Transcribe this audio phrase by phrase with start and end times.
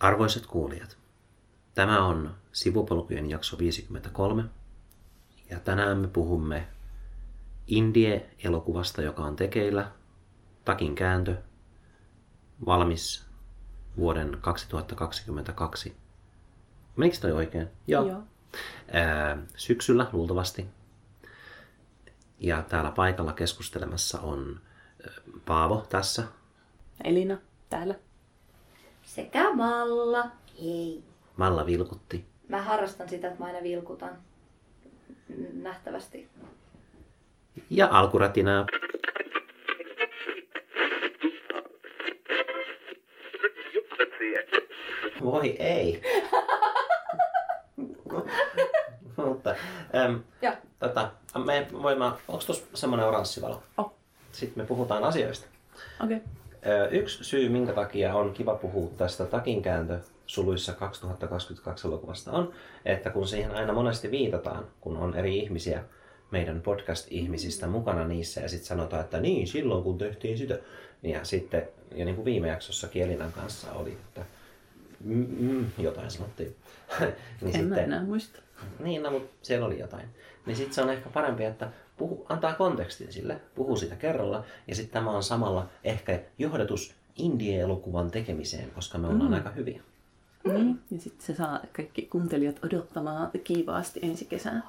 [0.00, 0.98] Arvoisat kuulijat,
[1.74, 4.44] tämä on Sivupolkujen jakso 53
[5.50, 6.66] ja tänään me puhumme
[7.66, 9.90] Indie-elokuvasta, joka on tekeillä,
[10.64, 11.36] takin kääntö,
[12.66, 13.26] valmis
[13.96, 15.96] vuoden 2022.
[16.96, 17.68] Menikö toi oikein?
[17.86, 18.22] Joo.
[18.92, 20.66] Ää, syksyllä luultavasti.
[22.38, 24.60] Ja täällä paikalla keskustelemassa on
[25.46, 26.24] Paavo tässä.
[27.04, 27.38] Elina
[27.70, 27.94] täällä.
[29.06, 30.26] Sekä Malla.
[30.62, 31.02] Hei.
[31.36, 32.24] Malla vilkutti.
[32.48, 34.18] Mä harrastan sitä, että mä aina vilkutan.
[35.52, 36.28] Nähtävästi.
[37.70, 38.66] Ja alkuratinaa.
[45.24, 46.02] Voi ei.
[49.16, 49.54] Mutta,
[50.04, 50.22] äm,
[50.78, 51.10] tota,
[51.44, 53.62] me voimme, onko tuossa semmoinen oranssi valo?
[53.78, 53.92] Oh.
[54.32, 55.46] Sitten me puhutaan asioista.
[56.04, 56.16] Okei.
[56.16, 56.28] Okay.
[56.90, 62.52] Yksi syy, minkä takia on kiva puhua tästä takinkääntö suluissa 2022 elokuvasta on,
[62.84, 65.84] että kun siihen aina monesti viitataan, kun on eri ihmisiä
[66.30, 70.58] meidän podcast-ihmisistä mukana niissä ja sitten sanotaan, että niin, silloin kun tehtiin sitä.
[71.02, 74.24] Ja sitten, ja niin kuin viime jaksossa Kielinan kanssa oli, että
[75.04, 76.56] mm, mm, jotain sanottiin.
[77.40, 78.42] niin En mä enää muista.
[78.78, 80.08] niin, no, mutta siellä oli jotain.
[80.46, 84.44] Niin sitten se on ehkä parempi, että puhu, antaa kontekstin sille, puhuu sitä kerralla.
[84.68, 89.34] Ja sitten tämä on samalla ehkä johdatus indie-elokuvan tekemiseen, koska me ollaan mm.
[89.34, 89.82] aika hyviä.
[90.44, 90.80] Niin.
[90.90, 94.62] Ja sitten se saa kaikki kuuntelijat odottamaan kiivaasti ensi kesänä.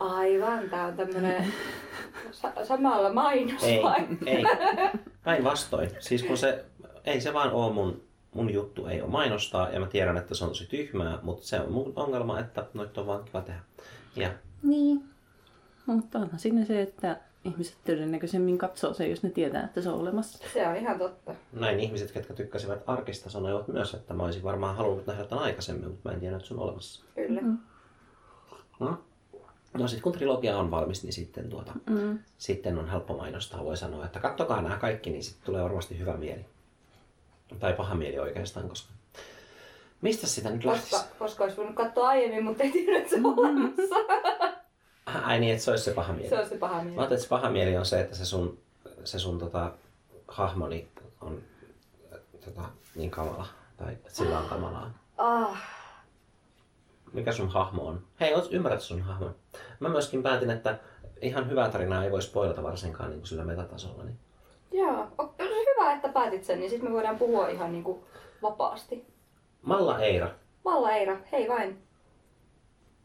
[0.00, 1.44] Aivan, tää on tämmönen
[2.32, 4.06] sa- samalla mainos Ei, vai?
[4.26, 4.44] ei.
[5.24, 5.90] Päinvastoin.
[6.00, 6.64] Siis kun se,
[7.04, 8.02] ei se vaan ole mun,
[8.34, 9.70] mun juttu, ei ole mainostaa.
[9.70, 13.00] Ja mä tiedän, että se on tosi tyhmää, mutta se on mun ongelma, että noita
[13.00, 13.60] on vaan kiva tehdä.
[14.16, 14.30] Ja
[14.62, 15.04] Niin.
[15.86, 20.00] Mutta onhan siinä se, että ihmiset todennäköisemmin katsoo se, jos ne tietää, että se on
[20.00, 20.38] olemassa.
[20.52, 21.34] Se on ihan totta.
[21.52, 25.88] näin ihmiset, ketkä tykkäsivät arkista, sanoivat myös, että mä olisin varmaan halunnut nähdä tämän aikaisemmin,
[25.90, 27.04] mutta mä en tiedä, että se on olemassa.
[27.14, 27.40] Kyllä.
[27.40, 27.58] Mm.
[28.80, 28.98] No,
[29.74, 32.18] no sitten kun trilogia on valmis, niin sitten, tuota, Mm.
[32.38, 33.64] sitten on helppo mainostaa.
[33.64, 36.44] Voi sanoa, että kattokaa nämä kaikki, niin sitten tulee varmasti hyvä mieli.
[37.58, 38.92] Tai paha mieli oikeastaan, koska...
[40.00, 40.90] Mistä sitä nyt lähtisi?
[40.90, 43.94] Koska, koska olisi voinut katsoa aiemmin, mutta ei tiedä, että se on olemassa.
[45.06, 46.28] Ai niin, että se olisi se paha mieli.
[46.28, 46.98] Se on se paha Mä mieli.
[46.98, 48.58] ajattelin, että se paha mieli on se, että se sun,
[49.04, 49.72] se sun tota,
[50.28, 50.88] hahmoni
[51.20, 51.42] on
[52.44, 52.62] tota,
[52.94, 53.46] niin kamala.
[53.76, 54.90] Tai että sillä on kamalaa.
[55.18, 55.62] Ah,
[57.12, 58.02] Mikä sun hahmo on?
[58.20, 59.34] Hei, oot ymmärrät sun hahmon?
[59.80, 60.78] Mä myöskin päätin, että
[61.22, 64.04] ihan hyvää tarinaa ei voi spoilata varsinkaan niin kuin sillä metatasolla.
[64.04, 64.18] Niin.
[64.72, 65.06] joo.
[65.18, 68.04] On se hyvä, että päätit sen, niin sitten me voidaan puhua ihan niinku
[68.42, 69.06] vapaasti.
[69.62, 70.30] Malla Eira.
[70.64, 71.82] Malla Eira, hei vain.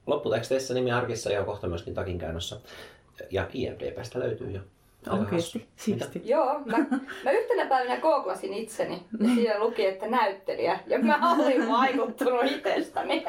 [0.07, 2.57] Lopputeksteissä nimi arkissa ja kohta myöskin takin käännössä.
[3.31, 4.62] Ja IMDBstä löytyy jo.
[5.19, 5.44] Mitä?
[5.75, 6.22] Siisti.
[6.25, 6.78] Joo, mä,
[7.23, 10.79] mä yhtenä päivänä googlasin itseni ja siinä luki, että näyttelijä.
[10.88, 13.25] Ja mä olin vaikuttunut itsestäni.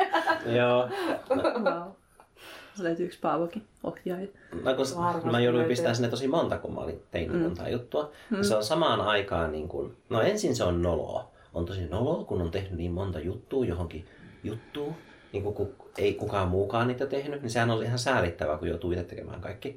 [0.57, 0.89] Joo.
[1.31, 1.93] Wow.
[2.79, 4.27] Löytyykö Paavokin ohjaaja?
[4.65, 5.69] No, kun Varmasti mä jouduin löytyy.
[5.69, 7.39] pistämään sinne tosi monta, kun mä olin tein mm.
[7.39, 8.11] montaa juttua.
[8.31, 8.43] Mm.
[8.43, 11.31] Se on samaan aikaan, niin kuin, no ensin se on noloa.
[11.55, 14.07] On tosi noloa, kun on tehnyt niin monta juttua johonkin
[14.45, 14.95] juttuun.
[15.33, 18.93] Niin kuin, kun ei kukaan muukaan niitä tehnyt, niin sehän on ihan säälittävää, kun joutuu
[18.93, 19.77] itse tekemään kaikki.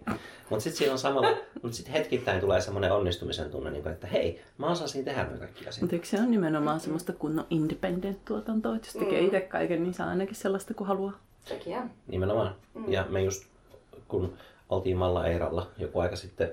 [0.50, 4.08] Mutta sitten siinä on samalla, mutta sitten hetkittäin tulee semmoinen onnistumisen tunne, niin kuin, että
[4.08, 5.82] hei, mä osasin tehdä noin kaikki asiat.
[5.82, 9.26] Mutta eikö se on nimenomaan semmoista kunnon independent-tuotantoa, että jos tekee Mm.
[9.26, 11.20] itse kaiken, niin saa ainakin sellaista kuin haluaa.
[11.46, 11.90] Sekin on.
[12.08, 12.56] Nimenomaan.
[12.74, 12.92] Mm.
[12.92, 13.44] Ja me just,
[14.08, 14.34] kun
[14.70, 16.52] oltiin Malla Eiralla joku aika sitten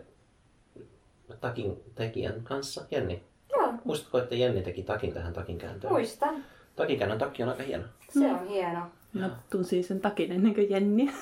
[1.40, 3.22] takin tekijän kanssa, Jenni,
[3.56, 5.92] Joo, Muistatko, että Jenni teki takin tähän takin kääntöön?
[5.92, 6.44] muistan.
[6.76, 7.84] Takinkäännön takki on aika hieno.
[8.08, 8.80] Se on hieno.
[9.12, 11.12] Mä tunsin sen takin ennen kuin Jenni.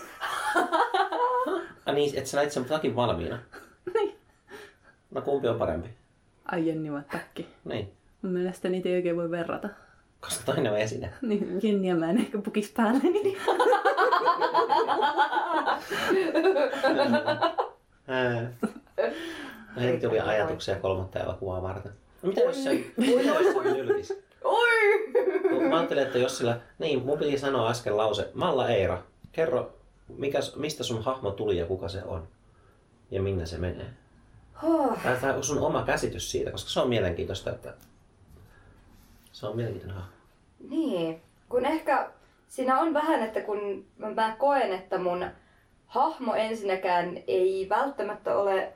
[1.86, 3.38] Ah niin, että sä näit sen takin valmiina.
[3.94, 4.14] Niin.
[5.10, 5.88] No kumpi on parempi?
[6.44, 7.48] Ai Jenni vai takki.
[7.64, 9.68] Niin, Mun mielestä niitä ei oikein voi verrata.
[10.20, 11.10] koska toinen on esine.
[11.22, 13.00] Niin Jenniä mä en ehkä pukis päälle.
[13.02, 13.36] Niin.
[19.76, 21.92] No heti tuli ajatuksia kolmatta elokuvaa varten.
[22.22, 22.70] No mitä jos se?
[22.70, 23.26] Oi!
[23.26, 23.34] No,
[25.68, 26.60] Mä ajattelin, että jos sillä...
[26.78, 28.30] Niin, mun piti sanoa äsken lause.
[28.34, 29.02] Malla Eira,
[29.32, 29.72] kerro,
[30.08, 32.28] mikä, mistä sun hahmo tuli ja kuka se on?
[33.10, 33.90] Ja minne se menee?
[34.62, 35.02] Huh.
[35.02, 37.74] Tai, tai sun oma käsitys siitä, koska se on mielenkiintoista, että...
[39.32, 40.16] Se on mielenkiintoinen hahmo.
[40.68, 42.10] Niin, kun ehkä
[42.48, 45.26] siinä on vähän, että kun mä koen, että mun
[45.86, 48.72] hahmo ensinnäkään ei välttämättä ole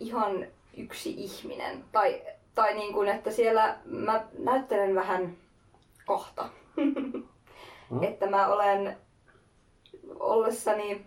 [0.00, 0.46] ihan
[0.76, 1.84] yksi ihminen.
[1.92, 2.22] Tai,
[2.54, 5.36] tai niin kuin, että siellä mä näyttelen vähän
[6.06, 6.48] kahta.
[7.90, 8.02] Mm.
[8.02, 8.96] että mä olen
[10.20, 11.04] ollessani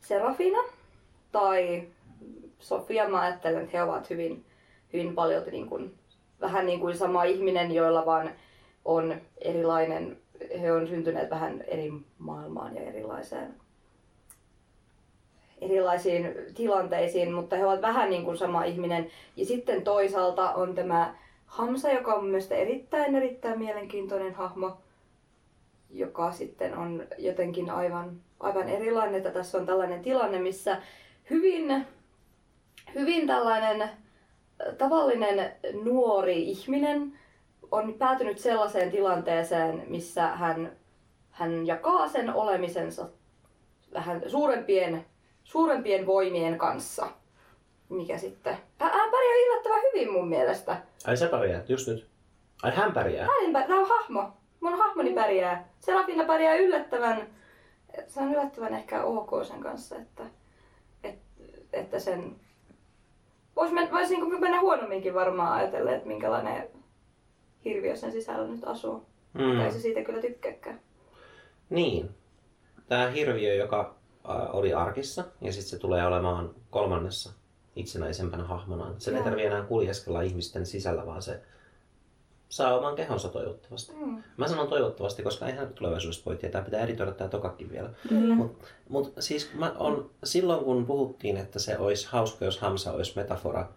[0.00, 0.58] Serafina
[1.32, 1.88] tai
[2.58, 4.44] Sofia, mä ajattelen, että he ovat hyvin,
[4.92, 5.98] hyvin paljon niin kuin,
[6.40, 8.30] vähän niin kuin sama ihminen, joilla vaan
[8.84, 10.18] on erilainen.
[10.60, 13.54] He on syntyneet vähän eri maailmaan ja erilaiseen
[15.60, 19.10] erilaisiin tilanteisiin, mutta he ovat vähän niin kuin sama ihminen.
[19.36, 21.14] Ja sitten toisaalta on tämä
[21.48, 24.76] Hamsa, joka on mielestäni erittäin, erittäin mielenkiintoinen hahmo,
[25.90, 30.82] joka sitten on jotenkin aivan, aivan erilainen, että tässä on tällainen tilanne, missä
[31.30, 31.86] hyvin,
[32.94, 33.90] hyvin tällainen äh,
[34.78, 35.52] tavallinen
[35.84, 37.18] nuori ihminen
[37.70, 40.72] on päätynyt sellaiseen tilanteeseen, missä hän,
[41.30, 43.08] hän jakaa sen olemisensa
[43.94, 45.06] vähän suurempien,
[45.44, 47.06] suurempien voimien kanssa.
[47.88, 48.56] Mikä sitten?
[48.78, 50.76] Pärjää yllättävän hyvin mun mielestä.
[51.08, 52.06] Ai sä pärjäät, just nyt.
[52.62, 53.26] Ai hän pärjää.
[53.26, 54.32] Hän pär- Tämä on hahmo.
[54.60, 55.68] Mun hahmoni pärjää.
[55.78, 57.26] Serafina pärjää yllättävän.
[58.06, 60.26] Se on yllättävän ehkä ok sen kanssa, että,
[61.02, 62.36] että, että sen...
[63.56, 66.68] Vois men, voisi niin mennä huonomminkin varmaan ajatella, että minkälainen
[67.64, 69.06] hirviö sen sisällä nyt asuu.
[69.34, 69.58] Mm.
[69.58, 70.80] Tai se siitä kyllä tykkääkään.
[71.70, 72.10] Niin.
[72.88, 73.94] Tämä hirviö, joka
[74.52, 77.32] oli arkissa, ja sitten se tulee olemaan kolmannessa
[77.78, 78.94] itsenäisempänä hahmona.
[78.98, 81.40] Sen ei tarvitse enää kuljeskella ihmisten sisällä, vaan se
[82.48, 83.92] saa oman kehonsa toivottavasti.
[83.92, 84.22] Mm.
[84.36, 86.62] Mä sanon toivottavasti, koska eihän tulevaisuudessa voi tietää.
[86.62, 87.90] Pitää editoida tämä tokakin vielä.
[88.08, 88.34] Kyllä.
[88.34, 93.12] Mutta mut siis mä on, silloin kun puhuttiin, että se olisi hauska, jos Hamsa olisi
[93.16, 93.68] metafora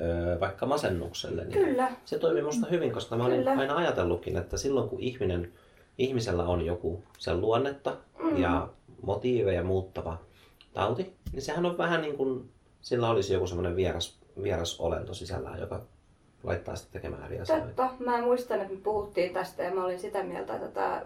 [0.00, 1.92] öö, vaikka masennukselle, niin Kyllä.
[2.04, 5.52] se toimi musta hyvin, koska mä olin aina ajatellutkin, että silloin kun ihminen,
[5.98, 8.36] ihmisellä on joku sen luonnetta Mm.
[8.42, 8.68] ja
[9.02, 10.18] motiiveja muuttava
[10.74, 12.50] tauti, niin sehän on vähän niin kuin
[12.80, 15.80] sillä olisi joku semmoinen vieras, vieras olento sisällään, joka
[16.42, 17.66] laittaa sitä tekemään eri asioita.
[17.66, 17.90] Totta.
[18.04, 21.02] Mä muistan, että me puhuttiin tästä ja mä olin sitä mieltä, että tämä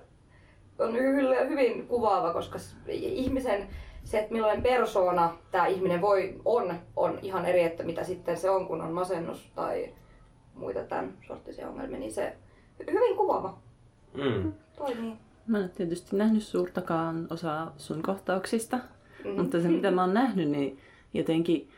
[0.78, 3.68] on hy- hyvin kuvaava, koska ihmisen
[4.04, 8.50] se, että millainen persoona tämä ihminen voi on, on ihan eri, että mitä sitten se
[8.50, 9.94] on, kun on masennus tai
[10.54, 12.36] muita tämän sorttisia ongelmia, niin se
[12.82, 13.58] hy- hyvin kuvaava
[14.14, 14.52] Mm.
[14.76, 15.12] toimii.
[15.46, 18.78] Mä en tietysti nähnyt suurtakaan osaa sun kohtauksista,
[19.24, 19.30] Mm.
[19.30, 20.78] mutta se mitä mä oon nähnyt, niin
[21.14, 21.70] jotenkin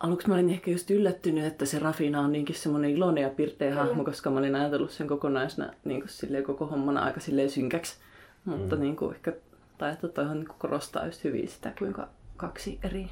[0.00, 3.70] aluksi mä olin ehkä just yllättynyt, että se Rafina on niinkin semmoinen iloinen ja pirteä
[3.70, 3.82] Kyllä.
[3.84, 7.96] hahmo, koska mä olin ajatellut sen kokonaisena niin kuin silleen koko hommana aika silleen synkäksi.
[8.44, 8.82] Mutta Mm.
[8.82, 9.32] niin kuin ehkä,
[9.78, 13.10] tai että toihan niin korostaa just hyvin sitä, kuinka kaksi eri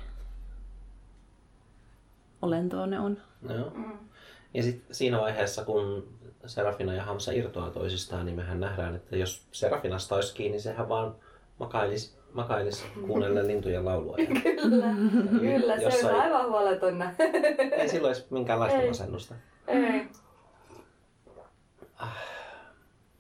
[2.43, 3.19] olentoa ne on.
[3.49, 3.71] Joo.
[3.75, 3.99] Mm.
[4.55, 6.09] Ja sitten siinä vaiheessa, kun
[6.47, 11.15] Serafina ja Hamsa irtoaa toisistaan, niin mehän nähdään, että jos Serafinasta olisi kiinni, sehän vaan
[11.59, 14.17] makailisi, makailisi kuunnellen lintujen laulua.
[14.19, 14.87] Ja Kyllä,
[15.41, 17.03] kyllä, se Jossain- on aivan huoleton.
[17.79, 18.89] ei silloin olisi minkäänlaista Ei.
[18.89, 19.35] masennusta.
[19.69, 20.09] Ei.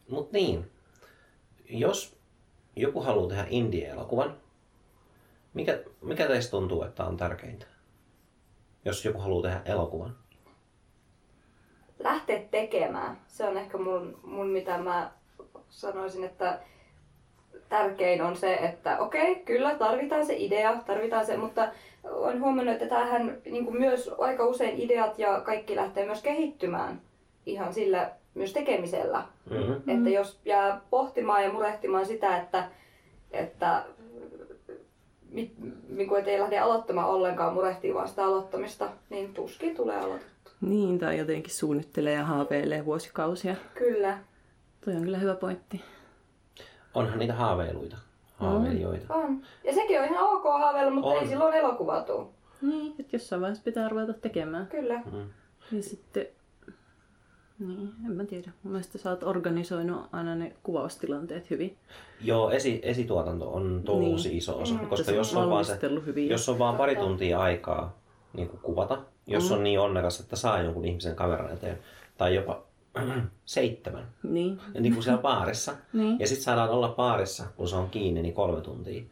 [0.08, 0.70] Mutta niin,
[1.70, 2.16] jos
[2.76, 4.36] joku haluaa tehdä indie-elokuvan,
[5.54, 7.66] mikä, mikä teistä tuntuu, että on tärkeintä?
[8.84, 10.16] Jos joku haluaa tehdä elokuvan.
[11.98, 13.20] lähteä tekemään.
[13.26, 15.12] Se on ehkä mun, mun mitä mä
[15.68, 16.60] sanoisin, että
[17.68, 21.68] tärkein on se, että okei, kyllä tarvitaan se idea, tarvitaan se, mutta
[22.04, 27.00] olen huomannut, että tämähän niin kuin myös aika usein ideat ja kaikki lähtee myös kehittymään
[27.46, 29.22] ihan sillä myös tekemisellä.
[29.50, 29.96] Mm-hmm.
[29.96, 32.68] Että jos jää pohtimaan ja murehtimaan sitä, että,
[33.30, 33.84] että
[35.30, 35.52] mit,
[35.88, 40.52] niin kuin, et ei lähde aloittamaan ollenkaan, murehtii vaan sitä aloittamista, niin tuskin tulee aloitettua.
[40.60, 43.54] Niin, tai jotenkin suunnittelee ja haaveilee vuosikausia.
[43.74, 44.18] Kyllä,
[44.84, 45.80] Toi on kyllä hyvä pointti.
[46.94, 47.96] Onhan niitä haaveiluita,
[48.36, 49.14] haaveilijoita.
[49.14, 49.42] on.
[49.64, 51.18] Ja sekin on ihan ok haaveilla, mutta On.
[51.22, 52.32] ei silloin elokuva tuu.
[52.62, 54.66] Niin, että jossain vaiheessa pitää ruveta tekemään.
[54.66, 55.02] Kyllä.
[55.12, 55.26] Mm.
[55.76, 56.26] Ja sitten,
[57.58, 58.50] niin, en mä tiedä.
[58.62, 61.76] Mun mielestä sä oot organisoinut aina ne kuvaustilanteet hyvin.
[62.20, 64.38] Joo, esi, esituotanto on tosi Niin.
[64.38, 64.86] iso osa, Mm.
[64.86, 66.28] koska jos on, vaan se, hyvin.
[66.28, 67.98] jos on vaan pari tuntia aikaa
[68.32, 69.56] niin kuin kuvata, jos Mm.
[69.56, 71.78] on niin onnekas, että saa jonkun ihmisen kameran eteen,
[72.18, 72.62] tai jopa
[73.44, 76.18] seitsemän, Niin, niin kuin siellä baarissa, niin.
[76.18, 79.02] ja sitten saadaan olla baarissa, kun se on kiinni, niin kolme tuntia,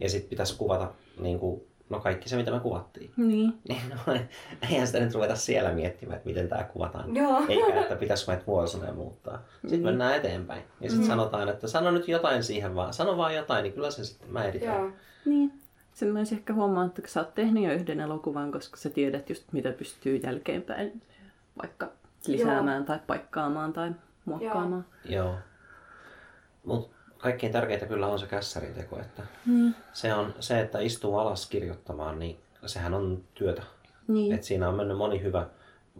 [0.00, 0.90] ja sitten pitäisi kuvata
[1.20, 3.10] niin kuin, no kaikki se, mitä me kuvattiin.
[3.16, 4.14] Niin, Niin no,
[4.70, 7.16] eihän sitä nyt ruveta siellä miettimään, että miten tämä kuvataan.
[7.16, 7.42] Joo.
[7.48, 9.42] Eikä, että pitäisikö meitä vuosina muuttaa.
[9.60, 9.84] Sitten Mm.
[9.84, 10.62] mennään eteenpäin.
[10.80, 12.92] Ja sitten sanotaan, että sano nyt jotain siihen vaan.
[12.94, 14.70] Sano vaan jotain, niin kyllä se sitten mä editoin.
[14.72, 14.90] Joo.
[15.24, 15.52] niin.
[15.94, 19.52] Sen mä ehkä huomannut, että sä oot tehnyt jo yhden elokuvan, koska sä tiedät just
[19.52, 21.02] mitä pystyy jälkeenpäin
[21.62, 21.92] vaikka
[22.26, 23.92] lisäämään tai paikkaamaan tai
[24.24, 24.84] muokkaamaan.
[25.04, 25.34] Joo.
[26.64, 29.74] Mutta kaikkein tärkeintä kyllä on se kässärin teko, että Niin.
[29.92, 33.62] se on se, että istuu alas kirjoittamaan, niin sehän on työtä.
[34.08, 34.32] Niin.
[34.32, 35.46] Et siinä on mennyt moni hyvä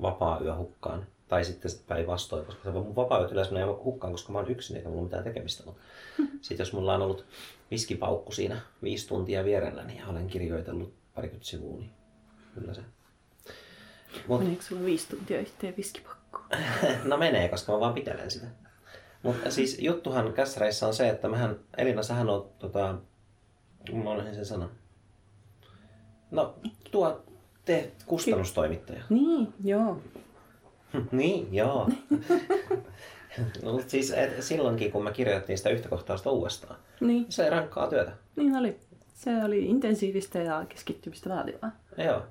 [0.03, 1.07] vapaa-yö hukkaan.
[1.29, 4.89] Tai sitten päinvastoin, koska se mun vapaa-yöt yleensä menee hukkaan, koska mä oon yksin eikä
[4.89, 5.65] mulla mitään tekemistä.
[5.67, 5.83] Mutta
[6.43, 7.25] sitten jos mulla on ollut
[7.71, 11.91] viskipaukku siinä viisi tuntia vierelläni ja olen kirjoitellut parikymmentä sivua, niin
[12.55, 12.81] kyllä se.
[14.27, 16.45] Mut, Meneekö sulla viisi tuntia yhteen viskipakkoon?
[17.05, 18.47] no menee, koska mä vaan pitelen sitä.
[19.23, 22.95] Mutta siis juttuhan kässäreissä on se, että mehän, Elina, sähän on tota,
[23.93, 24.71] mä olisin sen sanan.
[26.31, 26.55] No,
[26.91, 27.23] tuo
[27.65, 29.03] te kustannustoimittaja.
[29.09, 30.01] Niin, joo.
[31.13, 31.89] niin, joo.
[33.63, 37.91] no, mutta siis et, silloinkin, kun me kirjoitettiin sitä yhtä kohtausta uudestaan, Niin, se rankkaa
[37.91, 38.13] työtä.
[38.37, 38.77] niin oli.
[39.15, 41.71] Se oli intensiivistä ja keskittymistä vaativaa.
[42.05, 42.23] Joo,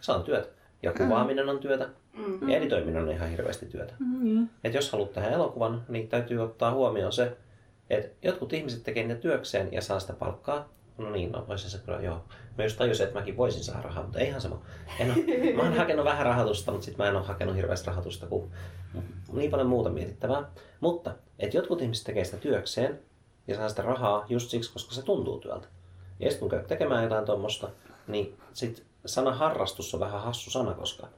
[0.00, 0.48] se on työtä.
[0.82, 1.88] Ja kuvaaminen on työtä.
[2.12, 2.48] Mm.
[2.48, 3.94] Ja editoiminen on ihan hirveästi työtä.
[4.20, 4.50] Niin.
[4.64, 7.36] Et jos haluat tehdä elokuvan, niin täytyy ottaa huomioon se,
[7.90, 10.68] että jotkut ihmiset tekee niitä työkseen ja saa sitä palkkaa.
[10.98, 12.24] No niin, no voisin se kyllä, joo.
[12.58, 14.62] Mä just tajusin, että mäkin voisin saada rahaa, mutta ei ihan sama.
[14.98, 18.26] En ole, mä oon hakenut vähän rahoitusta, mutta sitten mä en ole hakenut hirveästi rahoitusta,
[18.26, 18.50] kun
[19.32, 20.50] niin paljon muuta mietittävää.
[20.80, 23.00] Mutta, että jotkut ihmiset tekee sitä työkseen
[23.48, 25.68] ja saa sitä rahaa just siksi, koska se tuntuu työltä.
[26.20, 27.68] Ja sitten kun käyt tekemään jotain tuommoista,
[28.06, 31.08] niin sit sana harrastus on vähän hassu sana, koska,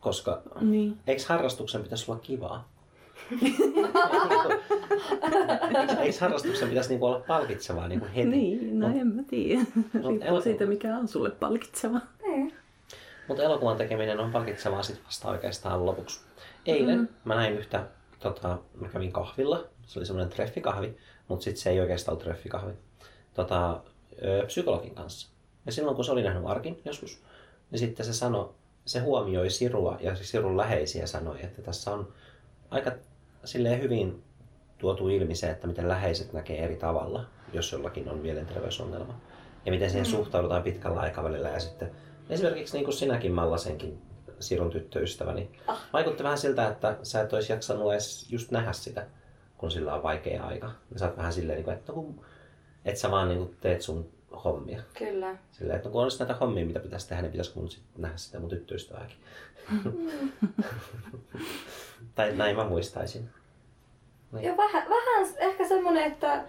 [0.00, 0.98] koska Niin.
[1.06, 2.68] Eikö harrastuksen pitäisi olla kivaa?
[6.00, 8.28] eikö, harrastuksen pitäisi niinku olla palkitsevaa niinku heti?
[8.28, 9.60] Niin, no en mä tiedä.
[9.94, 12.00] Riippuu elokuva- siitä, mikä on sulle palkitseva.
[12.26, 12.54] Niin.
[13.28, 16.20] Mutta elokuvan tekeminen on palkitsevaa sit vasta oikeastaan lopuksi.
[16.66, 17.08] Eilen mm.
[17.24, 17.84] mä näin yhtä,
[18.20, 20.96] tota, mä kävin kahvilla, se oli semmoinen treffikahvi,
[21.28, 22.72] mutta sitten se ei oikeastaan ollut treffikahvi,
[23.34, 23.80] tota,
[24.24, 25.28] ö, psykologin kanssa.
[25.66, 27.22] Ja silloin kun se oli nähnyt Arkin joskus,
[27.70, 28.50] niin sitten se sanoi,
[28.84, 32.12] se huomioi Sirua ja Sirun läheisiä sanoi, että tässä on
[32.70, 32.92] aika
[33.44, 34.22] silleen hyvin
[34.78, 39.20] tuotu ilmi se, että miten läheiset näkee eri tavalla, jos jollakin on mielenterveysongelma.
[39.66, 41.48] Ja miten siihen suhtaudutaan pitkällä aikavälillä.
[41.48, 41.90] Ja sitten
[42.30, 44.02] esimerkiksi niin kuin sinäkin Mallasenkin
[44.40, 45.80] Sirun tyttöystävä, niin Ah.
[45.92, 49.06] vaikutti vähän siltä, että sä et olisi jaksanut edes just nähdä sitä,
[49.58, 50.70] kun sillä on vaikea aika.
[50.92, 52.24] Ja sä oot vähän silleen, niin että, no, kun,
[52.84, 54.08] että sä vaan niin teet sun
[54.44, 54.82] hommia.
[54.98, 55.36] Kyllä.
[55.52, 58.16] Silleen, että no kun olisi näitä hommia, mitä pitäisi tehdä, niin pitäisikö mun sitten nähdä
[58.16, 59.16] sitä mun tyttöystävääkin.
[62.14, 63.30] tai näin mä muistaisin.
[64.32, 64.44] Niin.
[64.44, 66.44] Ja vähän, vähän ehkä semmonen, että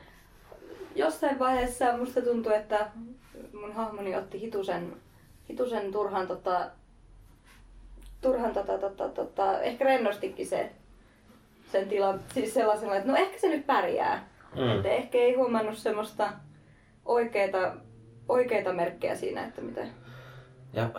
[0.96, 2.92] jossain vaiheessa musta tuntui, että
[3.54, 4.94] mun hahmoni otti hitusen,
[5.50, 6.70] hitusen turhan tota,
[8.22, 10.72] turhan tota, tota, tota, ehkä rennostikin se,
[11.72, 14.28] sen tilan, siis sellaisella, että no ehkä se nyt pärjää.
[14.56, 14.70] Mm.
[14.70, 16.30] Että ehkä ei huomannut semmoista
[17.08, 17.76] oikeita,
[18.30, 19.92] oikeita merkkejä siinä, että miten...
[20.74, 20.90] Ja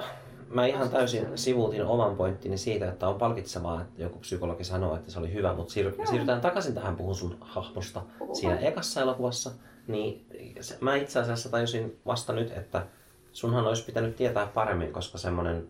[0.48, 5.10] mä ihan täysin sivuutin oman pointtini siitä, että on palkitsevaa, että joku psykologi sanoo, että
[5.10, 9.50] se oli hyvä, mutta siir- siirrytään takaisin tähän puhun sun hahmosta Puhu siinä ekassa elokuvassa.
[9.86, 10.26] Niin
[10.60, 12.86] se, mä itse asiassa tajusin vasta nyt, että
[13.32, 15.68] sunhan olisi pitänyt tietää paremmin, koska semmonen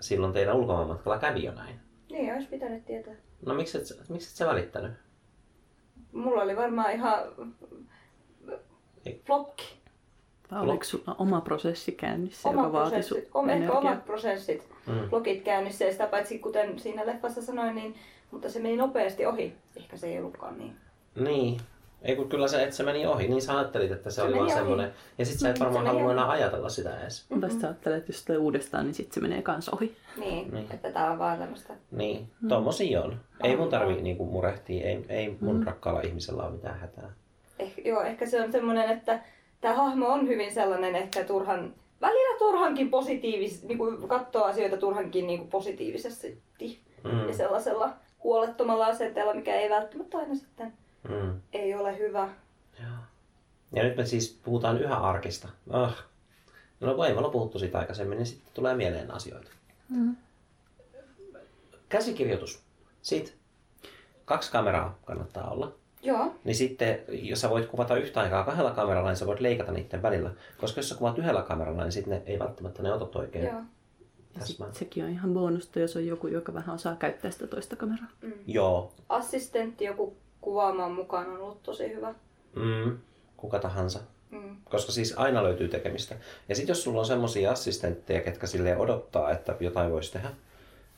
[0.00, 1.76] silloin teidän ulkomaanmatkalla kävi jo näin.
[2.10, 3.14] Niin, olisi pitänyt tietää.
[3.46, 4.92] No miksi et, miksi et sä välittänyt?
[6.12, 7.18] Mulla oli varmaan ihan
[9.06, 9.22] Ei.
[10.50, 13.78] Vai oliko sulla oma prosessi käynnissä, Oma joka vaati sun prosessit, om, ehkä energiaa?
[13.80, 15.10] omat prosessit, Mm.
[15.10, 17.94] blogit käynnissä ja sitä paitsi kuten siinä leffassa sanoin, niin,
[18.30, 19.54] mutta se meni nopeasti ohi.
[19.76, 20.72] Ehkä se ei ollutkaan niin.
[21.14, 21.60] Niin.
[22.02, 23.28] Ei kun kyllä se, että se meni ohi.
[23.28, 24.92] Niin sä ajattelit, että se, Se oli vaan semmoinen.
[25.18, 26.18] Ja sit sä et Se varmaan halunnut ohi.
[26.18, 27.26] enää ajatella sitä edes.
[27.28, 29.96] Tai sitten sä ajattelet, että jos tulee uudestaan, niin sitten se menee kans ohi.
[30.16, 30.66] Niin, Niin.
[30.70, 31.74] että tää on vaan tämmöistä.
[31.90, 33.20] Niin, tommosia on.
[33.42, 34.02] Ei mun On, tarvi on.
[34.02, 37.12] niinku murehtia, ei, ei mun rakkaalla ihmisellä ole mitään hätää.
[37.58, 39.20] Eh, joo, ehkä se on semmoinen, että
[39.60, 45.26] tämä hahmo on hyvin sellainen ehkä turhan, välillä turhankin positiivis, niin kuin katsoo asioita turhankin
[45.26, 46.42] niin kuin positiivisesti
[47.04, 47.92] Mm, ja sellaisella
[48.24, 50.72] huolettomalla asenteella, mikä ei välttämättä aina sitten
[51.08, 52.28] mm, ei ole hyvä.
[52.80, 52.96] joo.
[53.72, 55.48] Ja nyt me siis puhutaan yhä arkista.
[55.70, 55.92] Oh.
[56.80, 59.50] No kun ei me olla puhuttu siitä aikaisemmin, niin sitten tulee mieleen asioita.
[59.88, 60.16] Mm.
[61.88, 62.62] Käsikirjoitus.
[63.02, 63.30] Siitä
[64.24, 65.72] kaksi kameraa kannattaa olla.
[66.02, 69.72] Joo, Niin sitten, jos sä voit kuvata yhtä aikaa kahdella kameralla, niin sä voit leikata
[69.72, 70.30] niiden välillä.
[70.60, 73.62] Koska jos sä kuvat yhdellä kameralla, niin sitten ne ei välttämättä ne otot oikein joo.
[74.72, 78.08] Sekin on ihan bonusta, jos on joku, joka vähän osaa käyttää sitä toista kameraa.
[78.22, 78.32] Mm.
[78.46, 78.92] Joo.
[79.08, 82.14] Assistentti joku kuvaamaan mukaan on ollut tosi hyvä.
[82.56, 82.98] Mm,
[83.36, 84.00] kuka tahansa.
[84.30, 84.56] Mm.
[84.70, 86.14] Koska siis aina löytyy tekemistä.
[86.48, 90.30] Ja sitten jos sulla on semmoisia assistentteja, ketkä sille odottaa, että jotain voisi tehdä,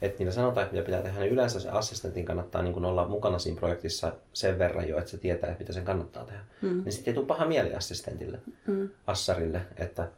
[0.03, 3.39] että niillä sanotaan, että mitä pitää tehdä, niin yleensä se assistentin kannattaa niin olla mukana
[3.39, 6.41] siinä projektissa sen verran jo, että se tietää, että mitä sen kannattaa tehdä.
[6.63, 6.83] Mm.
[6.85, 8.89] Niin sitten ei tule paha mieli assistentille, Mm.
[9.07, 10.09] assarille, että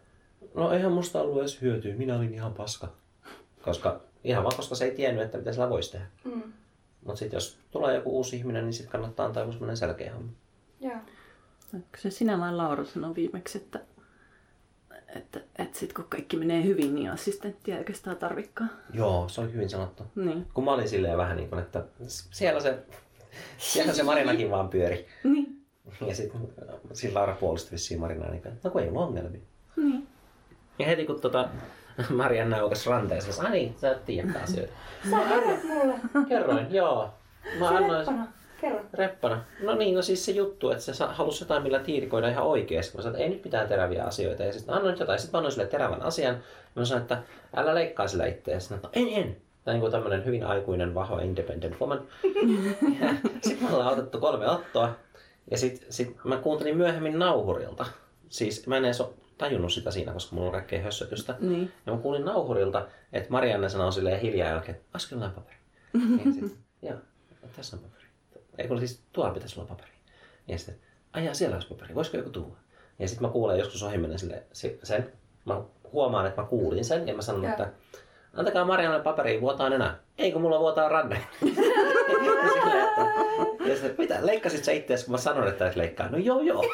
[0.54, 2.88] no eihän musta ollut edes hyötyä, minä olin ihan paska.
[3.62, 6.06] Koska, ihan vaan koska se ei tiennyt, että mitä sillä voisi tehdä.
[6.24, 6.42] Mm.
[7.04, 10.32] Mutta sitten jos tulee joku uusi ihminen, niin sitten kannattaa antaa joku semmoinen selkeä homma.
[10.80, 10.96] Joo.
[11.98, 13.80] Se sinä vai Laura sanoi viimeksi, että,
[15.16, 18.70] että, että sit kun kaikki menee hyvin, niin assistenttia ei oikeastaan tarvikaan.
[18.92, 20.02] Joo, se oli hyvin sanottu.
[20.14, 20.46] Niin.
[20.54, 22.78] Kun mä olin silleen vähän niin kuin, että siellä se,
[23.58, 25.06] siellä se Marinakin vaan pyöri.
[25.24, 25.62] Niin.
[26.06, 26.40] Ja sitten
[26.92, 29.40] sillä Laura puolusti vissiin Marinaa, niin kuin, no kun ei ollut ongelmia.
[29.76, 30.08] Niin.
[30.78, 31.48] Ja heti kun tota,
[32.10, 34.72] Marian naukas ranteeseen, ai niin, sä et tiedä asioita.
[35.10, 35.94] Sä kerrot mulle.
[36.28, 37.14] Kerroin, joo.
[37.58, 38.06] Mä annoin.
[38.62, 38.80] Kerro.
[38.94, 39.44] Reppana.
[39.62, 42.96] No niin, no siis se juttu, että se halusi jotain, millä tiirikoida ihan oikeasti.
[42.96, 44.42] Mä sanoin, että ei nyt mitään teräviä asioita.
[44.42, 45.18] Ja sitten annoin jotain.
[45.18, 46.34] Sitten mä annoin sille terävän asian.
[46.34, 46.40] Ja
[46.80, 47.22] mä sanoin, että
[47.56, 48.68] älä leikkaa sillä itseäsi.
[48.68, 49.36] Sitten en, en.
[49.64, 52.02] Tämä on niin tämmöinen hyvin aikuinen, vahva, independent woman.
[53.42, 54.94] sitten me ollaan otettu kolme ottoa.
[55.50, 57.86] Ja sitten sit mä kuuntelin myöhemmin nauhurilta.
[58.28, 61.34] Siis mä en edes ole tajunnut sitä siinä, koska mulla on kaikkea hössötystä.
[61.40, 61.72] Niin.
[61.86, 65.56] Ja mä kuulin nauhurilta, että Marianne sanoo silleen hiljaa jälkeen, askellaan paperi.
[66.24, 66.98] Ja sit, joo,
[67.56, 68.01] tässä on paperi.
[68.58, 69.90] Ei kun siis tuolla pitäisi olla paperi.
[70.48, 70.76] Ja sitten,
[71.12, 72.56] ajaa siellä olisi paperi, voisiko joku tuoda?
[72.98, 75.12] Ja sitten mä kuulen joskus ohimennen sille, se- sen.
[75.44, 75.60] Mä
[75.92, 77.50] huomaan, että mä kuulin sen ja mä sanon, Joo.
[77.50, 77.70] että
[78.34, 79.98] antakaa Marianne paperi, vuotaa enää.
[80.18, 81.16] Ei kun mulla vuotaa ranne.
[82.72, 83.06] ja että,
[83.68, 86.08] ja sitten, mitä, leikkasit sä itseäsi, kun mä sanon, että et leikkaa?
[86.08, 86.64] No joo joo.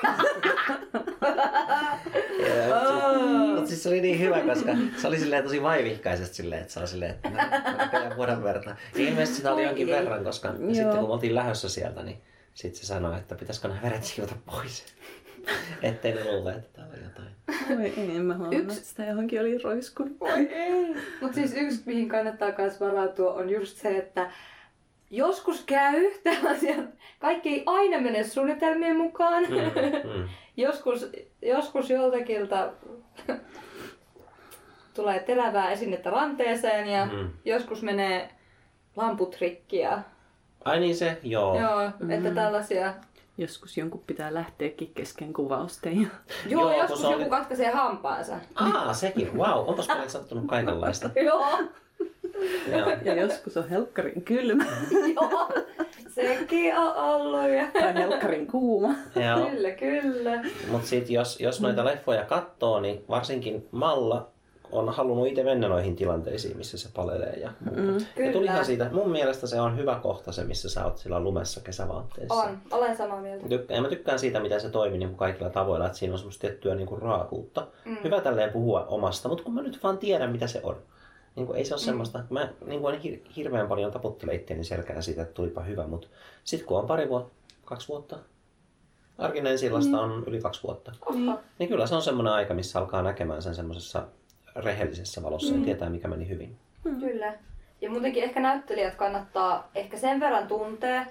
[3.68, 6.80] Mutta siis se oli niin hyvä, koska se oli silleen tosi vaivihkaisesti silleen, että se
[6.80, 7.30] oli silleen, että
[7.78, 8.76] näköjään vuoden verran.
[8.94, 9.94] Ja ilmeisesti sitä oli jonkin ei.
[9.94, 10.75] verran, koska Joo.
[10.75, 12.18] sitten kun me oltiin lähdössä sieltä, niin
[12.54, 14.84] sitten se sanoi, että pitäisikö nämä veret siivota pois.
[15.82, 17.28] Ettei ne luule, että täällä on jotain.
[17.78, 20.16] Voi ei, en mä huomannut, Yksi- että sitä johonkin oli roiskunut.
[21.20, 24.30] Mutta siis yksi, mihin kannattaa myös varautua, on just se, että
[25.11, 26.75] joskus käy tällaisia,
[27.19, 29.45] kaikki ei aina mene suunnitelmien mukaan.
[29.45, 30.29] Mm, mm.
[30.57, 31.07] joskus,
[31.43, 32.71] joskus joltakilta
[34.95, 37.31] tulee terävää esinettä ranteeseen ja Mm.
[37.45, 38.31] joskus menee
[38.97, 39.99] lamput rikki ja
[40.65, 41.61] Ai niin se, joo.
[41.61, 42.95] joo, että tällaisia.
[43.41, 46.03] Joskus jonkun pitää lähteäkin kesken kuvausten.
[46.03, 46.09] Ja...
[46.47, 48.37] Joo, Joo, joskus se oli- joku katkaisee hampaansa.
[48.55, 49.37] Aa, sekin.
[49.38, 51.11] Wow, onpas paljon sattunut kaikenlaista.
[51.27, 51.47] Joo,
[52.70, 52.90] Joo.
[53.04, 54.64] ja joskus on helkkarin kylmä
[55.14, 55.49] joo,
[56.08, 57.50] sekin on ollut.
[57.50, 57.66] Ja...
[57.80, 58.94] tai helkkarin kuuma.
[59.16, 59.50] Joo.
[59.50, 60.44] Kyllä, kyllä.
[60.70, 64.28] Mutta sitten jos, jos noita leffoja katsoo, niin varsinkin Malla
[64.73, 67.80] on halunnut itse mennä noihin tilanteisiin, missä se palelee ja muuta.
[67.80, 67.94] Mm.
[67.99, 68.32] Ja Kyllä.
[68.32, 72.35] tulihan siitä, mun mielestä se on hyvä kohta se, missä sä oot sillä lumessa kesävaatteessa.
[72.35, 73.49] On, olen samaa mieltä.
[73.49, 76.18] Tykkään, ja mä tykkään siitä, miten se toimii niin kuin kaikilla tavoilla, että siinä on
[76.18, 77.66] semmoista tiettyä niin kuin raakuutta.
[77.85, 77.96] Mm.
[78.05, 80.76] Hyvä tälleen puhua omasta, mutta kun mä nyt vaan tiedän, mitä se on.
[81.38, 81.85] Niin kuin, ei se ole mm.
[81.85, 86.09] semmoista, mä niin kuin, hir- hirveän paljon taputtelen itteeni selkään siitä, että tulipa hyvä, mutta
[86.44, 87.33] sitten kun on pari vuotta,
[87.64, 88.18] kaksi vuotta,
[89.18, 91.40] arkinen sillasta on yli kaksi vuotta, Oho.
[91.59, 94.03] niin kyllä se on semmoinen aika, missä alkaa näkemään sen semmoisessa
[94.57, 95.61] rehellisessä valossa mm.
[95.61, 96.57] ja tietää, mikä meni hyvin.
[97.01, 97.35] Kyllä.
[97.81, 101.07] Ja muutenkin ehkä näyttelijät kannattaa ehkä sen verran tuntea,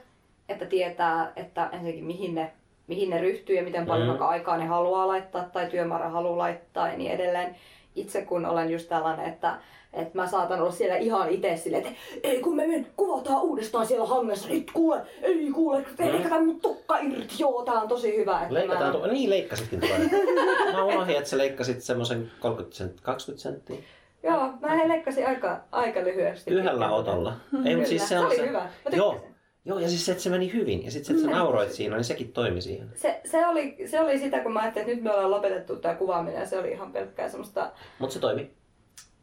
[0.50, 2.54] että tietää, että ensinnäkin mihin ne,
[2.88, 4.22] mihin ne ryhtyy ja miten paljon Mm.
[4.22, 7.56] aikaa ne haluaa laittaa tai työmäärä haluaa laittaa ja niin edelleen.
[7.96, 9.58] Itse kun olen just tällainen, että,
[9.94, 13.88] että mä saatan olla siellä ihan itse silleen, että ei kun me men, kuvataan uudestaan
[13.88, 18.42] siellä hangessa, nyt kuule, ei kuule, leikataan mun tukka irti, joo tää on tosi hyvä.
[18.42, 19.00] Että Leikataan, mä...
[19.00, 19.96] tu- niin leikkasitkin tuolla.
[20.74, 23.78] Mä unohdin, että sä leikkasit semmoisen 30 sent- 20 senttiä.
[24.24, 26.52] Joo, mä leikkasin aika, aika lyhyesti.
[26.52, 27.34] Yhdellä otolla.
[27.66, 28.48] Ei, mutta siis se, se on oli se...
[28.48, 28.60] hyvä.
[28.60, 29.20] Mä Joo,
[29.66, 30.86] joo, ja siis se, että se meni hyvin.
[30.86, 32.90] Ja sitten se, että sä nauroit siinä, niin sekin toimi siihen.
[32.96, 35.96] Se, se, oli, se oli sitä, kun mä ajattelin, että nyt me ollaan lopetettu tämä
[35.96, 37.72] kuvaaminen ja se oli ihan pelkkää semmoista...
[38.00, 38.52] Mutta se toimi.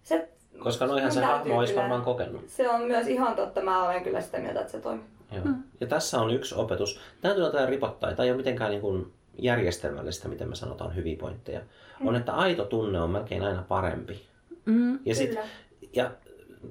[0.03, 2.49] Se, Koska noihan se hahmo olisi varmaan kokenut.
[2.49, 5.05] Se on myös ihan totta, mä olen kyllä sitä mieltä, että se toimii.
[5.33, 5.45] Joo.
[5.81, 7.01] Ja tässä on yksi opetus.
[7.21, 8.11] Täytyy jotain ripottaa.
[8.13, 11.61] Tämä ei ole mitenkään niin kuin järjestelmällistä, miten me sanotaan hyviä pointteja.
[12.05, 14.23] On, että aito tunne on melkein aina parempi.
[14.65, 14.99] Mm.
[15.05, 15.45] Ja, sit, Kyllä.
[15.93, 16.11] ja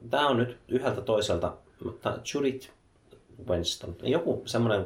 [0.10, 2.69] tämä on nyt yhdeltä toiselta, mutta Judith
[3.50, 4.86] Winston, joku semmoinen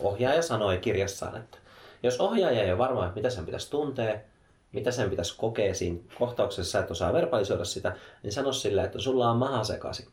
[0.00, 1.58] ohjaaja sanoi kirjassaan, että
[2.02, 4.20] jos ohjaaja ei ole varma, että mitä sen pitäisi tuntea,
[4.72, 9.00] mitä sen pitäisi kokea siinä kohtauksessa, sä et osaa verbalisoida sitä, niin sano sille, että
[9.00, 10.06] sulla on maha sekaisin.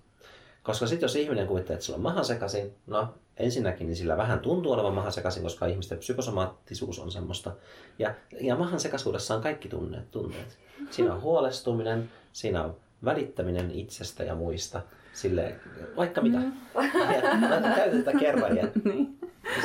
[0.63, 4.39] Koska sitten jos ihminen kuvittelee, että sillä on maha sekaisin, no ensinnäkin niin sillä vähän
[4.39, 7.51] tuntuu olevan maha sekaisin, koska ihmisten psykosomaattisuus on semmoista.
[7.99, 10.57] Ja, ja mahan sekaisuudessa on kaikki tunneet, tunteet.
[10.89, 14.81] Siinä on huolestuminen, siinä on välittäminen itsestä ja muista,
[15.13, 15.55] sille
[15.97, 16.37] vaikka mitä.
[16.37, 18.67] Ja mä täytin tätä kerran ja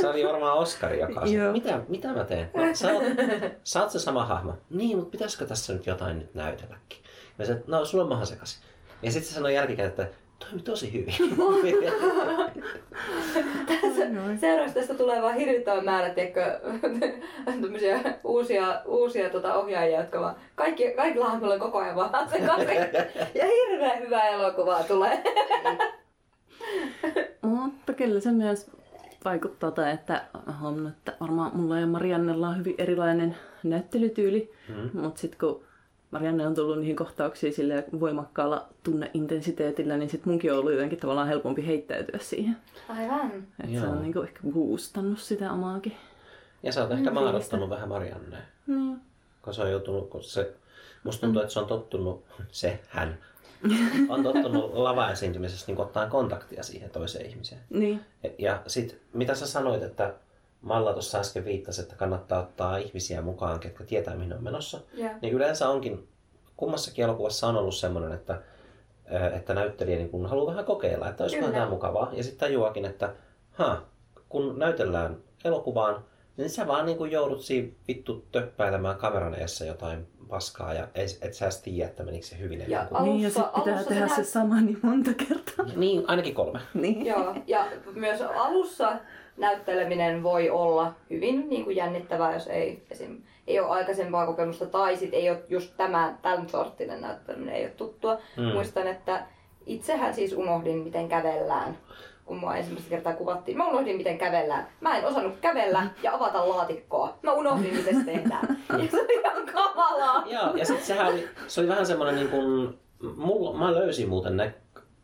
[0.01, 1.53] se oli varmaan Oskari, joka Joo.
[1.53, 2.51] mitä, mitä mä teen?
[2.55, 3.03] No, sä, oot,
[3.65, 4.55] sä oot se sama hahmo.
[4.71, 6.99] Niin, mutta pitäisikö tässä nyt jotain nyt näytelläkin?
[7.39, 8.63] Ja se, no sulla on maha sekaisin.
[9.03, 10.07] Ja sitten se sanoi jälkikäteen, että
[10.39, 11.15] toimi tosi hyvin.
[14.41, 16.61] Seuraavaksi tästä tulee vaan hirvittävä määrä, tiedätkö,
[17.45, 22.77] tämmöisiä uusia, uusia tota, ohjaajia, jotka vaan, kaikki, kaikki hahmoilla on koko ajan vaan sekaisin.
[23.35, 25.23] Ja hirveän hyvää elokuvaa tulee.
[27.43, 28.71] Mutta kyllä se myös
[29.25, 30.25] vaikuttaa, tai että
[30.63, 35.01] on, että varmaan mulla ja Mariannella on hyvin erilainen näyttelytyyli, mm.
[35.01, 35.63] mutta sitten kun
[36.11, 41.29] Marianne on tullut niihin kohtauksiin sille voimakkaalla tunneintensiteetillä, niin sitten munkin on ollut jotenkin tavallaan
[41.29, 42.57] helpompi heittäytyä siihen.
[42.89, 43.33] Aivan.
[43.65, 45.97] Että se on niinku ehkä boostannut sitä omaakin.
[46.63, 48.41] Ja sä oot ehkä mahdottanut vähän Mariannea.
[48.67, 49.01] Niin.
[49.43, 50.55] Kun se on joutunut, kun se,
[51.05, 53.19] musta tuntuu, että se on tottunut, se, hän,
[54.09, 57.61] on tottunut lava-esiintymisessä niin ottaa kontaktia siihen toiseen ihmiseen.
[57.71, 58.01] Niin.
[58.39, 60.15] Ja sit, mitä sä sanoit, että
[60.63, 64.81] Malla tuossa äsken viittasi, että kannattaa ottaa ihmisiä mukaan, ketkä tietää mihin on menossa.
[64.95, 65.11] Joo.
[65.23, 66.09] Niin yleensä onkin,
[66.57, 68.43] kummassakin elokuvassa on ollut semmoinen, että,
[69.33, 72.11] että näyttelijä niin kun haluaa vähän kokeilla, että olisi vähän mukavaa.
[72.13, 73.13] Ja sitten tajuakin, että
[73.51, 73.83] ha,
[74.29, 76.05] kun näytellään elokuvaan,
[76.41, 81.19] niin sä vaan niin kuin joudut siinä vittu töppäilemään kameran edessä jotain paskaa ja ei-
[81.23, 83.03] et sä edes tiedä, että menikö se hyvin Ja kuin...
[83.05, 85.67] niin, ja Alussa- sitten pitää alussa tehdä se sama niin monta kertaa.
[85.77, 86.61] Niin, ainakin kolme.
[86.75, 87.07] Niin.
[87.11, 88.93] Joo, ja myös alussa
[89.37, 94.97] näytteleminen voi olla hyvin niin kuin jännittävää, jos ei, esim, ei ole aikaisempaa kokemusta tai
[94.97, 98.19] sit ei ole just tämä, tämän sorttinen näytteleminen ei ole tuttua.
[98.37, 98.43] Mm.
[98.45, 99.27] Muistan, että
[99.67, 101.79] itsehän siis unohdin, miten kävellään
[102.31, 103.57] kun mua ensimmäistä kertaa kuvattiin.
[103.59, 104.69] Mä unohdin, miten kävellään.
[104.81, 107.19] Mä en osannut kävellä ja avata laatikkoa.
[107.23, 108.59] Mä unohdin, miten se tehdään.
[108.69, 110.25] Ja se oli ihan kamalaa.
[110.27, 112.79] Joo, ja sitten sehän oli, se oli vähän semmoinen niin kuin,
[113.17, 114.55] mulla, mä löysin muuten ne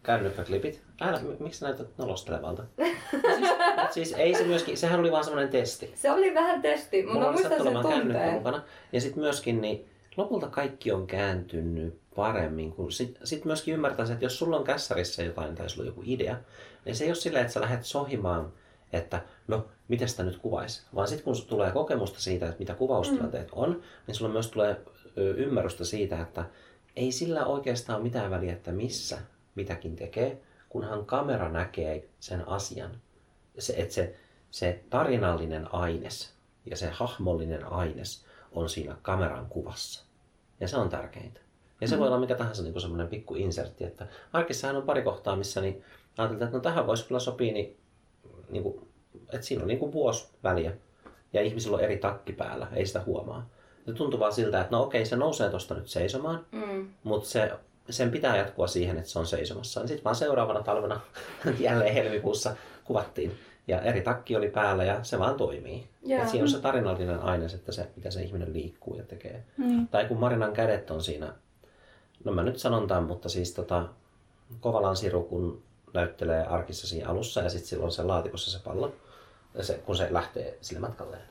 [0.02, 0.82] kännykkäklipit.
[1.00, 2.62] Älä, miksi näytät nolostelevalta?
[2.80, 3.48] Siis,
[3.90, 5.92] siis ei se myöskin, sehän oli vaan semmoinen testi.
[5.94, 8.32] Se oli vähän testi, mutta Mulla mä muistan sen tunteen.
[8.32, 8.62] mukana.
[8.92, 12.72] Ja sitten myöskin, niin lopulta kaikki on kääntynyt paremmin.
[12.72, 16.02] Kun sit, sit myöskin ymmärtää että jos sulla on kässärissä jotain tai sulla on joku
[16.04, 16.36] idea,
[16.86, 18.52] niin se ei ole silleen, että sä lähdet sohimaan,
[18.92, 20.82] että no, miten sitä nyt kuvaisi.
[20.94, 24.80] Vaan sitten kun tulee kokemusta siitä, että mitä kuvaustilanteet on, niin sulla myös tulee
[25.16, 26.44] ymmärrystä siitä, että
[26.96, 29.18] ei sillä oikeastaan ole mitään väliä, että missä
[29.54, 32.90] mitäkin tekee, kunhan kamera näkee sen asian.
[33.58, 34.16] Se, että se,
[34.50, 36.34] se tarinallinen aines
[36.66, 40.04] ja se hahmollinen aines on siinä kameran kuvassa.
[40.60, 41.40] Ja se on tärkeintä.
[41.80, 45.36] Ja se voi olla mikä tahansa niin semmoinen pikku insertti, että arkissahan on pari kohtaa,
[45.36, 45.84] missä niin
[46.22, 47.76] ajateltiin, että no tähän voisi kyllä sopia, niin,
[48.50, 48.88] niin kuin,
[49.32, 50.72] että siinä on niin kuin vuosi väliä
[51.32, 53.48] ja ihmisillä on eri takki päällä, ei sitä huomaa.
[53.86, 56.88] Se tuntuu vaan siltä, että no okei, se nousee tuosta nyt seisomaan, Mm.
[57.04, 57.50] mutta se,
[57.90, 59.80] sen pitää jatkua siihen, että se on seisomassa.
[59.86, 61.00] Sitten vaan seuraavana talvena,
[61.58, 63.38] jälleen helmikuussa, kuvattiin.
[63.68, 65.86] Ja eri takki oli päällä ja se vaan toimii.
[66.02, 66.22] Joo.
[66.22, 69.44] Et siinä on se tarinallinen aines, että se, mitä se ihminen liikkuu ja tekee.
[69.58, 69.88] Niin.
[69.88, 71.32] Tai kun Marinan kädet on siinä,
[72.24, 73.88] no mä nyt sanon tämän, mutta siis tota,
[74.60, 75.62] Kovalan Siru, kun
[75.96, 78.94] näyttelee arkissa siinä alussa ja sitten silloin se laatikossa se pallo,
[79.60, 81.22] se, kun se lähtee sille matkalleen,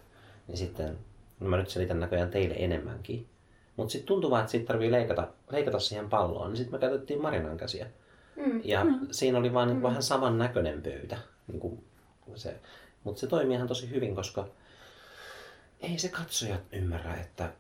[0.47, 0.97] niin sitten,
[1.39, 3.28] no mä nyt selitän näköjään teille enemmänkin.
[3.75, 7.21] Mutta sitten tuntuu vaan, että siitä tarvii leikata, leikata siihen palloon, niin sitten me käytettiin
[7.21, 7.88] Marinan käsiä.
[8.36, 8.62] Mm.
[8.63, 9.08] Ja mm.
[9.12, 11.17] siinä oli vaan niin vähän saman näköinen pöytä.
[11.47, 11.84] Niin kuin
[12.36, 12.60] se.
[13.04, 14.47] Mutta se toimii ihan tosi hyvin, koska
[15.80, 17.51] ei se katsoja ymmärrä, että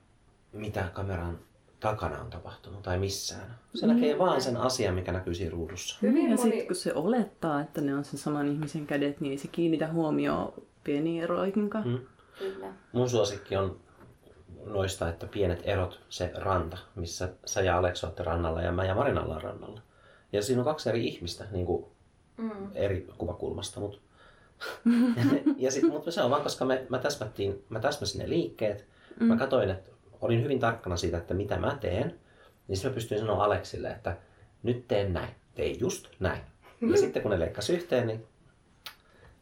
[0.51, 1.39] mitä kameran
[1.85, 3.59] takana on tapahtunut tai missään.
[3.75, 5.97] Se näkee vaan sen asian, mikä näkyy siinä ruudussa.
[6.01, 6.41] Hyvin ja moni...
[6.41, 9.87] sitten kun se olettaa, että ne on sen saman ihmisen kädet, niin ei se kiinnitä
[9.87, 11.87] huomioon pieniin eroihinkaan.
[11.87, 11.99] Mm.
[12.39, 12.67] Kyllä.
[12.91, 13.79] Mun suosikki on
[14.65, 18.95] noista, että pienet erot, se ranta, missä sä ja Alex olette rannalla ja mä ja
[18.95, 19.81] Marina ollaan rannalla.
[20.33, 21.85] Ja siinä on kaksi eri ihmistä niin kuin
[22.37, 22.67] Mm.
[22.73, 23.79] eri kuvakulmasta.
[23.79, 24.01] Mut.
[25.57, 28.87] ja sit, mutta se on vaan, koska me, mä, täsmättiin, mä täsmäsin ne liikkeet.
[29.19, 29.25] Mm.
[29.25, 32.19] Mä katsoin, että olin hyvin tarkkana siitä, että mitä mä teen.
[32.67, 34.17] Niin sitten mä pystyin sanoa Aleksille, että
[34.63, 35.29] nyt teen näin.
[35.55, 36.41] Tee just näin.
[36.91, 38.25] Ja sitten kun ne leikkasi yhteen, niin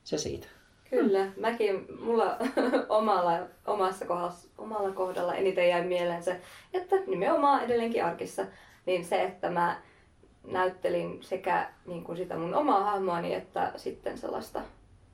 [0.03, 0.47] se siitä.
[0.89, 2.37] Kyllä, mäkin, mulla
[2.89, 6.41] omalla, omassa kohdassa, omalla kohdalla eniten jäi mieleen se,
[6.73, 8.45] että nimenomaan edelleenkin arkissa,
[8.85, 9.81] niin se, että mä
[10.47, 14.61] näyttelin sekä niin kuin sitä mun omaa hahmoani, että sitten sellaista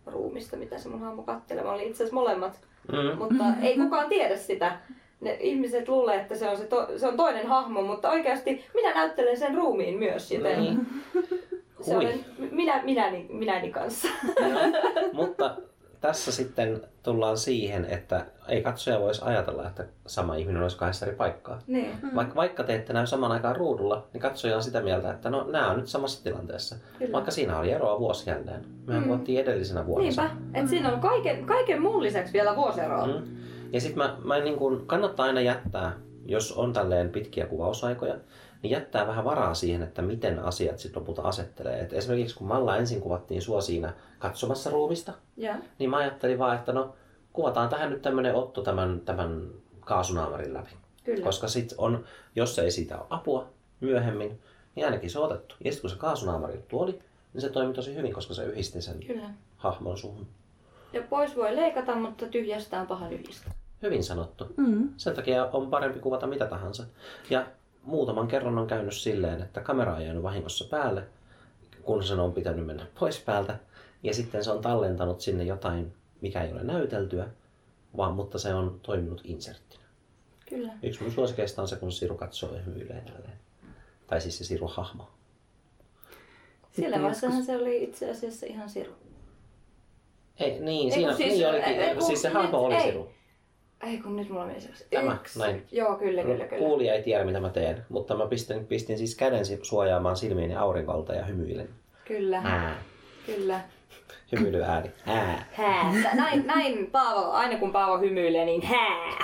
[0.06, 1.64] ruumista, mitä se mun hahmo kattelee.
[1.64, 2.60] Mä olin itse asiassa molemmat,
[2.92, 3.18] Mm.
[3.18, 4.78] mutta ei kukaan tiedä sitä.
[5.22, 8.94] Ne ihmiset luulee, että se on, se, to, se on toinen hahmo, mutta oikeasti minä
[8.94, 10.88] näyttelen sen ruumiin myös, joten Niin.
[11.82, 12.06] se Hui.
[12.06, 14.08] olen minä, minäni, minäni kanssa.
[15.14, 15.56] Mutta
[16.02, 21.16] tässä sitten tullaan siihen, että ei katsoja voisi ajatella, että sama ihminen olisi kahdessa eri
[21.16, 21.60] paikkaa.
[21.68, 21.92] niin.
[22.16, 25.46] Vaikka, vaikka te ette näy saman aikaan ruudulla, niin katsoja on sitä mieltä, että no
[25.52, 26.76] nämä on nyt samassa tilanteessa.
[27.00, 27.12] Kyllä.
[27.12, 28.66] Vaikka siinä oli eroa vuosi jälleen.
[28.88, 29.24] Mehän Mm.
[29.40, 30.04] edellisenä vuonna.
[30.04, 33.08] Niinpä, että siinä on kaiken, kaiken muun lisäksi vielä vuoseroa.
[33.08, 33.14] Mm.
[33.72, 35.94] Ja sitten mä, mä niin kun, kannattaa aina jättää,
[36.26, 38.16] jos on tälleen pitkiä kuvausaikoja,
[38.64, 41.80] niin jättää vähän varaa siihen, että miten asiat sitten lopulta asettelee.
[41.80, 45.56] Et esimerkiksi kun Malla ensin kuvattiin sua siinä katsomassa ruumista, Ja.
[45.80, 46.96] niin mä ajattelin vaan, että no
[47.34, 49.48] kuvataan tähän nyt tämmönen otto tämän, tämän
[49.80, 50.70] kaasunaamarin läpi.
[51.04, 51.24] Kyllä.
[51.24, 52.04] Koska sit on,
[52.36, 54.40] jos ei siitä ole apua myöhemmin,
[54.76, 55.56] niin ainakin se on otettu.
[55.64, 57.00] Ja sitten kun se kaasunaamari tuoli,
[57.34, 59.30] niin se toimi tosi hyvin, koska se yhdisti sen Kyllä.
[59.58, 60.28] hahmon suhun.
[60.94, 63.54] Ja pois voi leikata, mutta tyhjästä on paha yhdistää.
[63.82, 64.48] Hyvin sanottu.
[64.58, 64.90] Mm.
[64.98, 66.84] Sen takia on parempi kuvata mitä tahansa.
[67.30, 67.46] Ja
[67.84, 71.04] muutaman kerran on käynyt silleen, että kamera on jäänyt vahingossa päälle,
[71.84, 73.60] kun sen on pitänyt mennä pois päältä.
[74.04, 77.28] Ja sitten se on tallentanut sinne jotain, mikä ei ole näyteltyä,
[77.98, 79.84] vaan mutta se on toiminut inserttinä.
[80.50, 80.74] Kyllä.
[80.84, 83.40] Yksi mun suosikeista on se, kun Siru katsoo ja hymyilee tälleen.
[84.08, 85.08] Tai siis se Siru-hahmo.
[86.72, 88.92] Siellä vaiheessahan joskus- se oli itse asiassa ihan Siru.
[90.40, 91.64] Ei, niin, Ei, siinä, siis- niin olikin.
[91.74, 92.82] ei, siis se hahmo oli ei.
[92.82, 93.10] Siru.
[93.84, 94.70] Ei kun nyt mulla meni se.
[94.90, 95.40] Tämä, Yksi.
[95.40, 95.66] näin.
[95.72, 96.60] Joo, kyllä, kyllä, kyllä.
[96.60, 100.56] Kuulija ei tiedä, mitä mä teen, mutta mä pistin, pistin siis käden si- suojaamaan silmiini
[100.56, 101.70] aurinkolta ja hymyilen.
[102.06, 102.76] Kyllä, Ää.
[103.26, 103.60] kyllä.
[104.32, 104.92] Hymyily ääni.
[105.08, 105.46] Ää.
[105.52, 105.94] Hää.
[106.14, 109.18] Näin, näin Paavo, aina kun Paavo hymyilee, niin hää.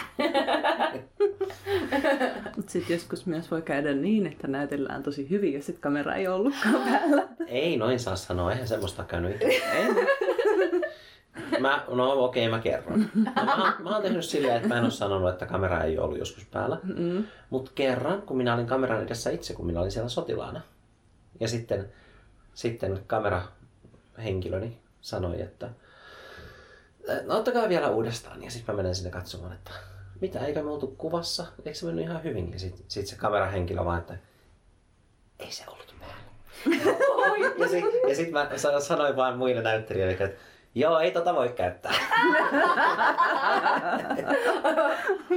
[2.56, 6.28] Mutta sitten joskus myös voi käydä niin, että näytellään tosi hyvin ja sitten kamera ei
[6.28, 7.28] ollutkaan päällä.
[7.48, 9.42] Ei noin saa sanoa, eihän semmoista käynyt.
[9.42, 9.62] Ei.
[11.60, 13.10] Mä, no okei, mä kerron.
[13.16, 16.00] No, mä, oon- mä oon tehnyt silleen, että mä en ole sanonut, että kamera ei
[16.00, 16.78] ollut joskus päällä.
[16.84, 17.24] Mm.
[17.50, 20.62] Mutta kerran, kun minä olin kameran edessä itse, kun minä olin siellä sotilaana.
[21.40, 21.90] Ja sitten,
[22.54, 25.70] sitten kamerahenkilöni sanoi, että
[27.26, 28.44] no ottakaa vielä uudestaan.
[28.44, 29.72] Ja sitten mä menen sinne katsomaan, että
[30.22, 31.46] mitä, eikö me oltu kuvassa?
[31.66, 32.54] Eikö se mennyt ihan hyvin?
[32.54, 34.18] Ja sitten sit se kamerahenkilö vaan, että
[35.40, 36.16] ei se ollut päällä.
[37.58, 40.38] ja sitten sit mä sa- sanoin vaan muille näyttelijöille, että
[40.76, 41.94] joo, ei tota voi käyttää.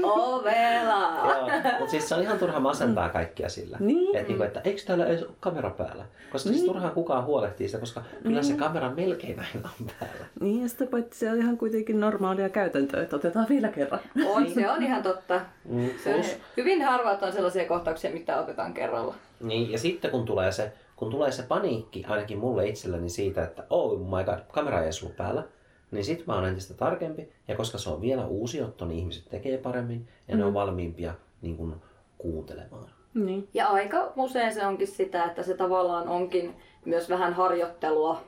[0.03, 1.29] Ovela.
[1.29, 3.77] Joo, mutta siis se on ihan turha masentaa kaikkia sillä.
[3.81, 4.17] Niin.
[4.17, 6.05] Että niinku, että eikö täällä edes ole kamera päällä?
[6.33, 10.27] Koska siis turhaan kukaan huolehtii sitä, koska kyllä se kamera melkein aina on päällä.
[10.41, 14.01] Niin ja sitä paitsi se on ihan kuitenkin normaalia käytäntöä, että otetaan vielä kerran.
[14.27, 15.41] On, se on ihan totta.
[15.65, 16.23] Mm, Se on,
[16.57, 19.15] hyvin harvat on sellaisia kohtauksia, mitä otetaan kerralla.
[19.41, 23.65] Niin, ja sitten kun tulee se, kun tulee se paniikki ainakin mulle itselleni siitä, että
[23.71, 25.43] oh my god, kamera ei ollut päällä,
[25.91, 27.29] niin sit mä oon entistä tarkempi.
[27.49, 31.15] Ja koska se on vielä uusi otto, niin ihmiset tekee paremmin ja ne on valmiimpia
[31.43, 31.75] niin kuin,
[32.19, 32.91] kuuntelemaan.
[33.15, 33.49] Niin.
[33.55, 38.21] Ja aika usein se onkin sitä, että se tavallaan onkin myös vähän harjoittelua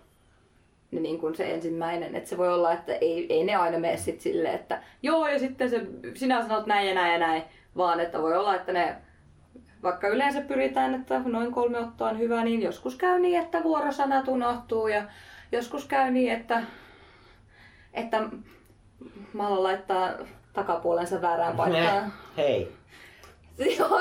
[0.91, 2.15] niin, niin kuin se ensimmäinen.
[2.15, 5.39] Että se voi olla, että ei, ei ne aina mene sit silleen, että joo ja
[5.39, 7.43] sitten se, sinä sanot näin ja näin ja näin.
[7.77, 8.97] Vaan että voi olla, että ne
[9.83, 14.29] vaikka yleensä pyritään, että noin kolme ottoa on hyvä, niin joskus käy niin, että vuorosanat
[14.29, 15.03] unohtuu ja
[15.53, 16.63] joskus käy niin, että,
[17.95, 18.23] että
[19.33, 20.11] Malla laittaa
[20.53, 22.13] takapuolensa väärään paikkaan.
[22.37, 22.73] Hei,
[23.79, 24.01] Joo.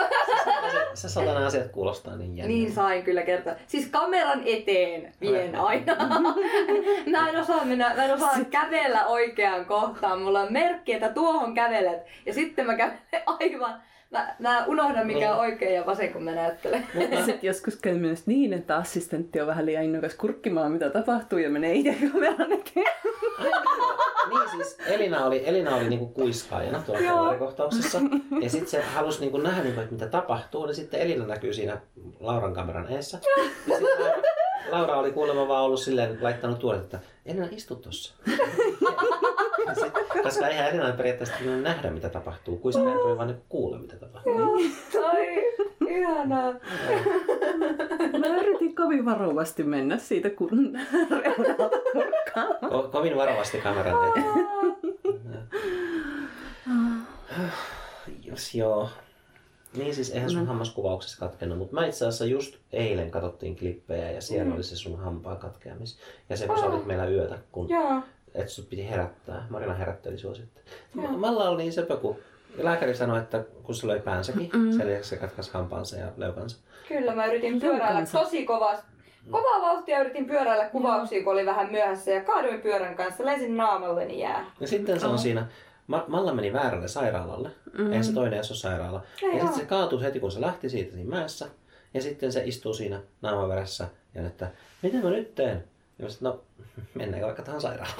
[0.72, 2.54] se, se satana asiat kuulostaa niin jännä.
[2.54, 3.54] Niin sain kyllä kertoa.
[3.68, 5.96] Siis kameran eteen vien aina.
[7.12, 10.22] mä en osaa mennä, mä en osaa kävellä oikeaan kohtaan.
[10.22, 12.06] Mulla on merkki, että tuohon kävelet.
[12.26, 13.82] Ja sitten mä kävelen aivan.
[14.12, 16.88] Mä, mä unohdan mikä on oikein ja vasen kun mä näyttelen.
[17.26, 21.50] Sitten joskus käy myös niin, että assistentti on vähän liian innokas kurkkimaan, mitä tapahtuu ja
[21.50, 22.86] menee itse kameran eteen.
[24.30, 28.00] Niin siis Elina oli, Elina oli niinku kuiskaajana tuolla kallarikohtauksessa.
[28.42, 30.66] Ja sitten se halusi niinku nähdä, niinku, mitä tapahtuu.
[30.66, 31.78] Niin sitten Elina näkyy siinä
[32.20, 33.20] Lauran kameran eessä.
[33.68, 33.76] Ja
[34.72, 38.14] Laura, oli kuulemma vaan ollut silleen laittanut tuolet, että Elina istu tossa.
[39.76, 42.58] Sit, koska eihän Elina periaatteessa voinut nähdä, mitä tapahtuu.
[42.58, 44.54] Kuiskaaja voi vaan niinku kuulla, mitä tapahtuu.
[45.08, 45.56] Ai,
[45.90, 46.54] ihanaa.
[48.20, 50.50] Mä yritin kovin varovasti mennä siitä kun
[51.24, 51.78] reunalta.
[52.66, 54.26] Ko- kovin varovasti kameran eteen.
[58.24, 58.90] Jos joo.
[59.78, 64.22] Niin siis eihän sun hammaskuvauksessa katkennut, mutta mä itse asiassa just eilen katsottiin klippejä ja
[64.22, 66.00] siellä oli se sun hampaan katkeamis.
[66.30, 68.02] Ja se kun sä olit meillä yötä, kun Joo.
[68.36, 69.46] Et sut piti herättää.
[69.50, 70.64] Marina herätteli sua sitten.
[70.94, 72.16] Ma- Malla oli niin söpö, kun
[72.58, 76.58] lääkäri sanoi, että kun se löi päänsäkin, sen lisäksi se katkaisi hampaansa ja leukansa.
[76.88, 78.86] Kyllä, mä yritin pyöräillä tosi kovasti.
[79.32, 84.20] Kovaa vauhtia yritin pyöräillä kuvauksia, kun oli vähän myöhässä ja kaaduin pyörän kanssa, lensin naamalleni
[84.20, 84.46] jää.
[84.60, 85.48] Ja sitten se on siinä,
[85.88, 87.88] Ma- Malla meni väärälle sairaalalle, mm.
[87.88, 89.02] eihän se toinen edes ole sairaala.
[89.24, 91.48] Ei ja sitten se kaatui heti, kun se lähti siitä siinä mäessä.
[91.94, 94.48] Ja sitten se istuu siinä naamaverässä ja että
[94.82, 95.64] mitä mä nyt teen?
[96.00, 96.44] Ja mä sanoin, no
[96.96, 97.98] mennäänkö vaikka tähän sairaalaan.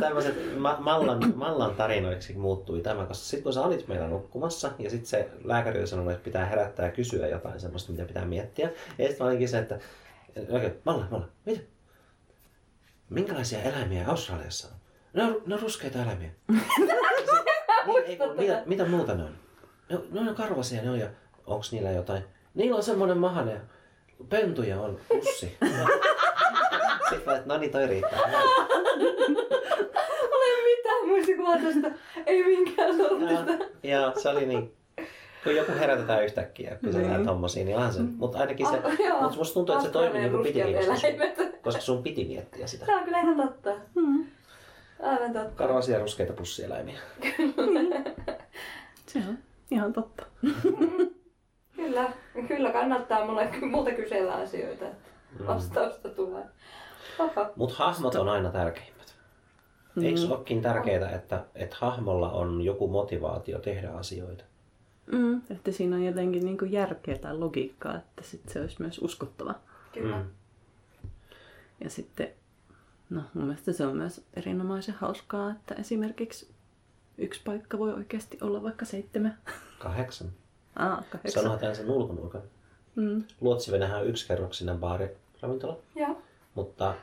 [0.00, 4.90] Tämmöiset ma- Mallan, Mallan tarinoiksi muuttui tämä, koska sitten kun sä olit meillä nukkumassa ja
[4.90, 8.70] sitten se lääkäri oli sanonut, että pitää herättää ja kysyä jotain semmoista, mitä pitää miettiä.
[8.98, 9.78] Ja sitten olinkin se, että
[10.50, 11.60] oikein, Malla, Malla, mitä?
[13.10, 14.74] Minkälaisia eläimiä Australiassa on?
[15.14, 16.30] Ne on, ne on ruskeita eläimiä.
[17.86, 19.34] niin, ei, kun, mitä, mitä muuta ne on?
[19.90, 21.08] Ne, on- ne on karvasia ne on ja
[21.46, 22.24] onks niillä jotain?
[22.54, 23.60] Niillä on semmonen mahanen.
[24.28, 25.46] Pentuja on pussi.
[27.08, 28.20] Sitten mä, että no niin toi riittää.
[30.32, 31.90] Olen mitään muistikuvaa tästä.
[32.26, 33.52] Ei minkään sortista.
[33.82, 34.72] Ja, ja se oli niin,
[35.44, 37.10] kun joku herätetään yhtäkkiä, kun sä Niin.
[37.10, 38.00] näet tommosia, niin onhan se.
[38.02, 39.20] Mutta ainakin se, Ah, joo.
[39.22, 42.86] mutta musta tuntuu, että se toimi niin kuin piti Australian koska sun, piti miettiä sitä.
[42.86, 43.70] Se on kyllä ihan totta.
[43.94, 44.24] Mm.
[45.02, 45.50] Aivan totta.
[45.54, 46.98] Karvasia ruskeita pussieläimiä.
[49.06, 49.38] Se on
[49.70, 50.26] ihan totta.
[51.82, 52.12] Kyllä,
[52.48, 54.84] kyllä kannattaa mulle, multa kysellä asioita.
[54.84, 55.46] Mm.
[55.46, 56.44] Vastausta tulee.
[57.56, 59.16] Mutta hahmot on aina tärkeimmät.
[60.02, 64.44] Eikö olekin tärkeää, että, että hahmolla on joku motivaatio tehdä asioita?
[65.12, 69.54] Mm, että siinä on jotenkin niin järkeä tai logiikkaa, että sit se olisi myös uskottava.
[69.92, 70.16] Kyllä.
[70.16, 70.24] Mm.
[71.84, 72.28] Ja sitten,
[73.10, 76.50] no mun mielestä se on myös erinomaisen hauskaa, että esimerkiksi
[77.18, 79.38] yksi paikka voi oikeasti olla vaikka seitsemän.
[79.78, 80.28] Kahdeksan.
[80.76, 81.42] Aa, kahdeksan.
[81.42, 82.42] Sanotaan sen ulkonurkan.
[82.96, 83.24] Mm.
[83.40, 85.76] Luotsivenähän on yksikerroksinen baari, ravintola.
[85.94, 86.16] Joo.
[86.54, 86.94] Mutta,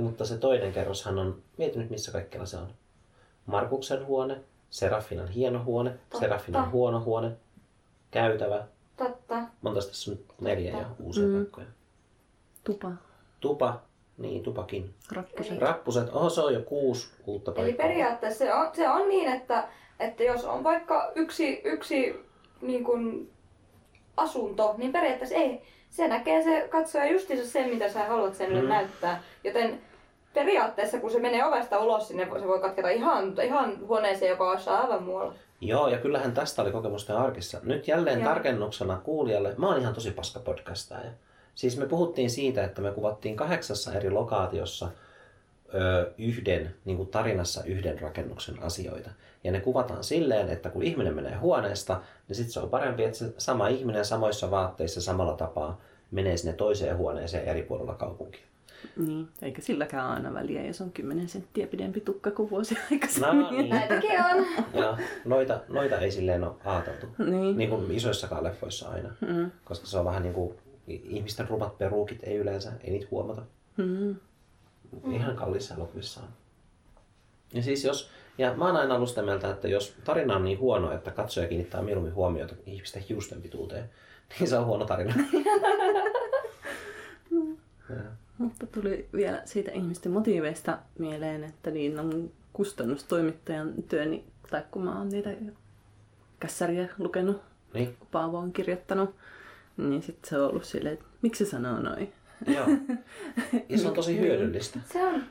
[0.00, 2.68] mutta se toinen kerroshan on, mieti nyt missä kaikkialla se on.
[3.46, 4.40] Markuksen huone,
[4.70, 6.18] Serafinan hieno huone, Totta.
[6.18, 7.32] Serafinan huono huone,
[8.10, 8.64] käytävä.
[8.96, 9.42] Totta.
[9.62, 11.34] Monta tässä on nyt neljä jo uusia Mm.
[11.36, 11.66] paikkoja.
[12.64, 12.92] Tupa,
[13.40, 13.80] Tupa,
[14.18, 14.94] niin tupakin.
[15.12, 15.58] rappuset.
[15.58, 17.86] Rappuset, oho se on jo kuusi uutta Eli paikkaa.
[17.86, 19.68] periaatteessa se on, se on niin, että,
[20.00, 22.26] että jos on vaikka yksi, yksi
[22.62, 23.30] niin kuin
[24.16, 25.62] asunto, niin periaatteessa ei.
[25.90, 28.68] Se näkee se katsoja justiinsa sen, mitä sä haluat sen Mm.
[28.68, 29.22] näyttää.
[29.44, 29.80] Joten
[30.34, 34.58] periaatteessa, kun se menee ovesta ulos, sinne se voi katketa ihan, ihan huoneeseen, joka on
[34.66, 35.34] aivan muualla.
[35.60, 37.60] Joo, ja kyllähän tästä oli kokemusta arkissa.
[37.62, 38.28] Nyt jälleen Joo.
[38.28, 41.10] tarkennuksena kuulijalle, mä oon ihan tosi paska podcastaja.
[41.54, 44.88] Siis me puhuttiin siitä, että me kuvattiin kahdeksassa eri lokaatiossa
[45.74, 49.10] ö, yhden, niin kuin tarinassa yhden rakennuksen asioita.
[49.44, 53.18] Ja ne kuvataan silleen, että kun ihminen menee huoneesta, niin sitten se on parempi, että
[53.18, 55.80] se sama ihminen samoissa vaatteissa samalla tapaa
[56.10, 58.40] menee sinne toiseen huoneeseen eri puolella kaupunkia.
[58.96, 63.40] Niin, eikä silläkään aina väliä, jos on 10 senttiä pidempi tukka kuin vuosi aikaisemmin.
[63.40, 63.70] No niin.
[63.70, 64.46] Näitäkin on.
[64.74, 67.06] Ja noita, noita ei silleen ole ajateltu.
[67.18, 67.58] Niin.
[67.58, 69.10] Niin kuin isoissakaan leffoissa aina.
[69.20, 69.50] Mm.
[69.64, 70.54] Koska se on vähän niin kuin
[70.86, 73.42] ihmisten rumat peruukit ei yleensä, ei niitä huomata.
[73.76, 74.16] Mm.
[75.12, 76.28] Ihan kalliissa elokuvissa on.
[77.52, 80.58] Ja siis jos, ja mä oon aina ollut sitä mieltä, että jos tarina on niin
[80.58, 83.90] huono, että katsoja kiinnittää mieluummin huomiota ihmisten hiusten pituuteen,
[84.38, 85.14] niin se on huono tarina.
[88.38, 94.98] Mutta tuli vielä siitä ihmisten motiiveista mieleen, että niin on kustannustoimittajan työni, tai kun mä
[94.98, 95.30] oon niitä
[96.40, 97.42] kässäriä lukenut,
[97.74, 99.14] Niin, kun Paavo on kirjoittanut,
[99.76, 102.12] niin sitten se on ollut silleen, että miksi se sanoo noin?
[102.46, 102.66] Joo.
[103.68, 104.78] Ja se on tosi hyödyllistä.
[104.92, 105.22] Se on.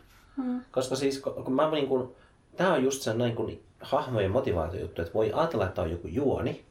[0.72, 2.16] Koska siis, kun mä niin kun,
[2.56, 6.66] tää on just se näin kun hahmojen motivaatiojuttu, että voi ajatella, että on joku juoni,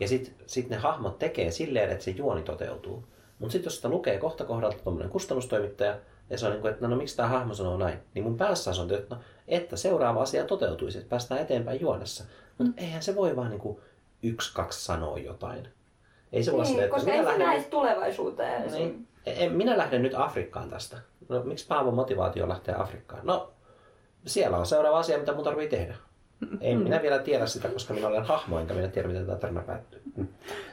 [0.00, 3.04] ja sitten sit ne hahmot tekee silleen, että se juoni toteutuu.
[3.38, 5.98] Mutta sitten jos sitä lukee kohta kohdalta tuommoinen kustannustoimittaja,
[6.30, 8.36] ja se on niin kuin, että no, no miksi tämä hahmo sanoo näin, niin mun
[8.36, 12.24] päässä on että, no, että seuraava asia toteutuisi, että päästään eteenpäin juonessa.
[12.58, 12.84] Mutta mm.
[12.84, 13.78] eihän se voi vaan niin kuin
[14.22, 15.68] yksi, kaksi sanoa jotain.
[16.34, 18.72] Ei se Niin, että koska minä ei se lähden, näisi tulevaisuuteen.
[18.72, 20.96] niin, en, minä lähden nyt Afrikkaan tästä.
[21.28, 23.26] No miksi Paavon motivaatio lähtee Afrikkaan?
[23.26, 23.52] No,
[24.26, 25.94] siellä on seuraava asia, mitä mun tarvii tehdä.
[26.60, 29.60] En minä vielä tiedä sitä, koska minä olen hahmo, enkä minä tiedä, miten tämä tarina
[29.60, 30.02] päättyy.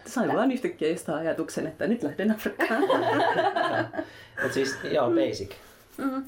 [0.06, 2.82] Sain vaan yhtäkkiä jostain ajatuksen, että nyt lähden Afrikkaan.
[4.42, 5.52] Mutta siis, joo, basic.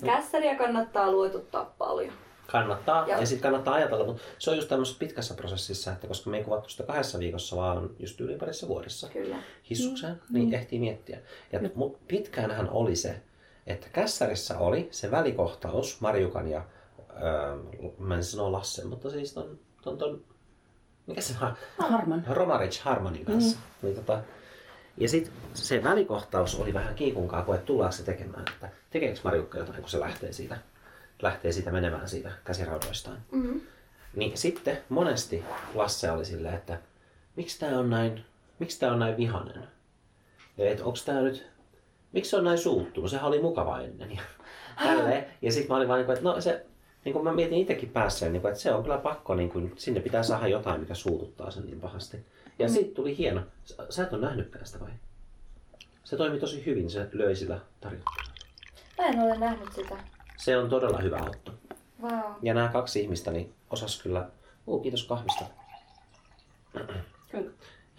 [0.05, 2.13] Kässäriä kannattaa luetuttaa paljon.
[2.47, 3.07] Kannattaa.
[3.07, 3.19] Joo.
[3.19, 6.43] Ja sitten kannattaa ajatella, mutta se on just tämmöisessä pitkässä prosessissa, että koska me ei
[6.43, 9.35] kuvattu sitä kahdessa viikossa, vaan just yli parissa vuodessa Kyllä.
[9.69, 11.19] hissukseen, niin ehtii miettiä.
[11.51, 13.21] Ja mu- pitkäänhän oli se,
[13.67, 16.63] että kässärissä oli se välikohtaus Marjukan ja,
[17.21, 17.57] öö,
[17.99, 20.23] mä en sano Lassen, mutta siis ton, ton, ton
[21.07, 21.53] mikä se on?
[21.77, 22.23] Harman.
[22.29, 23.57] Romaric Harmanin kanssa.
[23.57, 23.87] Mm.
[23.87, 24.21] Niin, tota,
[24.97, 29.57] ja sitten se välikohtaus oli vähän kiikunkaa, kun et tullaan se tekemään, että tekeekö Marjukka
[29.57, 30.57] jotain, kun se lähtee siitä,
[31.23, 33.17] lähtee siitä menemään siitä käsiraudoistaan.
[33.31, 33.61] Mm-hmm.
[34.15, 36.79] Niin sitten monesti Lasse oli silleen, että
[37.35, 38.25] miksi tämä on näin,
[38.59, 39.67] miksi tää on näin vihanen?
[40.57, 41.47] Että onks tää nyt,
[42.11, 43.09] miksi se on näin suuttunut?
[43.09, 44.11] Sehän oli mukava ennen.
[44.15, 44.21] Ja,
[44.83, 45.25] tälleen.
[45.41, 46.65] ja sitten mä olin vaan niin kuin, että no se,
[47.05, 49.73] niin kuin mä mietin itsekin päässä, niin kuin, että se on kyllä pakko, niin kuin,
[49.75, 52.17] sinne pitää saada jotain, mikä suututtaa sen niin pahasti.
[52.59, 52.73] Ja mm.
[52.73, 54.91] sitten tuli hieno, sä, sä et ole nähnytkään sitä vai?
[56.03, 58.33] Se toimi tosi hyvin, se löi sillä tarjottimella.
[58.97, 59.95] Mä en ole nähnyt sitä.
[60.43, 61.51] Se on todella hyvä otto.
[62.01, 62.31] Wow.
[62.41, 64.29] Ja nämä kaksi ihmistä niin osas kyllä...
[64.67, 65.45] Uh, kiitos kahvista.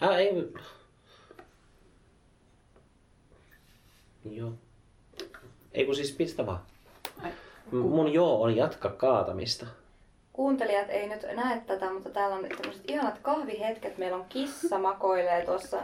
[0.01, 0.53] Ää, ei...
[4.31, 4.53] Joo.
[5.73, 6.61] Ei kun siis pistä vaan.
[7.73, 9.67] M- Mun joo on jatka kaatamista.
[10.33, 13.99] Kuuntelijat ei nyt näe tätä, mutta täällä on tämmöiset ihanat kahvihetket.
[13.99, 15.83] Meillä on kissa makoilee tuossa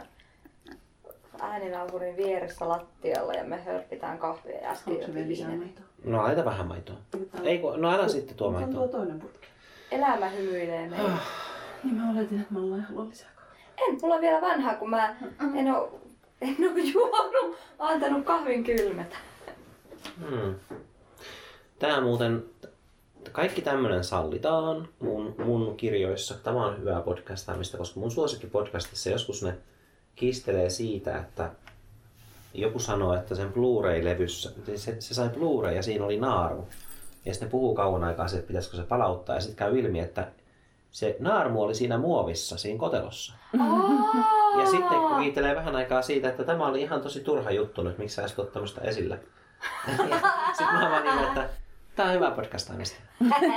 [1.41, 5.85] ääninauhurin vieressä lattialla ja me hörpitään kahvia ja äsken Onko se vielä lisää maitoa?
[6.03, 6.95] No laita vähän maitoa.
[7.43, 8.87] Ei kun, no älä sitten tuo On tuo maitoa.
[8.87, 9.47] toinen putki.
[9.91, 11.09] Elämä hymyilee meille.
[11.83, 13.65] Niin mä oletin, että mä ollaan haluaa lisää kahvia.
[13.77, 15.15] En, mulla on vielä vanhaa, kun mä
[15.55, 15.99] en oo,
[16.41, 19.15] en oo juonut, antanut kahvin kylmetä.
[20.19, 20.55] Hmm.
[21.79, 22.43] Tää muuten,
[23.31, 26.35] kaikki tämmönen sallitaan mun, mun kirjoissa.
[26.43, 29.53] Tämä on hyvää podcastaamista, koska mun suosikkipodcastissa joskus ne
[30.21, 31.49] kiistelee siitä, että
[32.53, 36.67] joku sanoo, että sen Blu-ray-levyssä, se, se sai Blu-ray ja siinä oli naaru.
[37.25, 39.35] Ja sitten puhuu kauan aikaa siitä, että pitäisikö se palauttaa.
[39.35, 40.27] Ja sitten käy ilmi, että
[40.91, 43.33] se naarmu oli siinä muovissa, siinä kotelossa.
[43.59, 44.61] Aa!
[44.61, 48.15] Ja sitten riitelee vähän aikaa siitä, että tämä oli ihan tosi turha juttu nyt, miksi
[48.15, 49.19] sä tuot tämmöistä esille.
[50.57, 51.49] sitten mä vaan niin, että
[51.95, 53.01] tämä on hyvä podcast-aineista.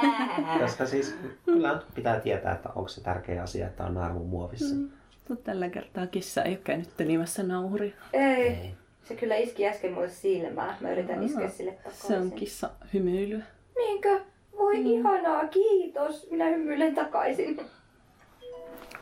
[0.60, 4.74] Koska siis kyllä pitää tietää, että onko se tärkeä asia, että on naarmu muovissa.
[4.74, 4.90] Mm.
[5.28, 7.92] Mutta tällä kertaa kissa ei ole käynyt telimässä nauhuria.
[8.12, 8.22] Ei.
[8.22, 8.74] Ei.
[9.08, 10.76] Se kyllä iski äsken mulle silmään.
[10.80, 12.06] Mä yritän iskeä sille takaisin.
[12.06, 13.42] Se on kissa hymyilyä.
[13.76, 14.20] Niinkö?
[14.58, 14.86] Voi Mm.
[14.86, 16.30] ihanaa, kiitos.
[16.30, 17.60] Minä hymyilen takaisin.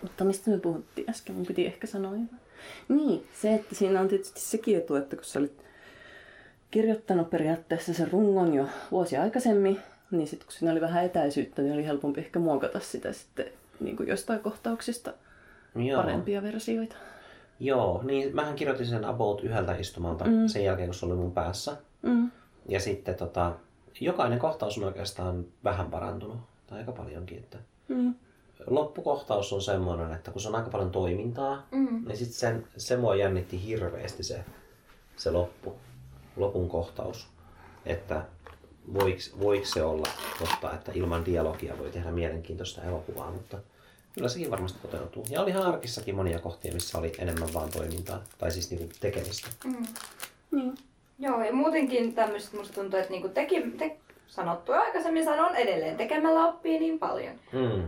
[0.02, 1.34] Mutta mistä me puhuttiin äsken?
[1.34, 2.30] Mun piti ehkä sanoa jotain.
[2.88, 5.62] Niin, se, että siinä on tietysti sekin etu, että kun sä olit
[6.70, 9.78] kirjoittanut periaatteessa sen rungon jo vuosia aikaisemmin,
[10.10, 13.46] niin sitten kun siinä oli vähän etäisyyttä, niin oli helpompi ehkä muokata sitä sitten
[13.80, 15.12] niin kuin jostain kohtauksista
[15.74, 16.02] Joo.
[16.02, 16.96] parempia versioita.
[17.60, 20.46] Joo, niin mähän kirjoitin sen about yhdeltä istumalta mm.
[20.48, 21.76] sen jälkeen, kun se oli mun päässä.
[22.02, 22.30] Mm.
[22.68, 23.52] Ja sitten tota,
[24.00, 27.38] jokainen kohtaus on oikeastaan vähän parantunut, tai aika paljonkin.
[27.38, 27.58] Että
[27.88, 28.14] Mm.
[28.66, 32.04] loppukohtaus on semmoinen, että kun se on aika paljon toimintaa, Mm.
[32.08, 34.44] niin sitten sen, se mua jännitti hirveästi se,
[35.16, 35.74] se loppu,
[36.36, 37.28] lopun kohtaus.
[37.86, 38.22] Että
[38.94, 40.08] voiko, voiko se olla
[40.38, 43.58] totta, että ilman dialogia voi tehdä mielenkiintoista elokuvaa, mutta
[44.14, 45.24] kyllä sekin varmasti toteutuu.
[45.30, 49.48] Ja olihan arkissakin monia kohtia, missä oli enemmän vaan toimintaa, tai siis niinku tekemistä.
[49.64, 49.86] Mm.
[50.50, 50.74] Niin.
[51.18, 53.96] Joo, ja muutenkin tämmöistä musta tuntuu, että niinku teki, te,
[54.26, 57.34] sanottu aikaisemmin, sanon edelleen, tekemällä oppii niin paljon.
[57.52, 57.82] Mm.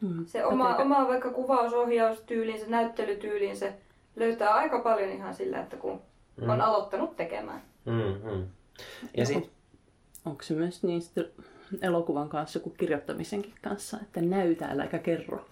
[0.00, 0.26] Mm.
[0.26, 3.72] Se oma, oma vaikka kuvausohjaustyylinsä, näyttelytyylinsä
[4.16, 6.00] löytää aika paljon ihan sillä, että kun
[6.36, 6.48] Mm.
[6.48, 7.62] on aloittanut tekemään.
[7.84, 8.46] Mm, mm.
[9.16, 9.50] Ja sit,
[10.24, 11.24] Onko se myös niin sitten
[11.82, 15.44] elokuvan kanssa kuin kirjoittamisenkin kanssa, että näytä äläkä kerro?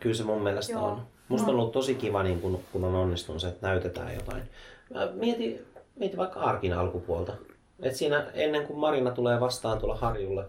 [0.00, 0.86] kyllä se mun mielestä Joo.
[0.86, 1.02] on.
[1.28, 4.42] Musta on ollut tosi kiva, niin kun, kun on onnistunut se, että näytetään jotain.
[4.94, 7.32] Mä mietin, mietin vaikka Arkin alkupuolta.
[7.82, 10.44] Et siinä ennen kuin Marina tulee vastaan tuolla harjulla,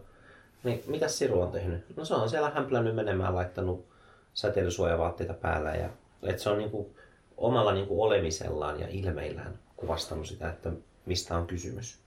[0.63, 1.97] niin mitä Siru on tehnyt?
[1.97, 3.85] No se on siellä hämplännyt menemään, laittanut
[4.33, 5.75] säteilysuojavaatteita päällä.
[5.75, 5.89] Ja,
[6.23, 6.95] et se on niinku
[7.37, 10.71] omalla niinku olemisellaan ja ilmeillään kuvastanut sitä, että
[11.05, 11.99] mistä on kysymys.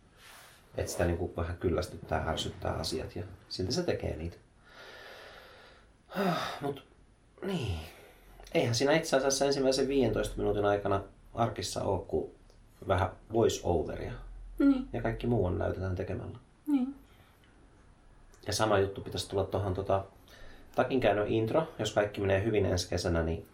[0.76, 4.36] Että sitä niinku vähän kyllästyttää, ärsyttää asiat ja silti se tekee niitä.
[6.60, 6.84] Mut
[7.42, 7.78] niin.
[8.54, 11.02] Eihän siinä itse asiassa ensimmäisen 15 minuutin aikana
[11.34, 12.30] arkissa ole kuin
[12.88, 14.12] vähän voice overia.
[14.58, 16.38] Niin, Ja kaikki muu on näytetään tekemällä.
[16.66, 16.94] niin.
[18.46, 20.04] Ja sama juttu pitäisi tulla tuohon tota,
[20.74, 21.68] takinkäännön intro.
[21.78, 23.46] Jos kaikki menee hyvin ensi kesänä, niin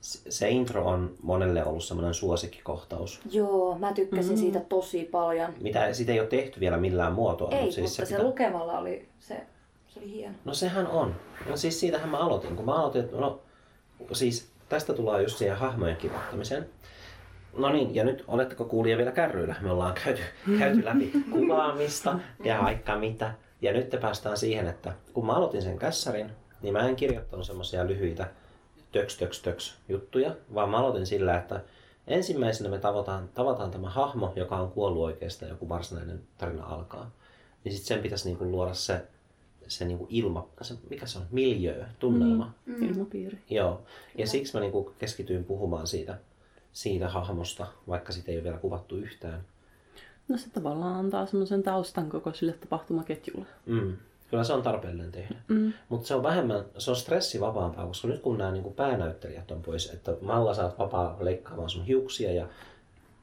[0.00, 3.20] se se intro on monelle ollut semmoinen suosikkikohtaus.
[3.30, 4.38] Joo, mä tykkäsin mm.
[4.38, 5.54] siitä tosi paljon.
[5.60, 7.50] Mitä sitä ei ole tehty vielä millään muotoa.
[7.50, 9.40] Ei, mutta siis mutta se, pitää- lukemalla oli, se,
[9.88, 10.34] se oli hieno.
[10.44, 11.14] No sehän on.
[11.48, 12.56] No siis siitähän mä aloitin.
[12.56, 13.40] Kun mä aloitin, että no
[14.12, 16.68] siis tästä tullaan just siihen hahmojen kivattamiseen.
[17.56, 19.54] No niin, ja nyt oletteko kuulija vielä kärryillä?
[19.60, 20.22] Me ollaan käyty,
[20.58, 23.34] käyty läpi kuvaamista ja vaikka mitä.
[23.62, 26.30] Ja nyt te päästään siihen, että kun mä aloitin sen kässärin,
[26.62, 28.26] niin mä en kirjoittanut semmoisia lyhyitä
[28.92, 31.60] töks töks töks juttuja, vaan mä aloitin sillä, että
[32.06, 37.10] ensimmäisenä me tavataan, tavataan tämä hahmo, joka on kuollut oikeastaan, joku varsinainen tarina alkaa.
[37.64, 39.06] Niin sitten sen pitäisi niinku luoda se,
[39.68, 42.54] se niinku ilma, se, mikä se on, miljöö, tunnelma.
[42.66, 42.82] Mm.
[42.82, 43.38] Ilmapiiri.
[43.50, 43.82] Joo,
[44.18, 46.18] ja siksi mä niinku keskityin puhumaan siitä,
[46.72, 49.44] siitä hahmosta, vaikka sitä ei ole vielä kuvattu yhtään.
[50.28, 53.46] No se tavallaan antaa semmoisen taustan koko sille tapahtumaketjulle.
[53.66, 53.96] Mm.
[54.30, 55.34] Kyllä se on tarpeellinen tehdä.
[55.48, 55.72] Mm.
[55.88, 59.90] Mutta se on vähemmän, se on stressivapaampaa, koska nyt kun nämä niinku päänäyttelijät on pois,
[59.90, 62.48] että Malla saat vapaa leikkaamaan sun hiuksia ja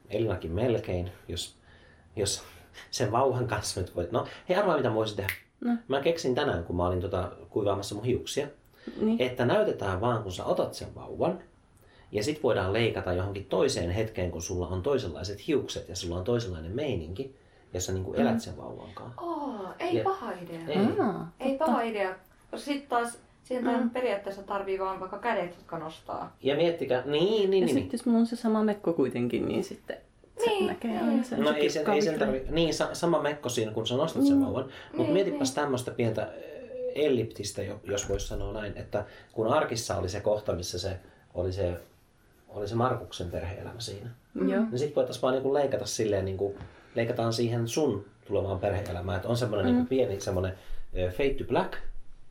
[0.10, 1.56] Elinakin melkein, jos,
[2.16, 2.44] jos
[2.92, 4.12] sen vauvan kanssa nyt voit.
[4.12, 5.34] No, hei arvaa mitä mä voisin tehdä.
[5.62, 5.72] No.
[5.88, 8.48] Mä keksin tänään, kun mä olin tota, kuivaamassa mun hiuksia,
[9.02, 9.22] Niin.
[9.22, 11.40] että näytetään vaan, kun sä otat sen vauvan,
[12.12, 16.24] ja sit voidaan leikata johonkin toiseen hetkeen, kun sulla on toisenlaiset hiukset ja sulla on
[16.24, 17.36] toisenlainen meininki,
[17.76, 19.22] ja sä niin elät sen vauvan kanssa.
[19.22, 20.60] Oh, ei Ja- paha idea.
[20.68, 20.88] Ei.
[21.00, 22.16] Aa, Ei paha idea.
[22.56, 23.80] Sitten taas siihen Mm.
[23.84, 23.90] mm.
[23.90, 26.36] periaatteessa tarvii vaan vaikka kädet, jotka nostaa.
[26.42, 27.66] Ja miettikää, niin, niin, Ja niin.
[27.66, 27.76] niin.
[27.76, 29.98] sitten jos mulla on se sama mekko kuitenkin, niin sitten
[30.40, 31.04] se Niin, näkee niin.
[31.04, 31.40] aina sen.
[31.44, 34.36] No ei sen, ei sen tarvi, niin sa, sama mekko siinä, kun sä nostat sen
[34.38, 34.46] Mm.
[34.46, 34.64] vauvan.
[34.64, 35.56] Mutta Niin, mietipäs niin.
[35.56, 36.30] tämmöistä pientä äh,
[36.96, 41.00] elliptistä, jo- jos voisi sanoa näin, että kun arkissa oli se kohta, missä se
[41.34, 41.78] oli se,
[42.50, 44.46] oli se Markuksen perhe-elämä siinä, Joo.
[44.46, 46.56] niin sitten voitaisiin vaan niinku leikata silleen, niinku,
[46.96, 49.72] leikataan siihen sun tulevaan perhe-elämään, että on semmoinen Mm.
[49.74, 50.54] niinku pieni semmoinen
[51.18, 51.74] fade to black,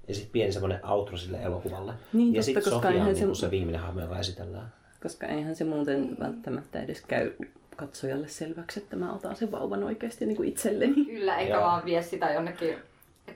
[0.08, 1.92] ja sitten pieni semmoinen outro sille elokuvalle.
[2.12, 4.72] Niin, ja sitten koska Sofia on eihän se- niinku se viimeinen hahmo, joka esitellään.
[5.02, 7.32] Koska eihän se muuten välttämättä edes käy
[7.76, 11.04] katsojalle selväksi, että mä otan sen vauvan oikeasti niin kuin itselleni.
[11.04, 11.62] Kyllä, eikä Joo.
[11.62, 12.76] vaan vie sitä jonnekin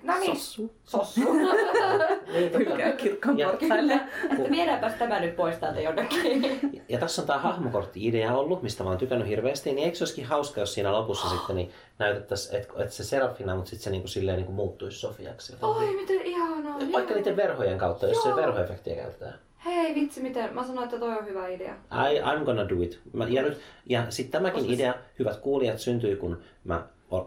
[0.02, 0.70] no niin, Sossu.
[0.84, 1.20] sossu.
[2.32, 4.00] Niin, Hylkää kirkon Ja- portaille.
[4.30, 6.60] että viedäänpäs tämä nyt pois täältä jonnekin.
[6.88, 10.24] Ja tässä on tämä hahmokortti-idea ollut, mistä mä oon tykännyt hirveästi, niin eikö se olisikin
[10.26, 14.08] hauska, jos siinä lopussa sitten niin näytettäisiin, että, että se Serafina, mutta sitten se niinku
[14.08, 15.56] silleen niinku muuttuisi Sofiaksi.
[15.62, 16.78] Oi, miten ihanaa.
[16.92, 17.18] Vaikka joo.
[17.18, 18.36] niiden verhojen kautta, jos se Joo.
[18.36, 19.34] verhoefektiä käytetään.
[19.64, 20.54] Hei vitsi, miten?
[20.54, 21.74] Mä sanoin, että toi on hyvä idea.
[21.74, 23.00] I, I'm gonna do it.
[23.12, 26.82] Mä, ja nyt, ja sitten tämäkin Koska se- idea, hyvät kuulijat, syntyi kun mä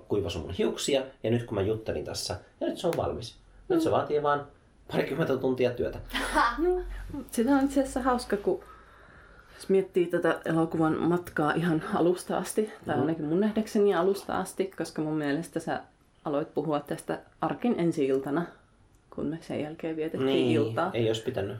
[0.07, 3.35] kuivasin mun hiuksia ja nyt kun mä juttelin tässä, ja nyt se on valmis.
[3.69, 4.47] Nyt se vaatii vaan
[4.91, 5.99] parikymmentä tuntia työtä.
[6.57, 6.81] No,
[7.31, 8.63] sitä on itse asiassa hauska, kun
[9.55, 15.01] jos miettii tätä elokuvan matkaa ihan alusta asti, tai ainakin mun nähdäkseni alusta asti, koska
[15.01, 15.81] mun mielestä sä
[16.25, 18.45] aloit puhua tästä arkin ensi-iltana,
[19.15, 20.91] kun me sen jälkeen vietettiin Niin, iltaa.
[20.93, 21.57] ei olisi pitänyt.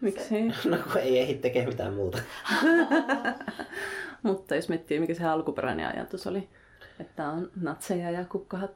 [0.00, 0.42] Miksei?
[0.70, 2.18] No kun ei ehdi tekemään mitään muuta.
[4.22, 6.48] Mutta jos miettii, mikä se alkuperäinen ajatus oli,
[7.00, 8.70] että on natseja ja kukkahat.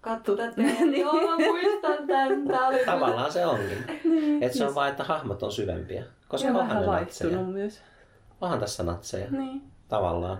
[0.00, 0.62] Katso tätä.
[1.00, 2.06] Joo, mä muistan.
[2.06, 3.84] Tää oli kyllä- Tavallaan se onkin.
[4.42, 6.04] että se on vaan, että hahmot on syvempiä.
[6.28, 7.30] Koska Ja onhan vähän natseja.
[7.30, 7.82] vaihtunut myös.
[8.40, 9.26] Onhan tässä natseja.
[9.30, 9.62] Niin.
[9.88, 10.38] Tavallaan.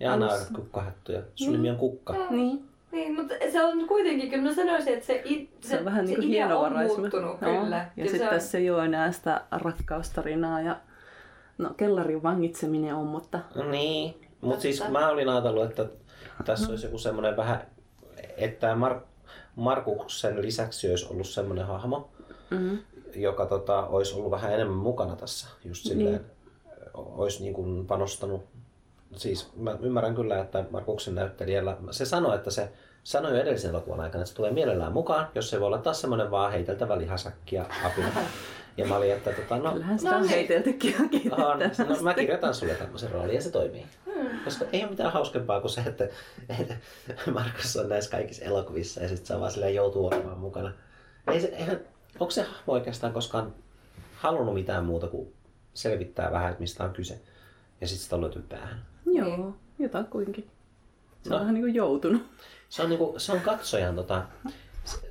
[0.00, 1.22] Ja aina aika kukkahattuja.
[1.34, 2.14] Sun nimi on Kukka.
[2.30, 2.64] niin.
[2.92, 6.12] Niin, mutta se on kuitenkin, kyllä mä sanoisin, että se, i- Se, on vähän se
[6.12, 7.62] niin kuin idea on muuttunut, Joo.
[7.62, 7.76] kyllä.
[7.76, 10.76] Ja Kyllä sitten se on- tässä ei ole enää sitä rakkaustarinaa ja
[11.58, 13.38] no kellarin vangitseminen on, mutta
[13.70, 15.86] Niin, mutta siis mä olin ajatellut, että
[16.44, 17.66] tässä olisi joku semmoinen vähän,
[18.36, 19.02] että Mar-
[19.56, 22.10] Markuksen lisäksi olisi ollut semmoinen hahmo,
[22.50, 22.78] mm,
[23.14, 25.46] joka tota, olisi ollut vähän enemmän mukana tässä.
[25.64, 26.24] Just silleen, Niin.
[26.94, 28.44] olisi niin kuin panostanut.
[29.16, 32.68] Siis mä ymmärrän kyllä, että Markuksen näyttelijällä, se sanoi, että se
[33.04, 36.00] sanoi jo edellisen elokuvan aikana, että se tulee mielellään mukaan, jos se voi olla taas
[36.00, 38.08] semmoinen vaan heiteltävä lihasakki ja apina.
[38.76, 40.30] Ja mä olin, että tota, no, kyllähän sitä No on niin.
[40.30, 40.94] heiteltäkin
[41.32, 43.86] on, no, mä kirjoitan sulle tämmöisen roolin ja se toimii.
[44.44, 46.08] Koska ei ole mitään hauskempaa kuin se, että,
[46.60, 46.74] että
[47.34, 50.72] Markus on näissä kaikissa elokuvissa ja sitten se vaan silleen joutuu olemaan mukana.
[51.32, 51.80] Ei se, eihän,
[52.20, 53.54] onko se hahmo oikeastaan koskaan
[54.16, 55.32] halunnut mitään muuta kuin
[55.74, 57.20] selvittää vähän, että mistä on kyse.
[57.80, 58.82] Ja sitten sitä on löytynyt päähän.
[59.06, 60.50] Joo, jotakuinkin.
[61.22, 61.40] Se on No.
[61.40, 62.22] vähän niin kuin joutunut.
[62.68, 64.22] Se on, niinku, se on katsojan, tota,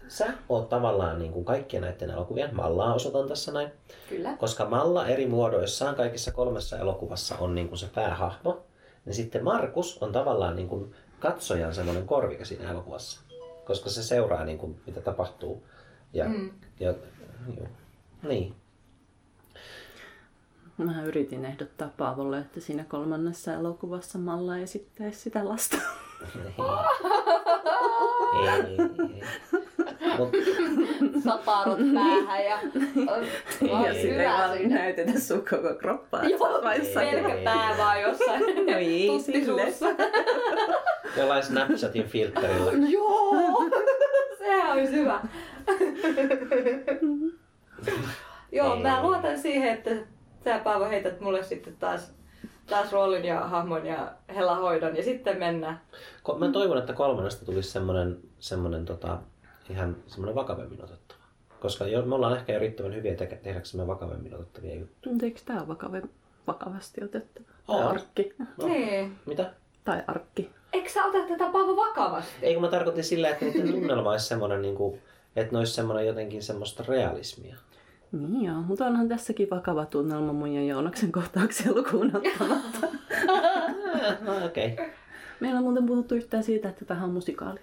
[0.08, 3.70] sä oot tavallaan niinku kaikkien näiden elokuvien, Mallaa osoitan tässä näin,
[4.10, 4.38] Kyllä.
[4.38, 8.64] koska Malla eri muodoissaan kaikissa kolmessa elokuvassa on niinku se päähahmo,
[9.06, 13.22] niin sitten Markus on tavallaan niinku katsojan semmoinen korvike siinä elokuvassa,
[13.66, 15.64] koska se seuraa niinku, mitä tapahtuu.
[16.14, 16.52] Ja, Mm.
[16.80, 16.94] ja,
[17.58, 17.68] joo.
[18.24, 18.56] Niin.
[20.78, 25.78] Mä yritin ehdottaa Paavolle, että siinä kolmannessa elokuvassa Malla esittäisi sitä lasta.
[28.34, 29.22] Ei, ei, ei.
[30.18, 30.30] Mut,
[31.24, 32.60] Saparot päähän ja...
[33.08, 36.24] On, ja sitten ei vaan näytetä sun koko kroppaa.
[36.24, 36.62] Joo,
[36.94, 38.44] pelkä pää vaan jossain.
[38.72, 39.86] No ei, tuttisuussa.
[41.18, 42.72] jollain Snapchatin filterillä.
[42.96, 43.70] Joo,
[44.38, 45.22] sehän olisi hyvä.
[48.52, 48.82] Joo, Ei.
[48.82, 49.92] mä luotan siihen, että
[50.44, 52.14] sä Paavo heität mulle sitten taas,
[52.72, 55.82] taas roolin ja hahmon ja hella hoidon ja sitten mennään.
[56.30, 59.18] Ko- Mä toivon, että kolmannesta tulisi semmoinen, semmoinen tota,
[59.70, 61.20] ihan semmoinen vakavemmin otettava.
[61.60, 65.14] Koska jo, me ollaan ehkä jo riittävän hyviä te- tehdäksemme vakavemmin otettavia juttuja.
[65.14, 66.02] Mutta eikö tää ole vakave,
[66.48, 67.46] vakavasti otettava?
[67.68, 68.34] Tai arkki.
[68.58, 68.68] No.
[68.68, 69.16] Niin.
[69.26, 69.54] Mitä?
[69.84, 70.50] Tai arkki.
[70.74, 72.32] Eikö sä ota tätä Paavo vakavasti?
[72.42, 75.02] Ei kun mä tarkoitin sillä, että niiden tunnelma olisi semmoinen, niin kuin,
[75.36, 77.56] että ne olisi semmoinen jotenkin semmoista realismia.
[78.12, 82.88] Niin joo, mutta onhan tässäkin vakava tunnelma mun ja Joonaksen kohtauksia lukuun ottamatta.
[84.26, 84.74] no okei.
[84.74, 84.90] Okay.
[85.40, 87.60] Meillä on muuten puhuttu yhtään siitä, että tähän on musikaali.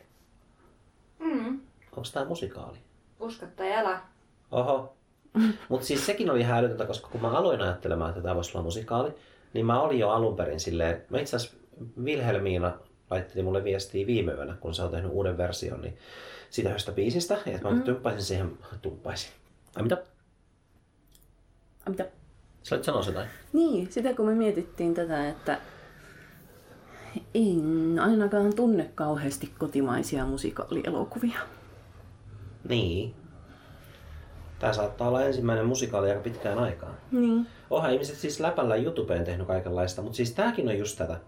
[1.18, 1.60] Mm.
[1.96, 2.78] Onko tämä musikaali?
[3.20, 4.00] Usko tai älä.
[4.50, 4.96] Oho.
[5.68, 8.64] Mutta siis sekin oli ihan älytöntä, koska kun mä aloin ajattelemaan, että tämä voisi olla
[8.64, 9.14] musikaali,
[9.52, 11.56] niin mä olin jo alun perin silleen, mä itse asiassa
[12.04, 12.72] Wilhelmiina
[13.10, 15.98] laitteli mulle viestiä viime yönä, kun se on tehnyt uuden version, niin
[16.50, 17.82] siitä yhdestä biisistä, ja että mä mm.
[17.82, 19.30] tumppaisin siihen, tumppaisin.
[19.76, 19.96] Ai mitä?
[21.88, 22.06] Ai mitä?
[22.62, 23.28] Sä olit sanoa jotain?
[23.52, 25.60] Niin, sitä kun me mietittiin tätä, että
[27.34, 31.38] en ainakaan tunne kauheasti kotimaisia musikaalielokuvia.
[32.68, 33.14] Niin.
[34.58, 36.94] Tämä saattaa olla ensimmäinen musikaali aika pitkään aikaan.
[37.12, 37.46] Niin.
[37.70, 41.20] Onhan ihmiset siis läpällä YouTubeen tehnyt kaikenlaista, mutta siis tääkin on just tätä.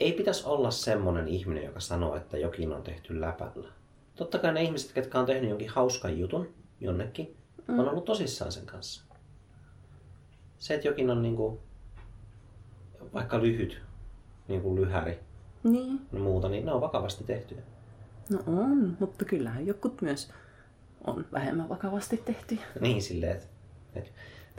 [0.00, 3.68] Ei pitäisi olla semmonen ihminen, joka sanoo, että jokin on tehty läpällä.
[4.14, 7.36] Totta kai ne ihmiset, ketkä on tehnyt jonkin hauskan jutun jonnekin,
[7.68, 9.09] on ollut tosissaan sen kanssa.
[10.60, 11.60] Se, että jokin on niinku,
[13.14, 13.82] vaikka lyhyt,
[14.48, 15.18] niin kuin lyhäri
[15.62, 16.00] Niin.
[16.12, 17.60] ja muuta, niin ne on vakavasti tehtyjä.
[18.30, 20.32] No on, mutta kyllähän jokut myös
[21.06, 22.60] on vähemmän vakavasti tehtyjä.
[22.80, 23.46] Niin silleen, että,
[23.94, 24.10] että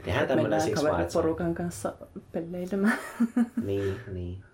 [0.04, 1.92] tehdään tämmönen Mennään siksi vaan, että kaveriporukan kanssa
[2.32, 2.98] pelleilemään.
[3.64, 4.44] Niin, niin.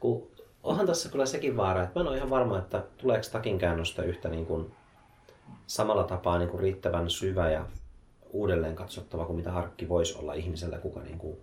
[0.00, 0.28] Kun
[0.62, 4.02] onhan tässä kyllä sekin vaara, että mä en ole ihan varma, että tuleeko takin käännöstä
[4.02, 4.72] yhtä niin kuin
[5.66, 7.66] samalla tapaa niin kuin riittävän syvä ja
[8.36, 11.36] uudelleen katsottava kuin mitä arkki voisi olla ihmisellä, kuka niin kuin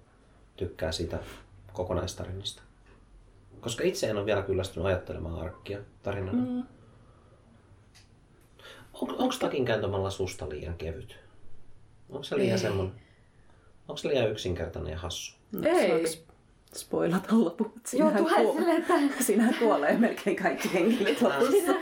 [0.57, 1.19] tykkää siitä
[1.73, 2.61] kokonaistarinasta.
[3.61, 6.41] Koska itse en ole vielä kyllästynyt ajattelemaan arkkia tarinana.
[6.45, 6.63] Mm.
[8.93, 11.15] On, onko takin kääntömalla susta liian kevyt?
[12.09, 12.95] Onko se liian semmoinen?
[13.87, 15.35] Onko se liian yksinkertainen ja hassu?
[15.51, 15.87] No, Ei.
[16.07, 16.23] saaks
[16.75, 17.71] spoilata loput?
[17.75, 21.73] Joo, Siinähän tulee kuo- silleen, että Siinähän kuolee melkein kaikki henkilöt lopussa.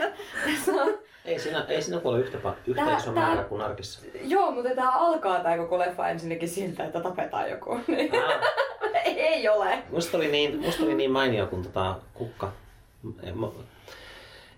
[0.45, 4.01] tässä on Ei siinä, ei siinä kuole yhtä, yhtä Tää- iso tää- määrä kuin arkissa.
[4.23, 7.79] Joo, mutta tää alkaa tää koko leffa ensinnäkin siltä, että tapetaan joku.
[7.87, 8.11] Niin.
[9.05, 9.83] Ei ole.
[9.91, 12.51] musta, oli niin, musta oli niin mainio, kun tota kukka...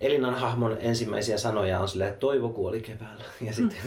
[0.02, 3.24] Elinan hahmon ensimmäisiä sanoja on silleen, että Toivo kuoli keväällä.
[3.42, 3.78] Ja sitten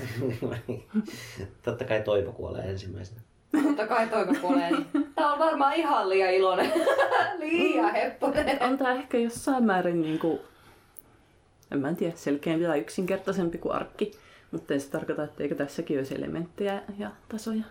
[1.63, 3.21] totta kai Toivo kuolee ensimmäisenä.
[3.63, 4.71] Totta kai toivo kuolee.
[4.71, 4.87] Niin.
[5.15, 6.73] Tää on varmaan ihan liian iloinen.
[7.39, 8.63] liian hepponen.
[8.63, 10.41] On tää ehkä jossain määrin niinku,
[11.71, 14.11] en mä en tiedä, selkeämpi tai yksinkertaisempi kuin arkki.
[14.51, 17.65] Mutta ei se tarkoita, etteikö tässäkin olisi elementtejä ja tasoja.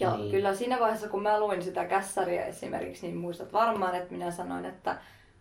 [0.00, 0.30] Ja Niin.
[0.30, 4.64] kyllä siinä vaiheessa, kun mä luin sitä kässäriä esimerkiksi, niin muistat varmaan, että minä sanoin,
[4.64, 4.98] että,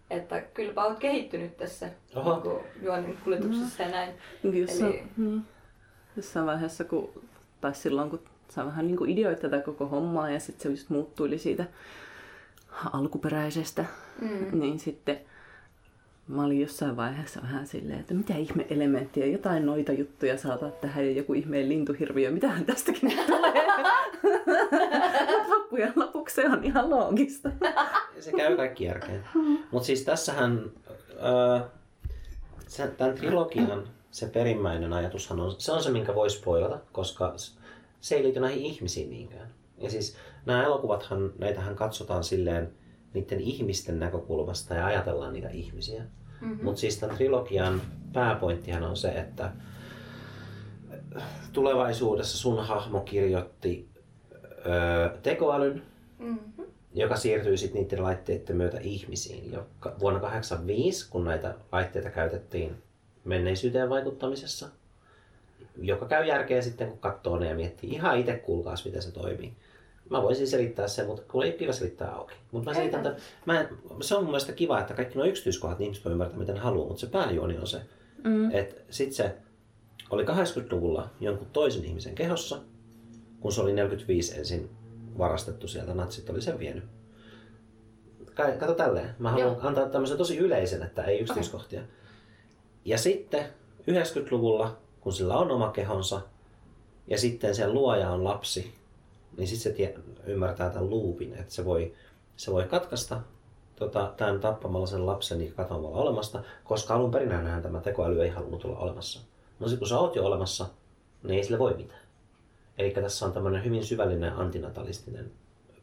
[0.10, 2.34] että kylläpä oot kehittynyt tässä Oho.
[2.34, 4.14] niin kuin juonin kuljetuksessa ja näin.
[4.44, 5.42] Niin Jossain, Eli- niin,
[6.16, 7.10] jossain vaiheessa, kun,
[7.62, 10.90] tai silloin kun sä vähän niin kuin ideoit tätä koko hommaa ja sitten se just
[10.90, 11.66] muuttuili siitä
[12.94, 13.86] alkuperäisestä,
[14.22, 14.60] Mm.
[14.60, 15.20] niin sitten
[16.28, 21.06] mä olin jossain vaiheessa vähän silleen, että mitä ihme elementtiä, jotain noita juttuja saatat tähän
[21.06, 23.54] ja joku ihmeen lintuhirviö, mitähän tästäkin tulee.
[24.24, 27.50] Mutta loppujen lopuksi se on ihan loogista.
[28.20, 29.24] Se käy kaikki järkeen.
[29.72, 30.72] Mutta siis tässähän,
[31.12, 31.60] öö,
[32.68, 37.34] se, tämän trilogian se perimmäinen ajatushan on, se on se, minkä voi spoilata, koska
[38.02, 39.50] se ei liity näihin ihmisiin niinkään.
[39.78, 42.72] Ja siis nämä elokuvathan, näitähän katsotaan silleen
[43.14, 46.04] niiden ihmisten näkökulmasta ja ajatellaan niitä ihmisiä.
[46.42, 46.64] Mm-hmm.
[46.64, 47.82] Mutta siis tämän trilogian
[48.14, 49.52] pääpointtihan on se, että
[51.54, 53.90] tulevaisuudessa sun hahmo kirjoitti
[54.66, 55.82] öö, tekoälyn,
[56.20, 56.66] Mm-hmm.
[56.94, 59.52] joka siirtyi sitten niiden laitteiden myötä ihmisiin.
[59.52, 59.68] Jo
[60.00, 62.78] vuonna 1985, kun näitä laitteita käytettiin
[63.26, 64.70] menneisyyteen vaikuttamisessa,
[65.82, 69.54] joka käy järkeä sitten, kun katsoo ne ja miettii ihan itse kuulkaas, miten se toimii.
[70.10, 72.36] Mä voisin selittää sen, mutta kun ei kiva selittää auki.
[72.52, 73.68] Mutta mä selitän, että mä en,
[74.02, 76.88] se on mun mielestä kiva, että kaikki nuo yksityiskohdat niin ihmiset voi ymmärtää, miten haluaa,
[76.88, 77.82] mutta se pääjuoni on se,
[78.24, 78.52] mm.
[78.52, 79.36] että sit se
[80.10, 82.60] oli 80-luvulla jonkun toisen ihmisen kehossa,
[83.40, 84.70] kun se oli 45 ensin
[85.18, 86.84] varastettu sieltä, natsit oli sen vienyt.
[88.60, 89.16] Kato tälleen.
[89.20, 89.60] Mä haluan Joo.
[89.62, 91.82] antaa tämmöisen tosi yleisen, että ei yksityiskohtia.
[92.86, 93.46] Ja sitten
[93.82, 96.22] 90-luvulla, kun sillä on oma kehonsa,
[97.08, 98.74] ja sitten sen luoja on lapsi,
[99.38, 101.94] niin sitten se tie, ymmärtää tämän loopin, että se voi,
[102.38, 103.22] se voi katkaista
[103.76, 108.66] tota, tämän tappamalla sen lapsen ja katoamalla olemasta, koska alun perin tämä tekoäly ei halunnut
[108.66, 109.20] olla olemassa.
[109.60, 110.66] No sitten kun sä oot jo olemassa,
[111.24, 112.02] niin ei sille voi mitään.
[112.78, 115.32] Eli tässä on tämmöinen hyvin syvällinen antinatalistinen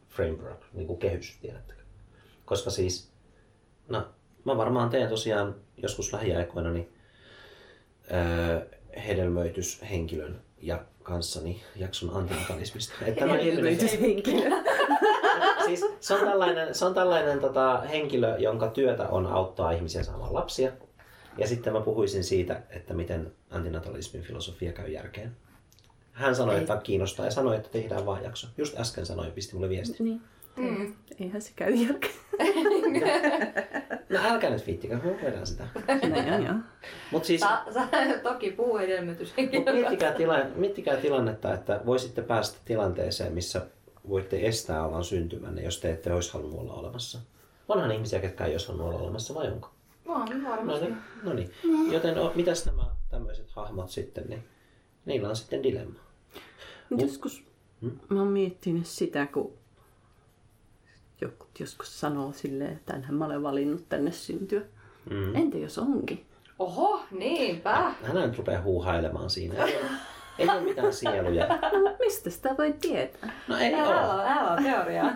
[0.08, 1.82] framework, niin kuin kehys, tiedättekö?
[2.44, 3.12] Koska siis,
[3.88, 4.06] no,
[4.44, 6.92] mä varmaan teen tosiaan joskus lähiaikoina niin,
[8.12, 8.66] öö,
[9.06, 12.92] hedelmöityshenkilön ja kanssani jakson antinatalismista.
[13.02, 14.50] Että mä Hedelmöityshenkilö.
[15.66, 20.34] siis se on tällainen, se on tällainen tota, henkilö, jonka työtä on auttaa ihmisiä saamaan
[20.34, 20.72] lapsia.
[21.38, 25.36] Ja sitten mä puhuisin siitä, että miten antinatalismin filosofia käy järkeen.
[26.12, 28.46] Hän sanoi, että kiinnostaa ja sanoi, että tehdään vaan jakso.
[28.58, 30.02] Just äsken sanoi ja pisti mulle viesti.
[30.02, 30.20] niin.
[30.56, 30.94] Mm.
[31.20, 32.10] Eihän se käy järkeä.
[34.14, 35.64] No älkää nyt viittikää, me voidaan sitä.
[36.10, 36.54] Näin on, joo.
[37.10, 37.80] Mutta siis, Sa, sa,
[38.22, 39.72] toki puhuu mut hedelmöityshenkilö.
[39.72, 43.66] miettikää, tila, miettikää tilannetta, että voisitte päästä tilanteeseen, missä
[44.08, 47.18] voitte estää alan syntymänne, jos te ette olisi halunnut olla olemassa.
[47.68, 49.70] Onhan ihmisiä, ketkä ei olisi halunnut olla olemassa, vai onko?
[50.06, 50.84] On No varmasti.
[50.84, 51.50] niin, no niin.
[51.92, 54.44] Joten o, mitäs nämä tämmöiset hahmot sitten, niin
[55.04, 55.98] niillä on sitten dilemma.
[56.90, 57.44] Mut joskus
[58.08, 59.52] mä oon miettinyt sitä, kun
[61.20, 64.60] jotkut joskus sanoo silleen, että enhän mä olen valinnut tänne syntyä.
[65.10, 65.34] Mm.
[65.36, 66.24] Entä jos onkin?
[66.58, 67.92] Oho, niinpä.
[68.02, 69.64] Hän nyt rupeaa huuhailemaan siinä.
[69.64, 69.74] Ei,
[70.38, 71.46] ei ole mitään sieluja.
[71.72, 73.32] No, mistä sitä voi tietää?
[73.48, 74.22] No ei Älä ole.
[74.28, 75.12] älä on teoriaa.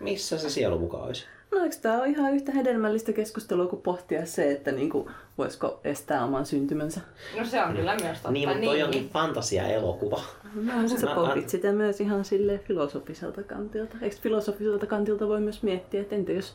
[0.00, 1.26] Missä se sielu mukaan olisi?
[1.52, 6.24] No eikö tää ole ihan yhtä hedelmällistä keskustelua kuin pohtia se, että niinku, voisiko estää
[6.24, 7.00] oman syntymänsä?
[7.38, 8.30] No se on kyllä myös totta.
[8.30, 10.20] Niin, mutta toi onkin fantasia-elokuva.
[10.54, 13.96] No, sä Mä- pohdit mä- sitä myös ihan sille filosofiselta kantilta.
[14.02, 16.54] Eikö filosofiselta kantilta voi myös miettiä, että entä jos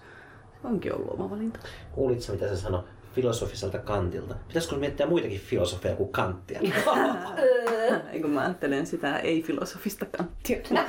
[0.64, 1.60] onkin ollut oma valinta?
[1.91, 2.84] Kuulitko, mitä se sanoi
[3.16, 4.36] filosofiselta kantilta?
[4.47, 6.59] Pitäisikö miettiä muitakin filosofeja kuin kanttia?
[8.11, 10.57] Ei kun mä ajattelen sitä ei-filosofista kanttia.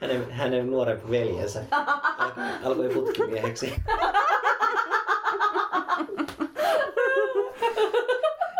[0.00, 1.62] hänen, hänen nuorempi veljensä
[2.64, 3.74] alkoi, putkimieheksi.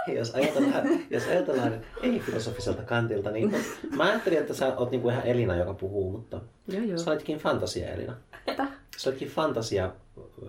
[0.06, 3.54] jos ajatellaan, jos ajatellaan ei-filosofiselta kantilta, niin
[3.96, 6.98] mä ajattelin, että sä oot niinku ihan Elina, joka puhuu, mutta Joo, joo.
[6.98, 8.16] sä olitkin fantasia Elina.
[8.56, 8.68] Täh?
[8.96, 9.92] Sä olitkin fantasia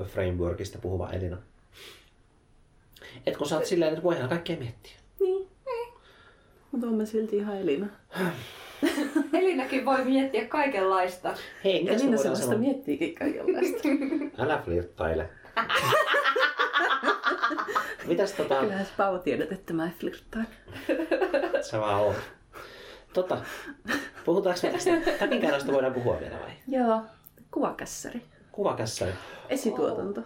[0.05, 1.37] frameworkista puhuva Elina.
[3.25, 4.93] Et kun sä oot silleen, että voihan kaikkea miettiä.
[5.19, 5.47] Niin.
[6.71, 7.87] Mutta on mä silti ihan Elina.
[9.39, 11.33] Elinäkin voi miettiä kaikenlaista.
[11.63, 12.59] Hei, mitäs me Elina se vasta sanoa?
[12.59, 13.87] miettiikin kaikenlaista.
[14.43, 15.29] Älä flirttaile.
[18.07, 18.59] Mitäs tota...
[18.59, 20.47] Kyllähän sä Paavo tiedät, että mä flirttaan.
[21.61, 22.15] Sä vaan oot.
[23.13, 23.37] Tota,
[24.25, 24.91] puhutaanko me tästä?
[25.19, 26.51] Takinkäännöstä voidaan puhua vielä vai?
[26.67, 27.01] Joo.
[27.51, 28.21] Kuvakässäri.
[28.51, 29.11] Kuvakässäri.
[29.49, 30.21] Esituotanto.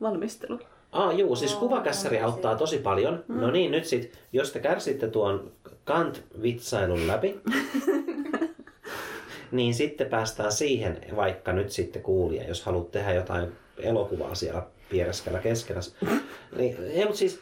[0.00, 0.58] Valmistelu.
[0.92, 3.24] Ah, juu, siis kuvakässäri auttaa tosi paljon.
[3.28, 5.52] No niin, nyt sit, jos te kärsitte tuon
[5.84, 7.40] Kant-vitsailun läpi,
[9.52, 15.38] niin sitten päästään siihen, vaikka nyt sitten kuulija, jos haluat tehdä jotain elokuvaa siellä piereskellä
[15.38, 15.80] keskellä.
[16.56, 17.40] Niin, ei, mutta siis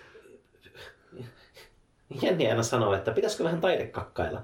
[2.22, 4.42] Jenni aina sanoo, että pitäisikö vähän taidekakkailla.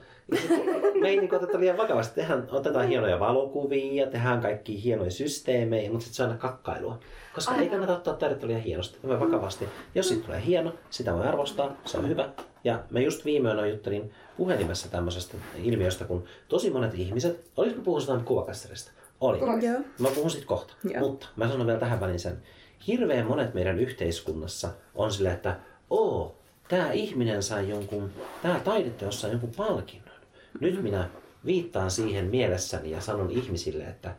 [1.01, 2.15] Me ei niin oteta liian vakavasti.
[2.15, 6.99] Tehdään, otetaan hienoja valokuvia, tehdään kaikki hienoja systeemejä, mutta sitten se on aina kakkailua.
[7.35, 7.64] Koska Aivan.
[7.64, 9.68] ei kannata ottaa taidetta liian hienosti, vai vakavasti.
[9.95, 12.28] Jos siitä tulee hieno, sitä voi arvostaa, se on hyvä.
[12.64, 18.24] Ja mä just viime yönä juttelin puhelimessa tämmöisestä ilmiöstä, kun tosi monet ihmiset, olisiko puhutaan
[18.24, 18.91] kuvakasserista?
[19.20, 19.39] Oli.
[19.66, 19.80] Joo.
[19.99, 20.74] Mä puhun siitä kohta.
[20.85, 21.01] Joo.
[21.01, 22.43] Mutta mä sanon vielä tähän väliin sen.
[22.87, 25.57] Hirveän monet meidän yhteiskunnassa on silleen, että
[25.91, 26.37] oo,
[26.68, 28.11] tämä ihminen sai jonkun,
[28.43, 30.14] tämä taideteos sai jonkun palkinnon.
[30.61, 31.09] Nyt minä
[31.45, 34.14] viittaan siihen mielessäni ja sanon ihmisille, että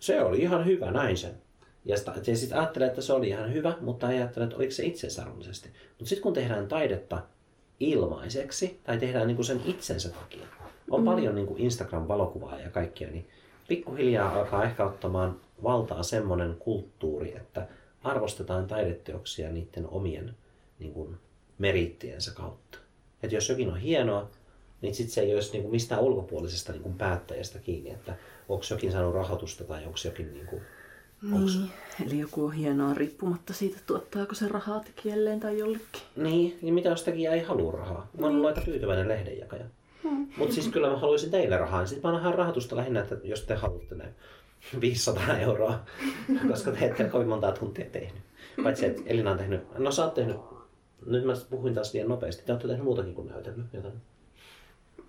[0.00, 1.43] se oli ihan hyvä, näin sen.
[1.84, 4.84] Ja sitten sit ajattelee, että se oli ihan hyvä, mutta ei ajattele, että oliko se
[4.84, 5.68] itseisarvollisesti.
[5.68, 7.22] Mutta sitten kun tehdään taidetta
[7.80, 10.46] ilmaiseksi, tai tehdään niinku sen itsensä takia,
[10.90, 11.04] on mm.
[11.04, 13.28] paljon niinku Instagram-valokuvaa ja kaikkia, niin
[13.68, 17.66] pikkuhiljaa alkaa ehkä ottamaan valtaa semmoinen kulttuuri, että
[18.04, 20.34] arvostetaan taideteoksia niiden omien
[20.78, 21.16] niin kuin,
[21.58, 22.78] merittiensä kautta.
[23.22, 24.30] Että jos jokin on hienoa,
[24.82, 28.16] niin sit se ei olisi niin kuin, mistään ulkopuolisesta niin kuin, päättäjästä kiinni, että
[28.48, 30.62] onko jokin saanut rahoitusta tai onko jokin niin kuin,
[31.32, 31.58] onks...
[31.58, 31.70] Niin.
[32.06, 36.02] Eli joku on hienoa riippumatta siitä, tuottaako se rahaa tekijälleen tai jollekin.
[36.16, 38.08] Niin, niin mitä jos tekijä ei halua rahaa?
[38.18, 39.64] Mä oon aika tyytyväinen lehdenjakaja.
[40.36, 43.42] Mutta siis kyllä mä haluaisin teille rahaa, niin sitten mä annan rahoitusta lähinnä, että jos
[43.42, 44.14] te haluatte ne
[44.80, 45.80] 500 euroa,
[46.50, 48.22] koska te ette kovin montaa tuntia tehnyt.
[48.62, 50.36] Paitsi, että Elina on tehnyt, no sä oot tehnyt,
[51.06, 53.94] nyt mä puhuin taas liian nopeasti, te olette tehnyt muutakin kuin näytellyt jotain.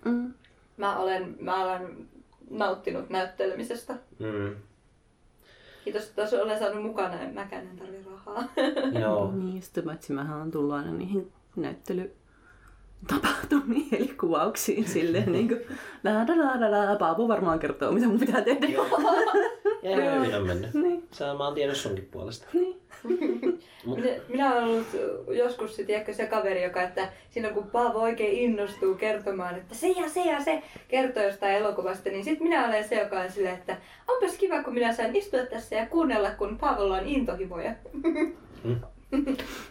[0.04, 0.34] Mm.
[0.76, 2.08] Mä olen, mä olen
[2.50, 3.96] nauttinut näyttelemisestä.
[4.18, 4.56] Mm,
[5.86, 8.44] Kiitos, että olen saanut mukana, en mäkään en tarvi rahaa.
[9.02, 9.32] joo.
[9.32, 15.60] Niin, sitten paitsi mähän on tullut aina niihin näyttelytapahtumiin, eli kuvauksiin silleen niin kuin,
[16.04, 18.66] la la la la la, Paavo varmaan kertoo, mitä mun pitää tehdä.
[19.82, 20.74] Ja ihan hyvin on mennyt.
[20.74, 22.46] Niin, Sä mä oon tiennyt sunkin puolesta.
[22.52, 22.82] niin.
[23.86, 24.86] Minä, minä olen ollut
[25.28, 29.88] joskus se, tiedätkö, se kaveri, joka, että silloin kun Paavo oikein innostuu kertomaan, että se
[29.88, 33.54] ja se ja se kertoo jostain elokuvasta, niin sitten minä olen se, joka on silleen,
[33.54, 33.76] että
[34.08, 37.74] onpas kiva, kun minä saan istua tässä ja kuunnella, kun Paavolla on intohimoja.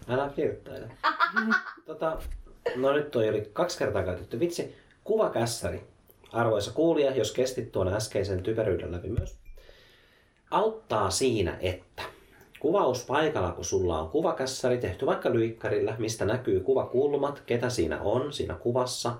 [0.09, 0.89] Älä flirttaile.
[1.85, 2.17] tota,
[2.75, 4.75] no nyt toi oli kaksi kertaa käytetty vitsi.
[5.03, 5.81] Kuvakässäri.
[6.31, 9.35] Arvoisa kuulija, jos kestit tuon äskeisen typeryyden läpi myös,
[10.51, 12.03] auttaa siinä, että
[12.59, 18.53] kuvauspaikalla, kun sulla on kuvakässäri tehty vaikka lyikkarilla, mistä näkyy kuvakulmat, ketä siinä on siinä
[18.53, 19.15] kuvassa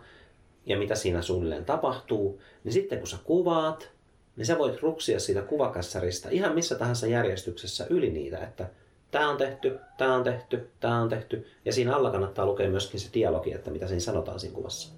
[0.66, 3.90] ja mitä siinä suunnilleen tapahtuu, niin sitten kun sä kuvaat,
[4.36, 8.70] niin sä voit ruksia siitä kuvakässäristä ihan missä tahansa järjestyksessä yli niitä, että
[9.12, 11.48] tämä on tehty, tämä on tehty, tämä on tehty.
[11.66, 14.94] Ja siinä alla kannattaa lukea myöskin se dialogi, että mitä siinä sanotaan siinä kuvassa.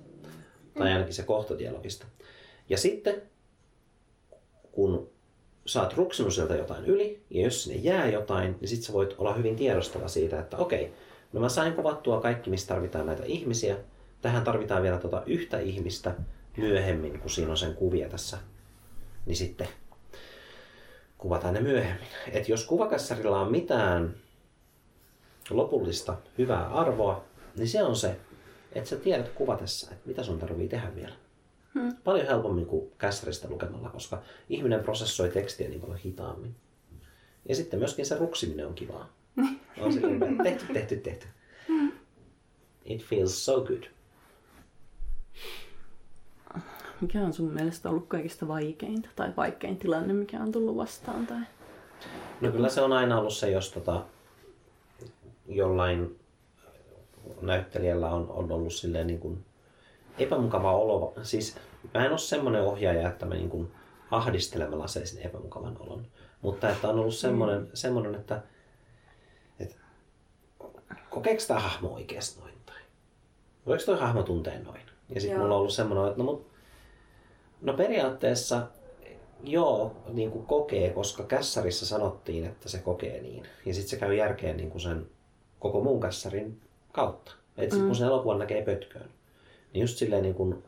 [0.77, 2.05] Tai ainakin se kohta dialogista.
[2.69, 3.21] Ja sitten,
[4.71, 5.09] kun
[5.75, 9.33] oot ruksinut sieltä jotain yli, ja jos sinne jää jotain, niin sit sä voit olla
[9.33, 10.93] hyvin tiedostava siitä, että okei,
[11.33, 13.77] no mä sain kuvattua kaikki, mistä tarvitaan näitä ihmisiä.
[14.21, 16.15] Tähän tarvitaan vielä tota yhtä ihmistä
[16.57, 18.37] myöhemmin, kun siinä on sen kuvia tässä.
[19.25, 19.67] Niin sitten
[21.17, 22.07] kuvataan ne myöhemmin.
[22.31, 24.15] Et jos kuvakassarilla on mitään
[25.49, 27.23] lopullista hyvää arvoa,
[27.55, 28.15] niin se on se,
[28.73, 31.13] että sä tiedät kuvatessa, että mitä sun tarvii tehdä vielä.
[31.77, 31.95] Hmm.
[32.03, 36.55] Paljon helpommin kuin kässäristä lukemalla, koska ihminen prosessoi tekstiä niin paljon hitaammin.
[37.49, 39.09] Ja sitten myöskin se ruksiminen on kivaa.
[39.81, 39.99] On se
[40.43, 41.27] tehty, tehty, tehty.
[42.85, 43.83] It feels so good.
[47.01, 51.27] Mikä on sun mielestä ollut kaikista vaikeinta tai vaikein tilanne, mikä on tullut vastaan?
[51.27, 51.41] Tai...
[52.41, 54.05] No kyllä se on aina ollut se, jos tota,
[55.47, 56.19] jollain
[57.41, 59.45] näyttelijällä on, on ollut silleen niin kuin
[60.17, 61.13] epämukava olo.
[61.23, 61.55] Siis
[61.93, 63.71] mä en ole semmoinen ohjaaja, että mä niin kuin
[64.11, 66.07] ahdistelemalla seisin epämukavan olon.
[66.41, 67.67] Mutta että on ollut semmoinen, mm.
[67.73, 68.41] semmoinen että,
[69.59, 69.75] että
[71.09, 72.53] kokeeko tämä hahmo oikeasti noin?
[72.65, 72.81] Tai
[73.65, 74.81] voiko toi hahmo tuntea noin?
[75.15, 76.47] Ja sitten mulla on ollut semmoinen, että no, mut,
[77.61, 78.67] no periaatteessa
[79.43, 83.43] joo, niin kuin kokee, koska kässärissä sanottiin, että se kokee niin.
[83.65, 85.07] Ja sitten se käy järkeen niin kuin sen
[85.59, 86.61] koko muun kässärin
[86.91, 87.31] kautta.
[87.57, 89.09] Että sitten kun sen elokuvan näkee pötköön,
[89.77, 90.63] niin just silleen niin kuin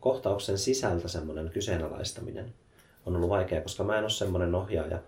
[0.00, 2.54] kohtauksen sisältä semmoinen kyseenalaistaminen
[3.06, 4.98] on ollut vaikea, koska mä en ole semmoinen ohjaaja,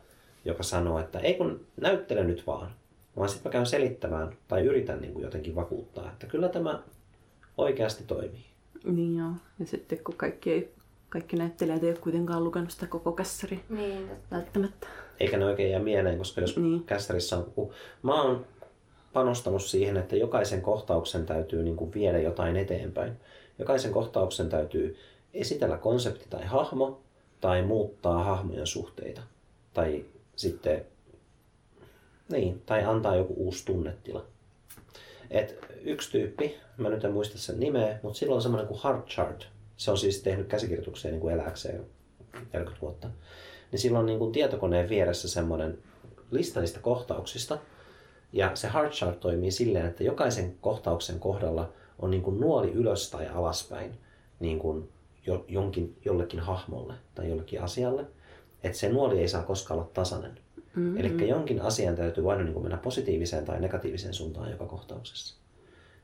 [0.45, 2.71] joka sanoo, että ei kun näyttele nyt vaan,
[3.17, 6.83] vaan sitten mä käyn selittämään tai yritän niin kuin jotenkin vakuuttaa, että kyllä tämä
[7.59, 8.45] oikeasti toimii.
[8.85, 9.31] Niin joo.
[9.59, 10.75] Ja sitten kun kaikki, ei,
[11.09, 14.87] kaikki näyttelijät ei ole kuitenkaan lukenut sitä koko kässäriä Niin, välttämättä.
[15.21, 16.85] Eikä ne oikein jää mieleen, koska jos Niin.
[16.85, 17.71] kässärissä on...
[18.03, 18.47] Mä oon
[19.17, 23.13] panostanut siihen, että jokaisen kohtauksen täytyy niin kuin viedä jotain eteenpäin.
[23.59, 24.97] Jokaisen kohtauksen täytyy
[25.35, 27.01] esitellä konsepti tai hahmo,
[27.41, 29.23] tai muuttaa hahmojen suhteita.
[29.75, 30.05] Tai
[30.37, 30.85] sitten...
[32.29, 34.25] Niin, tai antaa joku uusi tunnetila.
[35.31, 39.03] Et yksi tyyppi, mä nyt en muista sen nimeä, mutta sillä on semmoinen kuin Hard
[39.09, 39.47] Chart.
[39.77, 41.87] Se on siis tehnyt käsikirjoituksia niin kuin eläkseen
[42.33, 43.09] 40 vuotta.
[43.73, 45.79] Niin sillä on niin kuin tietokoneen vieressä semmoinen
[46.31, 47.59] lista niistä kohtauksista.
[48.33, 53.11] Ja se Hard Chart toimii silleen, että jokaisen kohtauksen kohdalla on niin kuin nuoli ylös
[53.11, 53.99] tai alaspäin
[54.41, 54.89] niin kuin
[55.27, 58.07] jo, jonkin, jollekin hahmolle tai jollekin asialle.
[58.63, 60.39] Että se nuoli ei saa koskaan olla tasainen.
[60.57, 60.97] Mm-hmm.
[60.97, 65.37] Eli jonkin asian täytyy aina niin kuin mennä positiiviseen tai negatiiviseen suuntaan joka kohtauksessa.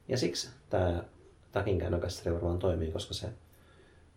[0.09, 1.05] Ja siksi tämä
[1.53, 3.29] takin käännökässäri varmaan toimii, koska se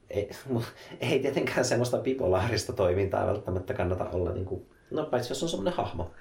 [0.10, 0.30] ei,
[1.12, 5.74] ei tietenkään semmoista bipolaarista toimintaa välttämättä kannata olla, niin kuin, no paitsi jos on semmoinen
[5.74, 6.12] hahmo.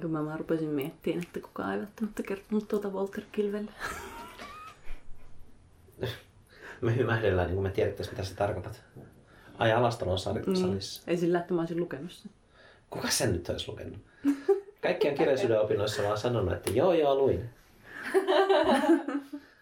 [0.00, 3.70] Kun mä vaan rupesin miettimään, että kukaan ei välttämättä kertonut tuota Walter Kilvelle.
[6.80, 8.82] Me hymähdellään, niin kuin me tiedettäisiin, mitä sä tarkoitat.
[9.58, 11.02] Ai Alastalon sal- salissa.
[11.06, 12.30] Ei sillä, että mä olisin lukenut sen.
[12.90, 13.98] Kuka sen nyt olisi lukenut?
[14.82, 17.50] Kaikki on kirjallisuuden opinnoissa vaan sanonut, että joo joo luin.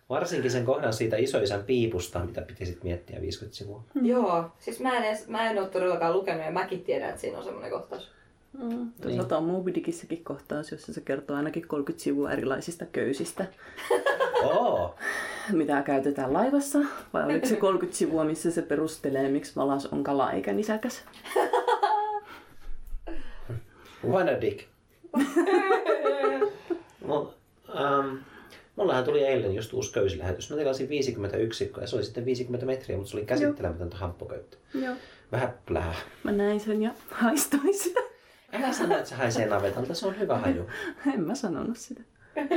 [0.09, 3.85] Varsinkin sen kohdan siitä isoisän piipusta, mitä piti sitten miettiä 50 sivua.
[4.03, 7.39] Joo, siis mä en, edes, mä en ole todellakaan lukenut ja mäkin tiedän, että siinä
[7.39, 8.11] on semmoinen kohtaus.
[8.59, 8.93] Mm.
[9.03, 13.47] Toisaalta on Moby Dickissäkin kohtaus, jossa se kertoo ainakin 30 sivua erilaisista köysistä,
[14.45, 14.95] Oo!
[15.53, 16.79] mitä käytetään laivassa.
[17.13, 21.03] Vai oliko se 30 sivua, missä se perustelee, miksi valas on kala eikä nisäkäs?
[24.09, 24.61] What a dick.
[27.07, 27.37] Mut,
[27.69, 28.19] um,
[28.77, 30.51] mullahan tuli eilen just uusi köysilähetys.
[30.51, 34.57] Mä tilasin 51 ja se oli sitten 50 metriä, mutta se oli käsittelemätöntä hamppoköyttä.
[34.75, 34.95] Joo.
[35.33, 35.95] Vähän plää.
[36.23, 38.01] Mä näin sen ja haistoin sitä.
[38.53, 40.67] Älä sano, että se haisee navetalta, se on hyvä haju.
[41.15, 42.01] En mä sanonut sitä.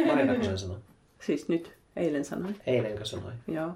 [0.07, 0.77] Marina, kun sen sanoi.
[1.21, 2.55] Siis nyt, eilen sanoin.
[2.67, 3.31] Eilenkö sanoi?
[3.47, 3.71] Joo.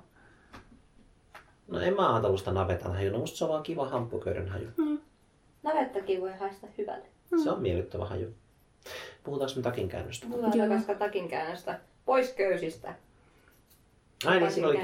[1.68, 4.68] No en mä ajatellut sitä navetan haju, no musta se on vaan kiva hamppoköyden haju.
[5.64, 7.06] Navettakin voi haista hyvälle.
[7.44, 8.34] Se on miellyttävä haju.
[9.24, 10.28] Puhutaanko me takin käännöstä?
[10.28, 10.68] Tullaan Joo.
[10.68, 11.80] takaisin takin käännöstä.
[12.06, 12.94] Pois köysistä.
[14.26, 14.80] Ai niin, siinä oli...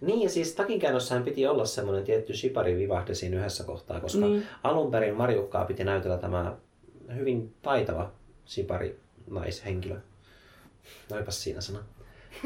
[0.00, 4.46] Niin, ja siis takin käännössähän piti olla semmoinen tietty shipari-vivahde siinä yhdessä kohtaa, koska Niin.
[4.62, 6.56] alun perin Marjukkaa piti näytellä tämä
[7.14, 8.12] hyvin taitava
[8.46, 9.00] shipari
[9.30, 10.00] naishenkilö.
[11.10, 11.84] Noipas siinä sana.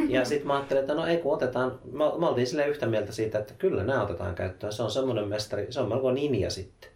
[0.09, 3.13] Ja sitten mä ajattelin, että no ei kun otetaan, me, me oltiin sille yhtä mieltä
[3.13, 4.73] siitä, että kyllä nämä otetaan käyttöön.
[4.73, 6.91] Se on semmoinen mestari, se on melko ninja sitten.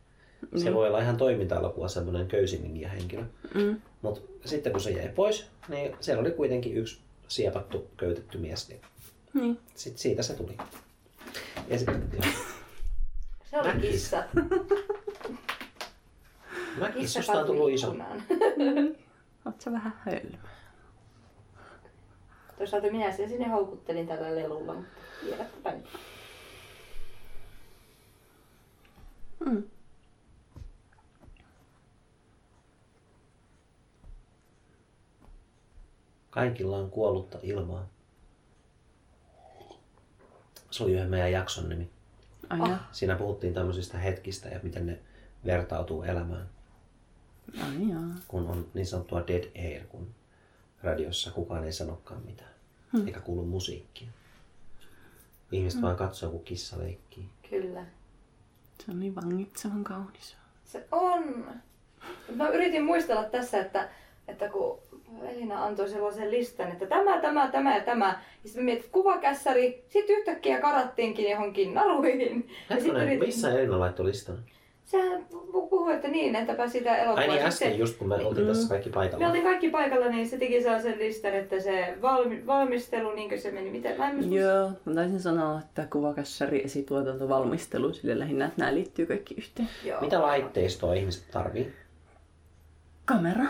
[0.56, 3.22] Se voi olla ihan toiminta-elokuva semmoinen köysininja henkilö.
[3.54, 3.80] Mm.
[4.02, 6.98] Mutta sitten kun se jäi pois, niin siellä oli kuitenkin yksi
[7.28, 8.68] siepattu, köytetty mies.
[8.68, 8.80] Niin
[9.34, 9.58] Niin.
[9.74, 10.56] sitten siitä se tuli.
[11.68, 12.08] Ja sitten
[13.50, 14.24] Se oli kissa.
[16.78, 17.88] mä Kissa kissusta on tullut iso.
[19.46, 20.36] Oot sä vähän hölmö?
[22.58, 25.86] Toisaalta minä sen sinne houkuttelin tällä lelulla, mutta tiedätpä nyt.
[29.46, 29.62] Mm.
[36.30, 37.88] Kaikilla on kuollutta ilmaa.
[40.70, 41.90] Se oli yhden meidän jakson nimi.
[42.50, 42.78] Ai ja.
[42.92, 44.98] Siinä puhuttiin tämmöisistä hetkistä ja miten ne
[45.46, 46.48] vertautuu elämään,
[47.62, 48.14] Ai jaa.
[48.28, 50.06] kun on niin sanottua dead air, kun
[50.82, 52.50] radiossa kukaan ei sanokaan mitään,
[52.92, 53.06] hmm.
[53.06, 54.08] eikä kuulu musiikkia.
[55.52, 55.86] Ihmiset hmm.
[55.86, 57.28] vaan katsoo, kun kissa leikkii.
[57.50, 57.86] Kyllä.
[58.84, 60.36] Se on niin vangitsevan kaunis.
[60.64, 61.46] Se on.
[62.34, 63.88] Mä yritin muistella tässä, että,
[64.28, 64.78] että kun
[65.22, 68.22] Elina antoi sellaisen listan, että tämä, tämä, tämä ja tämä.
[68.44, 69.84] Ja sitten että kuvakässäri.
[69.88, 72.48] Sitten yhtäkkiä karattiinkin johonkin naruihin.
[72.68, 74.38] Sit Hetkonen, missä Elina laittoi listan?
[74.84, 75.26] Sehän
[75.94, 77.20] että niin, entäpä sitä elokuvaa.
[77.20, 79.26] Ai niin Sitten äsken just kun me oltiin tässä kaikki Me paikalla.
[79.26, 83.70] oltiin kaikki paikalla, niin se teki sellaisen listan, että se valmi, valmistelu, niin se meni,
[83.70, 84.34] miten mä en muista.
[84.34, 89.68] Joo, mä taisin sanoa, että kuvakässäri, esituotanto, valmistelu, sille lähinnä, että nämä liittyy kaikki yhteen.
[89.84, 90.00] Joo.
[90.00, 91.72] Mitä laitteistoa ihmiset tarvii?
[93.04, 93.44] Kamera.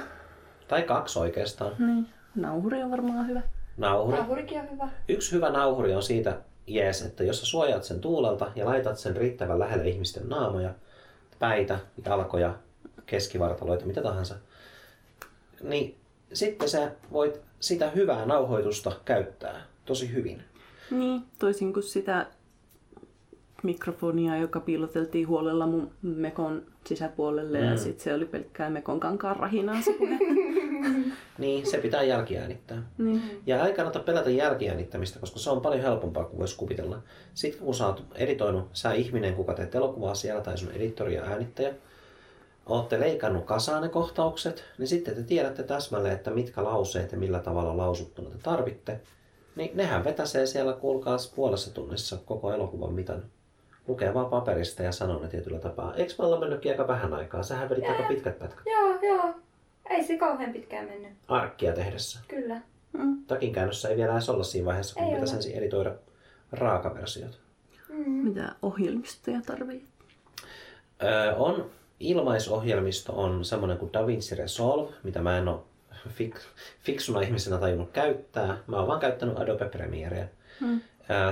[0.69, 1.73] Tai kaksi oikeastaan.
[1.79, 2.07] Niin.
[2.35, 3.43] Nauhuri on varmaan hyvä.
[3.77, 4.17] Nauhuri.
[4.17, 4.89] Nauhurikin on hyvä.
[5.09, 9.17] Yksi hyvä nauhuri on siitä jees, että jos sä suojaat sen tuulelta ja laitat sen
[9.17, 10.75] riittävän lähelle ihmisten naamoja,
[11.39, 12.55] päitä, jalkoja,
[13.07, 14.35] keskivartaloita, mitä tahansa,
[15.63, 15.97] niin
[16.33, 20.43] sitten sä voit sitä hyvää nauhoitusta käyttää tosi hyvin.
[20.91, 22.27] Niin, toisin kuin sitä
[23.63, 27.65] mikrofonia, joka piiloteltiin huolella mun mekon sisäpuolelle mm.
[27.65, 30.19] ja sitten se oli pelkkää mekon kankaan rahinaa se puhe.
[31.39, 32.83] Niin, se pitää jälkiäänittää.
[32.99, 33.43] niin.
[33.47, 37.03] Ja ei kannata pelätä jälkiäänittämistä, koska se on paljon helpompaa kuin voisi kuvitella.
[37.35, 41.23] Sitten kun sä oot editoinut, sä ihminen, kuka teet elokuvaa siellä tai sun editori ja
[41.23, 41.75] äänittäjä,
[42.67, 47.39] ootte leikannut kasaan ne kohtaukset, niin sitten te tiedätte täsmälleen, että mitkä lauseet ja millä
[47.39, 49.01] tavalla lausuttuna te tarvitte.
[49.57, 53.23] Niin nehän vetäsee siellä, kuulkaas, puolessa tunnissa koko elokuvan mitan.
[53.89, 55.95] Lukee vaan paperista ja sanoo ne tietyllä tapaa.
[55.95, 57.43] Eikö me olla mennytkin aika vähän aikaa?
[57.43, 58.65] Sähän vedit aika pitkät pätkät.
[58.67, 59.35] Joo, joo.
[59.91, 61.13] Ei se kauhean pitkään mennyt.
[61.29, 62.21] Arkkia tehdessä.
[62.29, 62.61] Kyllä.
[62.93, 63.25] Mm.
[63.27, 65.95] Takin käännössä ei vielä edes olla siinä vaiheessa, kun pitäisi ensin editoida
[66.53, 67.41] raakaversiot.
[67.89, 68.11] Mm.
[68.11, 69.85] Mitä ohjelmistoja tarvii?
[71.03, 71.71] Öö, on
[72.01, 75.61] ilmaisohjelmisto on semmoinen kuin DaVinci Resolve, mitä mä en ole
[76.09, 76.37] fik,
[76.81, 78.59] fiksuna ihmisenä tajunnut käyttää.
[78.67, 80.27] Mä oon vaan käyttänyt Adobe Premierea.
[80.61, 80.81] Mm.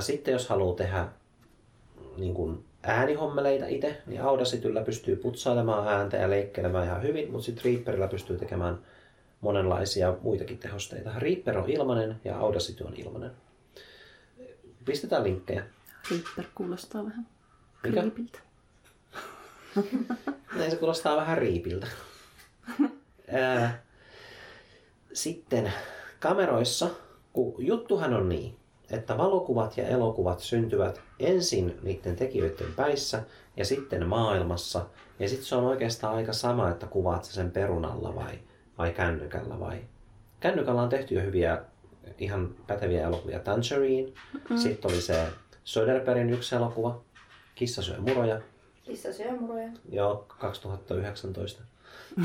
[0.01, 1.09] Sitten jos haluaa tehdä
[2.17, 7.65] niin kuin äänihommeleita itse, niin Audacityllä pystyy putsailemaan ääntä ja leikkelemään ihan hyvin, mutta sitten
[7.65, 8.79] Reaperillä pystyy tekemään
[9.41, 11.11] monenlaisia muitakin tehosteita.
[11.19, 13.31] Reaper on ilmanen ja Audacity on ilmanen.
[14.85, 15.65] Pistetään linkkejä.
[16.11, 17.27] Reaper kuulostaa vähän
[17.83, 18.01] Mikä?
[18.01, 18.39] kriipiltä.
[20.57, 21.87] Näin se kuulostaa vähän riipiltä.
[23.33, 23.83] Ää,
[25.13, 25.73] Sitten
[26.21, 26.91] kameroissa,
[27.33, 28.57] kun juttuhan on niin,
[28.93, 33.23] että valokuvat ja elokuvat syntyvät ensin niiden tekijöiden päissä
[33.57, 34.87] ja sitten maailmassa.
[35.19, 38.39] Ja sitten se on oikeastaan aika sama, että kuvaat sen perunalla vai,
[38.79, 39.79] vai kännykällä vai.
[40.41, 41.63] Kännykällä on tehty jo hyviä,
[42.19, 43.39] ihan päteviä elokuvia.
[43.39, 44.13] Tangerine,
[44.51, 44.57] mm.
[44.57, 45.27] sitten oli se
[45.65, 47.01] Söderbergin yksi elokuva,
[47.55, 48.41] Kissa syö muroja,
[48.85, 49.69] Kissa syö muroja.
[49.91, 51.63] Joo, 2019.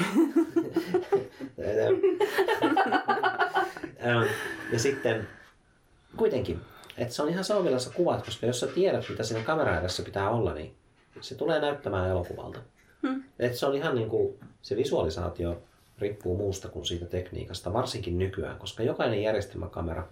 [4.05, 4.23] Ähm,
[4.71, 5.27] ja sitten
[6.17, 6.61] kuitenkin,
[6.97, 7.55] että se on ihan sä
[7.95, 10.73] kuvat, koska jos sä tiedät mitä siinä kamera edessä pitää olla, niin
[11.21, 12.59] se tulee näyttämään elokuvalta.
[13.07, 13.23] Hmm.
[13.39, 15.61] Et se on ihan niin kuin, se visualisaatio
[15.99, 20.07] riippuu muusta kuin siitä tekniikasta, varsinkin nykyään, koska jokainen järjestelmäkamera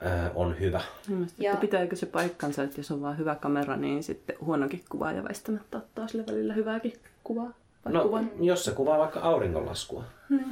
[0.00, 0.80] ää, on hyvä.
[1.08, 4.84] Mielestäni, Ja- että pitääkö se paikkansa, että jos on vaan hyvä kamera, niin sitten huonokin
[4.88, 6.92] kuva ja väistämättä ottaa sille välillä hyvääkin
[7.24, 7.52] kuvaa.
[7.92, 8.30] No, kuvan.
[8.40, 10.04] jos se kuvaa vaikka auringonlaskua.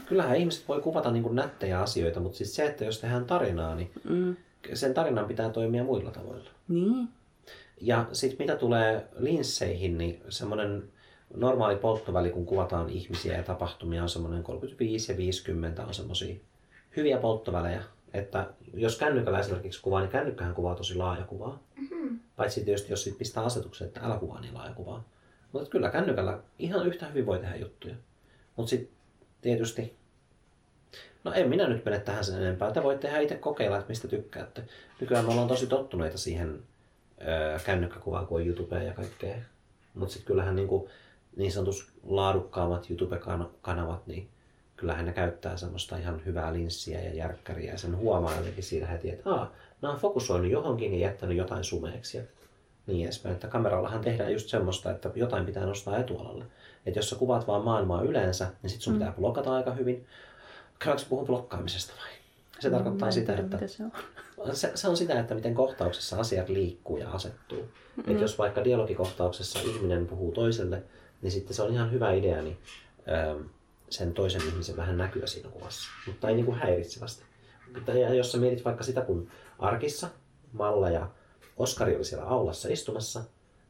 [0.07, 3.74] Kyllähän ihmiset voi kuvata niin kuin nättejä asioita, mutta siis se, että jos tehdään tarinaa,
[3.74, 4.37] niin Mm.
[4.74, 6.51] sen tarinan pitää toimia muilla tavoilla.
[6.68, 7.09] Niin.
[7.80, 10.82] Ja sitten mitä tulee linsseihin, niin semmoinen
[11.37, 16.35] normaali polttoväli, kun kuvataan ihmisiä ja tapahtumia, on semmoinen 35 ja 50 on semmoisia
[16.97, 17.82] hyviä polttovälejä.
[18.14, 21.59] Että jos kännykällä esimerkiksi kuvaa, niin kännykkähän kuvaa tosi laaja kuvaa.
[21.76, 22.18] Mm-hmm.
[22.37, 25.05] Paitsi tietysti, jos sit pistää asetuksen, että älä kuvaa niin laaja kuvaa.
[25.55, 27.94] Mutta kyllä kännykällä ihan yhtä hyvin voi tehdä juttuja.
[28.57, 28.96] Mutta sitten
[29.40, 29.96] tietysti,
[31.24, 32.70] no en minä nyt mene tähän sen enempää.
[32.70, 34.64] Te voitte tehdä itse kokeilla, että mistä tykkäätte.
[35.00, 36.62] Nykyään me ollaan tosi tottuneita siihen
[37.20, 39.36] öö, kännykkäkuvaan, kun on YouTubea ja kaikkea.
[39.94, 40.88] Mutta sitten kyllähän niinku,
[41.36, 44.28] niin sanotus laadukkaammat YouTube-kanavat, niin
[44.76, 47.72] kyllähän ne käyttää semmoista ihan hyvää linssiä ja järkkäriä.
[47.72, 49.52] Ja sen huomaa jotenkin siinä heti, että Aa,
[49.82, 52.20] nämä on fokusoinut johonkin ja jättänyt jotain sumeeksi.
[52.87, 53.35] Niin edespäin.
[53.35, 56.45] Että kamerallahan tehdään just semmoista, että jotain pitää nostaa etualalle.
[56.87, 60.07] Että jos sä kuvaat vaan maailmaa yleensä, niin sit sun pitää blokata aika hyvin.
[60.78, 62.11] Käydäänkö puhun blokkaamisesta vai?
[62.61, 63.93] Se tarkoittaa Mä en sitä, tiedä, että se on.
[64.57, 67.68] se, se on sitä, että miten kohtauksessa asiat liikkuu ja asettuu.
[67.97, 68.14] Mm.
[68.14, 70.82] Et jos vaikka dialogikohtauksessa ihminen puhuu toiselle,
[71.22, 72.59] niin sitten se on ihan hyvä idea niin,
[73.09, 73.47] ähm,
[73.91, 75.91] sen toisen ihmisen vähän näkyä siinä kuvassa.
[76.07, 77.24] Mutta ei niin kuin häiritsevästi.
[77.74, 79.28] Mutta ja jos sä mietit vaikka sitä, kun
[79.59, 80.09] arkissa
[80.53, 81.09] Malla ja
[81.57, 83.22] Oskari oli siellä aulassa istumassa,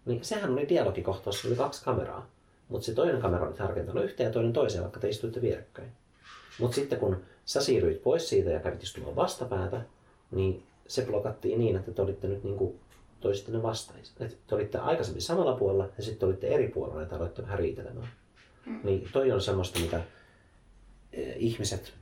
[0.07, 2.26] niin sehän oli dialogikohtaus, oli kaksi kameraa.
[2.68, 5.93] Mutta se toinen kamera oli tarkentanut yhteen ja toinen toiseen, vaikka te istuitte vierekkäin.
[6.61, 9.80] Mutta sitten kun sä siirryit pois siitä ja kävit istumaan vastapäätä,
[10.30, 12.80] niin se blokattiin niin, että te olitte nyt niin
[13.20, 14.20] toisitte vastaiset.
[14.20, 17.59] Että te olitte aikaisemmin samalla puolella ja sitten olitte eri puolella ja te aloitte vähän
[17.59, 18.09] riitelemään.
[18.66, 18.80] Mm.
[18.85, 20.03] Niin toi on semmoista, mitä
[21.12, 21.93] eh, ihmiset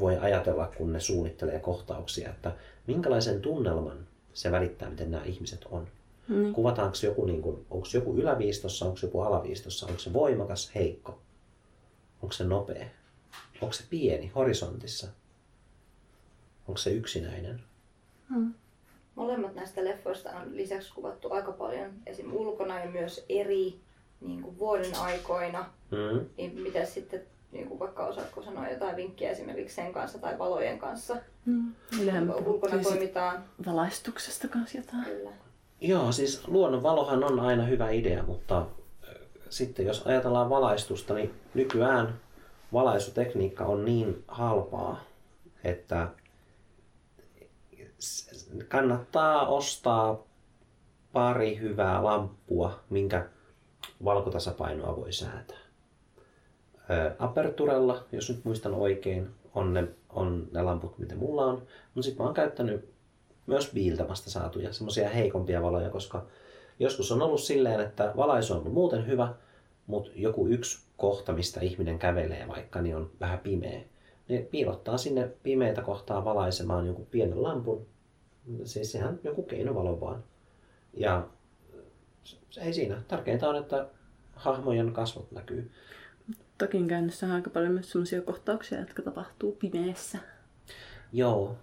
[0.00, 2.52] voi ajatella, kun ne suunnittelee kohtauksia, että
[2.86, 5.88] minkälaisen tunnelman se välittää, miten nämä ihmiset on.
[6.28, 6.52] Niin.
[6.52, 11.18] Kuvataanko joku, niin kuin, onko joku yläviistossa, onko joku alaviistossa, onko se voimakas, heikko,
[12.22, 12.86] onko se nopea,
[13.60, 15.08] onko se pieni, horisontissa,
[16.68, 17.62] onko se yksinäinen.
[18.28, 18.54] Mm.
[19.14, 22.32] Molemmat näistä leffoista on lisäksi kuvattu aika paljon esim.
[22.32, 23.80] ulkona ja myös eri
[24.20, 25.70] niin kuin vuoden aikoina.
[25.90, 26.26] Mm.
[26.36, 27.22] Niin mitä sitten
[27.52, 31.16] niin kuin vaikka osaatko sanoa jotain vinkkiä esimerkiksi sen kanssa tai valojen kanssa.
[31.44, 31.74] Mm.
[32.46, 33.44] Ulkona toimitaan.
[33.66, 35.04] valaistuksesta kanssa jotain.
[35.04, 35.30] Kyllä.
[35.80, 38.66] Joo, siis luonnonvalohan on aina hyvä idea, mutta
[39.50, 42.20] sitten jos ajatellaan valaistusta, niin nykyään
[42.72, 45.04] valaisutekniikka on niin halpaa,
[45.64, 46.08] että
[48.68, 50.24] kannattaa ostaa
[51.12, 53.28] pari hyvää lamppua, minkä
[54.04, 55.59] valkotasapainoa voi säätää.
[57.18, 61.54] Aperturella, jos nyt muistan oikein, on ne, on ne lamput, mitä mulla on.
[61.94, 62.88] Mutta sitten mä oon käyttänyt
[63.46, 66.26] myös Biiltamasta saatuja, semmoisia heikompia valoja, koska
[66.78, 69.34] joskus on ollut silleen, että valaisu on muuten hyvä,
[69.86, 73.80] mutta joku yksi kohta, mistä ihminen kävelee vaikka, niin on vähän pimeä.
[74.28, 77.86] Ne piilottaa sinne pimeitä kohtaa valaisemaan jonkun pienen lampun.
[78.64, 80.24] Siis ihan joku keinovalo vaan.
[80.94, 81.26] Ja
[82.50, 83.02] se ei siinä.
[83.08, 83.86] Tärkeintä on, että
[84.34, 85.70] hahmojen kasvot näkyy.
[86.60, 90.18] Takin käynnissä on aika paljon myös sellaisia kohtauksia, jotka tapahtuu pimeässä.
[91.12, 91.56] Joo.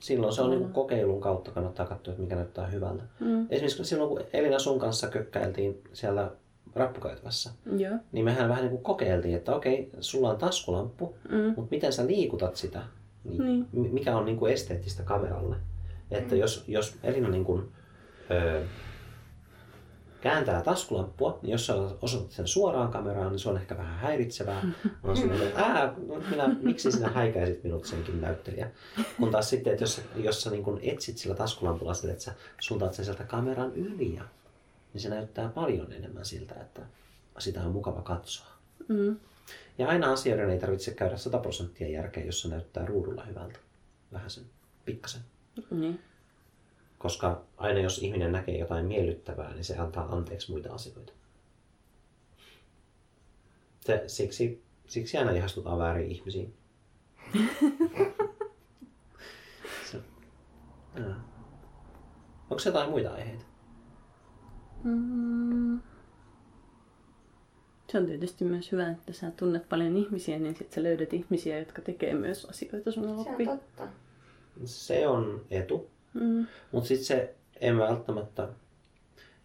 [0.00, 3.02] Silloin se on niin kokeilun kautta kannattaa katsoa, että mikä näyttää hyvältä.
[3.20, 3.46] Mm.
[3.50, 6.30] Esimerkiksi silloin, kun Elina sun kanssa kökkäiltiin siellä
[6.74, 7.94] rappukäytävässä, Joo.
[8.12, 11.38] niin mehän vähän niin kuin kokeiltiin, että okei, sulla on taskulamppu, Mm.
[11.56, 12.82] mutta miten sä liikutat sitä?
[13.24, 13.66] Niin, Niin.
[13.72, 15.56] mi- Mikä on niin kuin esteettistä kameralle?
[16.10, 17.68] Että jos, jos Elina niin kuin,
[18.30, 18.62] öö,
[20.22, 24.62] kääntää taskulamppua, niin jos sä osoitat sen suoraan kameraan, niin se on ehkä vähän häiritsevää.
[25.02, 25.94] On silleen, että ää,
[26.30, 28.70] minä, miksi sinä häikäisit minut senkin näyttelijä?
[29.18, 32.34] Kun taas sitten, että jos, jos sä niin kuin etsit sillä taskulampulla sitä, että sä
[32.60, 34.22] suuntaat sen sieltä kameran yli, ja,
[34.92, 36.82] niin se näyttää paljon enemmän siltä, että
[37.38, 38.46] sitä on mukava katsoa.
[38.88, 39.16] Mm.
[39.78, 43.58] Ja aina asioiden ei tarvitse käydä 100 prosenttia järkeä, jos se näyttää ruudulla hyvältä.
[44.12, 44.44] Vähän sen,
[44.84, 45.20] pikkasen.
[45.70, 46.00] Niin.
[47.02, 51.12] Koska aina jos ihminen näkee jotain miellyttävää, niin se antaa anteeksi muita asioita.
[53.80, 56.54] Se, siksi, siksi aina ihastutaan väärin ihmisiin.
[59.90, 60.00] se,
[60.94, 61.24] ää.
[62.50, 63.44] Onko se jotain muita aiheita?
[64.84, 65.80] Mm.
[67.88, 71.58] Se on tietysti myös hyvä, että sä tunnet paljon ihmisiä, niin sitten sä löydät ihmisiä,
[71.58, 73.88] jotka tekee myös asioita sun Se on totta.
[74.64, 75.90] Se on etu.
[76.14, 76.46] Mm.
[76.72, 78.48] Mutta sitten se en välttämättä,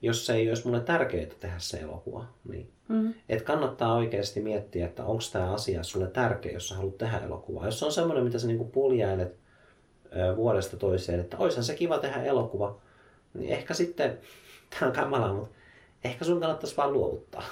[0.01, 3.13] jos se ei olisi mulle tärkeää tehdä se elokuva, niin Mm.
[3.30, 7.65] et kannattaa oikeasti miettiä, että onko tämä asia sulle tärkeä, jos sä haluat tehdä elokuvaa.
[7.65, 9.36] Jos se on semmoinen, mitä sä niinku puljailet
[10.15, 12.78] ö, vuodesta toiseen, että olisihan se kiva tehdä elokuva,
[13.34, 14.18] niin ehkä sitten,
[14.80, 15.55] tämä on kamalaa, mutta
[16.03, 17.43] ehkä sun kannattaisi vaan luovuttaa.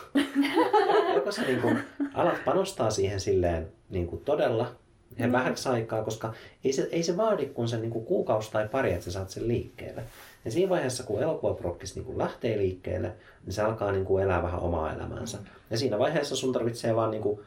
[1.16, 1.70] Joko sä niinku
[2.14, 4.76] alat panostaa siihen silleen niinku todella
[5.18, 6.34] ja vähäksi aikaa, koska
[6.64, 9.48] ei se, ei se vaadi kuin sen niinku kuukausi tai pari, että sä saat sen
[9.48, 10.04] liikkeelle.
[10.46, 14.94] Ja siinä vaiheessa, kun elokuvaprokkis niinku lähtee liikkeelle, niin se alkaa niinku elää vähän omaa
[14.94, 15.38] elämäänsä.
[15.70, 17.44] Ja siinä vaiheessa sun tarvitsee vaan niinku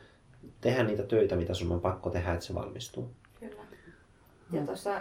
[0.61, 3.11] tehdä niitä töitä, mitä sun on pakko tehdä, että se valmistuu.
[3.41, 3.63] Kyllä.
[4.53, 5.01] Ja tuossa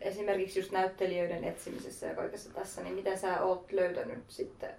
[0.00, 4.70] esimerkiksi just näyttelijöiden etsimisessä ja kaikessa tässä, niin miten sä oot löytänyt sitten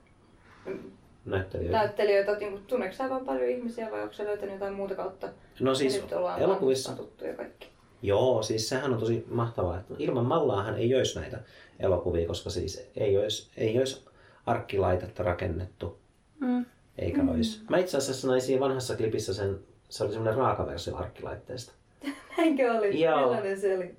[1.25, 1.77] Näyttelijöitä.
[1.77, 2.35] näyttelijöitä?
[2.37, 5.29] Niin tunneeko sä vaan paljon ihmisiä vai onko sä löytänyt jotain muuta kautta?
[5.59, 7.67] No siis Ja nyt ollaan elokuvissa, tuttuja kaikki.
[8.01, 11.39] Joo, siis sehän on tosi mahtavaa, että ilman mallaahan ei olisi näitä
[11.79, 14.05] elokuvia, koska siis ei olisi, ei olisi
[14.45, 15.97] arkkilaitetta rakennettu,
[16.39, 16.65] Mm.
[16.97, 17.29] eikä mm.
[17.29, 17.61] olisi.
[17.69, 19.59] Mä itse asiassa näin siinä vanhassa klipissä sen,
[19.89, 21.71] se oli semmoinen raaka versio arkkilaitteesta.
[22.37, 23.01] Näinkö oli?
[23.01, 23.19] Joo.
[23.19, 23.95] Millainen se oli?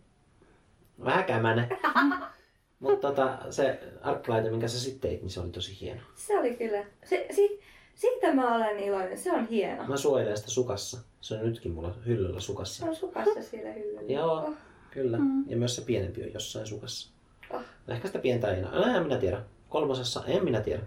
[1.05, 1.69] Vähän.
[2.81, 6.01] Mutta tota, se arkkilaite, minkä sä sitten teit, niin se oli tosi hieno.
[6.15, 6.85] Se oli kyllä.
[7.05, 7.61] Se, si,
[7.95, 9.19] siitä mä olen iloinen.
[9.19, 9.85] Se on hieno.
[9.89, 10.99] Mä suojelen sitä sukassa.
[11.21, 12.87] Se on nytkin mulla hyllyllä Se sukassa.
[12.87, 14.13] on sukassa siellä hyllyllä.
[14.13, 14.55] Joo, Oh.
[14.91, 15.19] kyllä.
[15.19, 15.45] Mm.
[15.51, 17.11] Ja myös se pienempi on jossain sukassa.
[17.51, 17.61] Oh.
[17.87, 18.75] No Ehkä sitä pientä ei enää.
[18.75, 19.43] No, en minä tiedä.
[19.69, 20.83] Kolmosessa, en minä tiedä.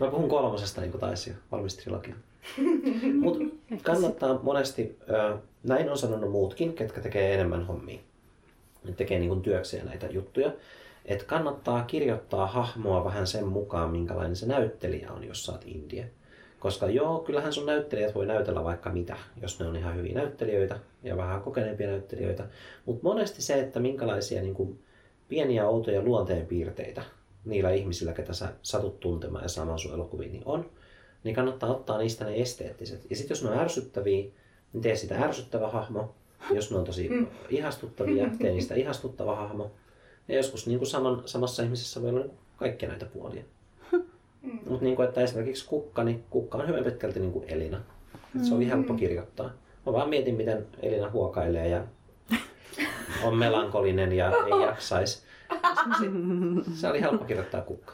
[0.00, 2.14] Mä puhun kolmosesta niin kuin taisi valmis trilogia.
[3.20, 3.38] Mutta
[3.82, 4.98] kannattaa monesti,
[5.62, 7.98] näin on sanonut muutkin, ketkä tekee enemmän hommia.
[8.86, 10.52] Ne tekee niin kuin työkseen näitä juttuja.
[11.04, 16.10] Että kannattaa kirjoittaa hahmoa vähän sen mukaan, minkälainen se näyttelijä on, jos oot indie.
[16.58, 20.78] Koska joo, kyllähän sun näyttelijät voi näytellä vaikka mitä, jos ne on ihan hyviä näyttelijöitä
[21.02, 22.46] ja vähän kokeneempia näyttelijöitä.
[22.86, 24.78] Mutta monesti se, että minkälaisia niin kuin,
[25.28, 27.02] pieniä outoja luonteenpiirteitä
[27.44, 30.70] niillä ihmisillä, ketä sä satut tuntemaan ja saamaan sun elokuviin, niin on,
[31.24, 33.06] niin kannattaa ottaa niistä ne esteettiset.
[33.10, 34.24] Ja sitten jos ne on ärsyttäviä,
[34.72, 36.14] niin tee sitä ärsyttävä hahmo.
[36.50, 37.10] Jos ne on tosi
[37.48, 39.70] ihastuttavia, tee niistä ihastuttava hahmo.
[40.28, 43.42] Ja joskus niin kuin saman, samassa ihmisessä voi olla niin kaikkia näitä puolia.
[43.92, 44.58] Mm.
[44.68, 47.80] Mutta niin kuin, että esimerkiksi kukka, niin kukka on hyvin pitkälti niin kuin Elina.
[48.36, 49.50] Et se oli helppo kirjoittaa.
[49.86, 51.84] Mä vaan mietin, miten Elina huokailee ja
[53.22, 55.22] on melankolinen ja ei jaksaisi.
[56.74, 57.92] Se oli helppo kirjoittaa kukka.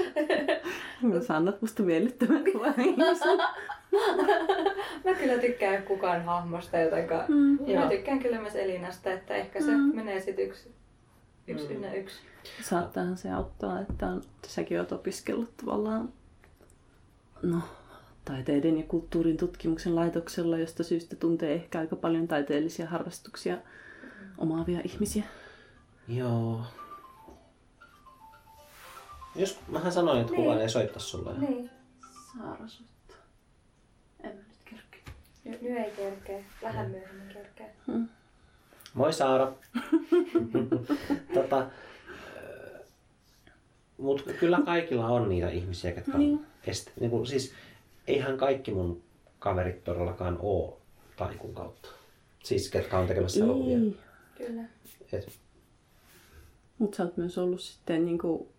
[1.26, 2.74] Sä annat musta miellyttävän kuvan.
[5.04, 7.90] mä kyllä tykkään kukaan hahmosta, jotenka Mm, ja mä joo.
[7.90, 9.96] tykkään kyllä myös Elinasta, että ehkä se Mm.
[9.96, 10.74] menee sitten yksi,
[11.46, 11.94] yksi Mm.
[11.94, 12.16] yksi.
[12.62, 16.08] Saattaahan se auttaa, että on, säkin olet opiskellut tavallaan
[17.42, 17.58] no,
[18.24, 23.58] taiteiden ja kulttuurin tutkimuksen laitoksella, josta syystä tuntee ehkä aika paljon taiteellisia harrastuksia
[24.38, 25.24] omaavia ihmisiä.
[26.08, 26.60] Joo.
[29.36, 30.42] Jos mähän sanoin, että Niin.
[30.42, 31.38] kukaan ei soittaa sulle.
[31.38, 31.70] Niin,
[32.38, 33.16] Saara soittaa.
[34.22, 35.14] En mä nyt kerkeä.
[35.48, 36.44] Nyt nyt ei kerkeä.
[36.62, 37.66] Vähän myöhemmin kerkeä.
[38.94, 39.52] Moi Saara.
[41.34, 41.70] tota,
[43.98, 46.46] mutta kyllä kaikilla on niitä ihmisiä, jotka on Niin.
[46.66, 47.52] este, niin kuin, siis
[48.06, 49.02] eihän kaikki mun
[49.38, 50.80] kaverit todellakaan oo
[51.16, 51.88] taikun kautta.
[52.44, 53.78] Siis ketkä on tekemässä elokuvia.
[54.38, 54.62] Kyllä.
[55.12, 55.38] Et,
[56.78, 58.52] Mutta sä oot myös ollut sitten niinku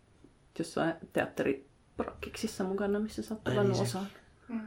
[0.60, 4.06] jossain teatteriprokkiksissa mukana, missä sä oot tavannut niin se- osaa.
[4.48, 4.62] Mm.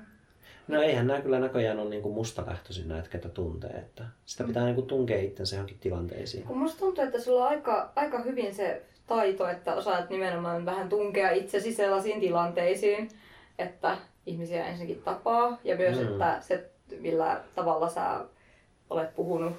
[0.72, 3.70] No eihän nämä kyllä näköjään ole niinku musta lähtöisin näitä, ketä tuntee.
[3.70, 6.44] Että sitä pitää niinku tunkea itsensä johonkin tilanteisiin.
[6.44, 10.88] Kun musta tuntuu, että sulla on aika, aika hyvin se taito, että osaat nimenomaan vähän
[10.88, 13.08] tunkea itsesi sellaisiin tilanteisiin,
[13.58, 13.96] että
[14.26, 16.06] ihmisiä ensinnäkin tapaa ja myös, mm.
[16.06, 16.70] että se,
[17.00, 18.20] millä tavalla sä
[18.90, 19.52] olet puhunut,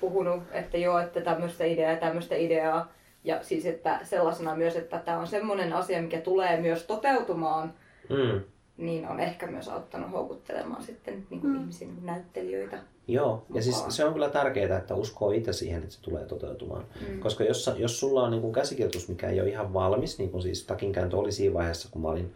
[0.00, 2.92] puhunut että joo, että tämmöistä ideaa ja tämmöistä ideaa.
[3.24, 7.74] Ja siis, että sellaisena myös, että tämä on semmoinen asia, mikä tulee myös toteutumaan,
[8.08, 8.40] Mm.
[8.76, 11.60] Niin on ehkä myös auttanut houkuttelemaan sitten niin kuin Mm.
[11.60, 12.78] ihmisiä, niin kuin näyttelijöitä.
[13.08, 13.92] Joo, ja siis mukaan.
[13.92, 16.84] se on kyllä tärkeää, että uskoo itse siihen, että se tulee toteutumaan.
[17.08, 17.20] Mm.
[17.20, 20.42] Koska jos, jos sulla on niin kuin käsikirjoitus, mikä ei ole ihan valmis, niin kuin
[20.42, 22.34] siis takinkääntö oli siinä vaiheessa, kun mä olin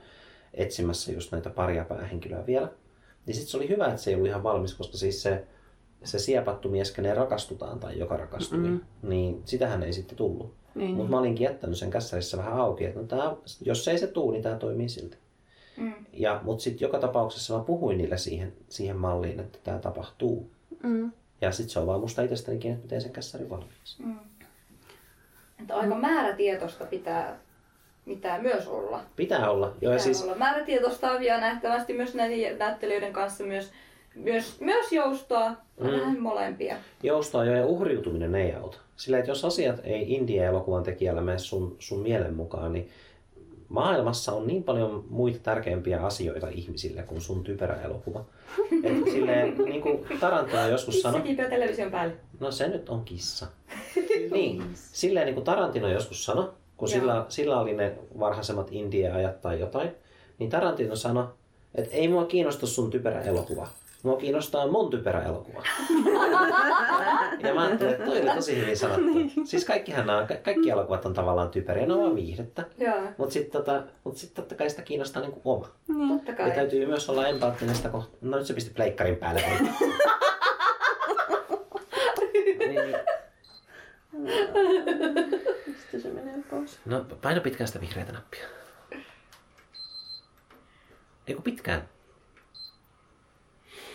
[0.54, 2.68] etsimässä just näitä paria päähenkilöä vielä,
[3.26, 5.44] niin sitten se oli hyvä, että se ei ollut ihan valmis, koska siis se,
[6.04, 8.66] se siepattu mies, kenen rakastutaan tai joka rakastui, Mm.
[8.66, 8.80] mm.
[9.02, 10.54] niin sitähän ei sitten tullut.
[10.74, 14.06] Niin, Mutta mä olinkin jättänyt sen kässärissä vähän auki, että no tää, jos ei se
[14.06, 15.16] tuu, niin tämä toimii silti.
[15.80, 15.94] Mm.
[16.12, 20.50] Ja, mutta sitten joka tapauksessa mä puhuin niille siihen, siihen malliin, että tämä tapahtuu.
[20.82, 21.12] Mm.
[21.40, 24.02] Ja sitten se on vaan musta itsestänikin, että miten sen kässärin valmiiksi.
[24.02, 24.18] Mm.
[25.60, 27.38] Että aika määrätietoista pitää,
[28.04, 29.00] pitää myös olla.
[29.16, 29.66] Pitää olla.
[29.66, 33.72] Joo, ja Pitää siis, olla määrätietoista ja nähtävästi myös näiden näyttelijöiden kanssa myös,
[34.14, 35.48] myös, myös joustoa.
[35.50, 35.86] Mm.
[35.86, 35.92] Mm.
[35.92, 36.76] Vähän molempia.
[37.02, 38.78] joustoa jo ja uhriutuminen ei auta.
[38.96, 42.90] Sillä että jos asiat ei India-elokuvan tekijällä mene sun, sun mielen mukaan, niin
[43.70, 48.24] maailmassa on niin paljon muita tärkeimpiä asioita ihmisille kuin sun typerä elokuva.
[48.82, 52.14] Et silleen, niin kuin Tarantino joskus Kissa sanoi, kiipeä television päälle.
[52.40, 53.46] no se nyt on kissa.
[54.34, 57.00] niin, silleen niin kuin Tarantino joskus sanoi, kun Joo.
[57.00, 59.90] sillä, sillä oli ne varhaisemmat India-ajat tai jotain,
[60.38, 61.24] niin Tarantino sanoi,
[61.74, 63.68] että ei mua kiinnosta sun typerä elokuva.
[64.02, 65.62] Mua kiinnostaa mun typerä elokuva.
[67.42, 69.44] ja mä ajattelin, että toi oli tosi hyvin sanottu.
[69.44, 72.64] Siis kaikkihan nämä, ka- kaikki elokuvat on tavallaan typeriä, ne on vaan viihdettä.
[73.18, 75.68] Mutta sitten tota, mut sit totta kai sitä kiinnostaa niinku oma.
[75.88, 76.08] Niin.
[76.18, 76.50] totta Ja kai.
[76.50, 78.18] täytyy myös olla empaattinen sitä kohtaa.
[78.20, 79.42] No nyt se pisti pleikkarin päälle.
[82.58, 82.96] niin,
[85.66, 86.78] Mistä se menee pois?
[86.84, 88.46] no paina pitkään sitä vihreätä nappia.
[91.26, 91.88] Eiku pitkään.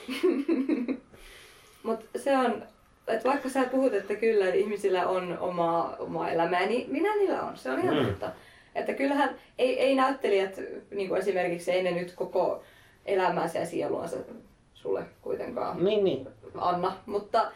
[1.84, 2.64] Mutta se on,
[3.07, 7.41] että vaikka sä puhut, että kyllä että ihmisillä on oma, oma elämää, niin minä niillä
[7.41, 7.57] on.
[7.57, 8.06] Se on ihan Mm.
[8.06, 8.32] totta.
[8.76, 10.60] Että kyllähän ei, ei näyttelijät,
[10.91, 12.64] niin kuin esimerkiksi ei ne nyt koko
[13.06, 14.18] elämäänsä ja sieluansa
[14.73, 16.27] sulle kuitenkaan Niin, niin.
[16.57, 17.52] anna, mutta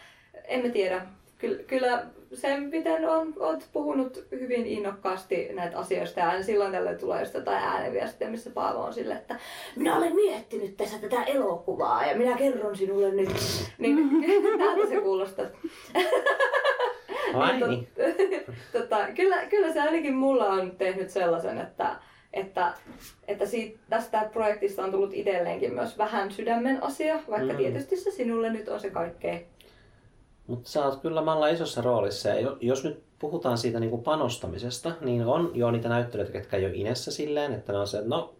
[0.47, 1.01] en mä tiedä.
[1.37, 2.03] Kyllä, kyllä
[2.33, 7.33] se, miten on, oot puhunut hyvin innokkaasti näitä asioista ja aina silloin tällöin tulee just
[7.33, 9.35] jotain ääneviestiä, missä Paavo on sille, että
[9.75, 13.29] minä olen miettinyt tässä tätä elokuvaa ja minä kerron sinulle nyt.
[13.77, 14.09] Niin
[14.59, 15.45] täältä se kuulostaa.
[17.33, 17.87] Ai niin.
[18.73, 21.95] tota, kyllä, kyllä se ainakin mulla on tehnyt sellaisen, että,
[22.33, 22.73] että,
[23.27, 27.57] että siitä, tästä projektista on tullut itselleenkin myös vähän sydämen asia, vaikka Mm.
[27.57, 29.45] tietysti se sinulle nyt on se kaikkein.
[30.49, 32.29] Mutta sä oot kyllä Malla isossa roolissa.
[32.29, 36.57] Ja jo- jos nyt puhutaan siitä niin kuin panostamisesta, niin on jo niitä näyttelijöitä, ketkä
[36.57, 38.33] ei ole inessä silleen, että ne on se, että no,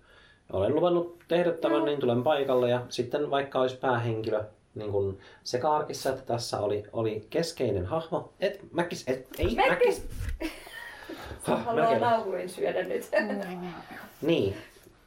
[0.53, 2.69] olen luvannut tehdä tämän, niin tulen paikalle.
[2.69, 4.44] Ja sitten vaikka olisi päähenkilö,
[4.76, 8.34] niin kuin sekä arkissa että tässä oli, oli keskeinen hahmo.
[8.40, 9.69] Et mäkis, et, ei Mäkis!
[9.69, 10.52] mäkis.
[11.65, 13.10] Haluaa nauhurin syödä nyt.
[14.22, 14.56] Niin,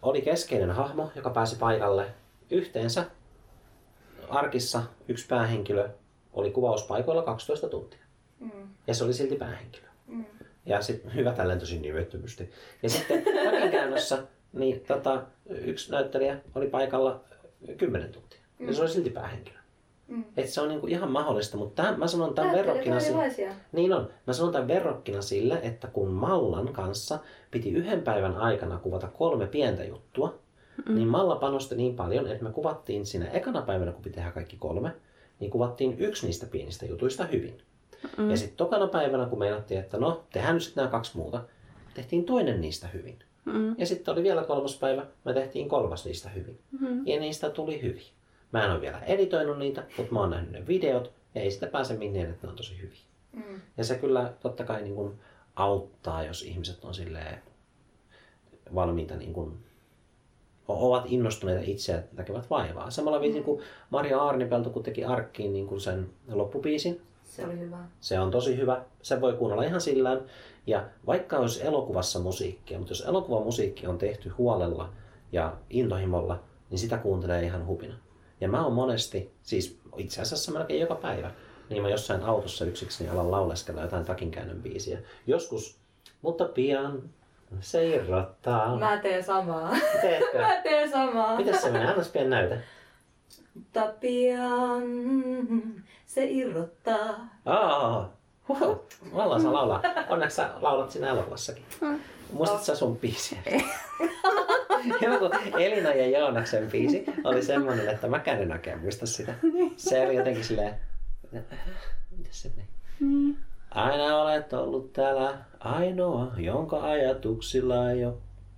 [0.03, 2.07] oli keskeinen hahmo, joka pääsi paikalle
[2.51, 3.05] yhteensä.
[4.29, 5.89] Arkissa yksi päähenkilö
[6.33, 7.99] oli kuvauspaikoilla 12 tuntia.
[8.41, 8.51] Mm,
[8.87, 9.87] Ja se oli silti päähenkilö.
[10.07, 10.25] mm.
[10.67, 12.51] Ja sitten hyvä tällä tosi nimettömysti.
[12.83, 14.19] Ja sitten takinkäännössä
[14.53, 17.21] niin, tota, yksi näyttelijä oli paikalla
[17.77, 18.41] 10 tuntia.
[18.61, 19.57] Ja se oli silti päähenkilö.
[20.09, 20.25] Mm.
[20.37, 22.95] Et se on niinku ihan mahdollista, mutta tämän, mä sanon tämän verrokkina...
[22.95, 23.13] on si-
[23.73, 24.11] niin on.
[24.27, 27.19] Mä sanon tämän verrokkina sille, että kun Mallan kanssa
[27.51, 30.39] piti yhden päivän aikana kuvata kolme pientä juttua,
[30.89, 30.95] mm.
[30.95, 34.57] niin Malla panosti niin paljon, että me kuvattiin siinä ekana päivänä, kun piti tehdä kaikki
[34.57, 34.93] kolme,
[35.43, 37.62] niin kuvattiin yksi niistä pienistä jutuista hyvin.
[38.19, 38.31] Mm.
[38.31, 41.44] Ja sitten tokana päivänä, kun meinattiin, että no, tehdään nyt sitten nämä kaksi muuta,
[41.94, 43.19] tehtiin toinen niistä hyvin.
[43.44, 43.74] Mm.
[43.78, 46.59] Ja sitten oli vielä kolmas päivä, me tehtiin kolmas niistä hyvin.
[46.81, 47.06] Mm.
[47.06, 48.06] Ja niistä tuli hyvin.
[48.52, 51.66] Mä en ole vielä editoinut niitä, mutta mä oon nähnyt ne videot ja ei sitä
[51.66, 53.01] pääse minneen, että ne on tosi hyviä.
[53.32, 53.60] Mm.
[53.77, 55.12] Ja se kyllä totta kai niin kuin
[55.56, 57.43] auttaa, jos ihmiset on silleen
[58.74, 59.64] valmiita niin kuin,
[60.69, 62.91] ovat innostuneita itse ja näkevät vaivaa.
[62.91, 63.23] Samalla mm.
[63.23, 67.01] viisin kuin Maria Arnipelto, kun teki Arkkiin niin kuin sen loppupiisin.
[67.25, 67.79] Se oli hyvä.
[68.01, 68.85] Se on tosi hyvä.
[69.03, 70.21] Se voi kuunnella ihan sillään.
[70.67, 74.93] Ja vaikka olisi elokuvassa musiikkia, mutta jos elokuvan musiikki on tehty huolella
[75.33, 77.95] ja intohimolla, niin sitä kuuntelee ihan hupina.
[78.41, 81.31] Ja mä oon monesti, siis itse asiassa melkein joka päivä,
[81.71, 84.99] niin mä jossain autossa yksiksi niin alan lauleskella jotain takinkäännön biisiä.
[85.27, 85.79] Joskus,
[86.23, 87.03] mutta pian
[87.61, 88.77] se irrottaa.
[88.77, 89.70] Mä teen samaa.
[90.01, 90.39] Teetkö?
[90.49, 91.37] Mä teen samaa.
[91.37, 91.89] Mitäs se menee?
[91.89, 92.59] Annas pian näytä.
[93.55, 94.83] Mutta pian
[96.07, 97.29] se irrottaa.
[97.47, 98.12] Aa,
[98.49, 98.85] huhu.
[99.15, 99.83] Vallan saa laulaa.
[100.09, 101.65] Onneksi sä laulat siinä elokuvassakin.
[101.81, 102.01] Hmm.
[102.33, 103.39] Muistatko sä sun biisiä?
[105.01, 109.35] Joku Elina ja Joonaksen biisi oli semmoinen, että mäkään en oikein muista sitä.
[109.77, 110.74] Se oli jotenkin silleen...
[112.19, 112.69] Mitäs se meni?
[113.01, 113.37] Mm.
[113.70, 118.15] Aina olet ollut täällä ainoa, jonka ajatuksilla ei ole,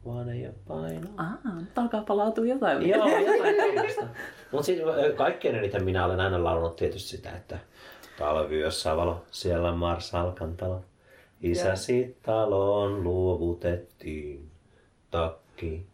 [0.07, 1.13] vaan ei ole painoa.
[1.17, 1.33] Ah,
[1.77, 2.89] alkaa palautua jotain.
[2.89, 4.07] Joo, jotain tällaista.
[4.53, 4.81] Mutta siis
[5.17, 7.59] kaikkein eniten minä olen aina laulunut tietysti sitä, että
[8.19, 10.85] talviyössä valo, siellä Marsalkan talo.
[11.43, 14.51] Isäsi taloon luovutettiin,
[15.11, 15.87] takki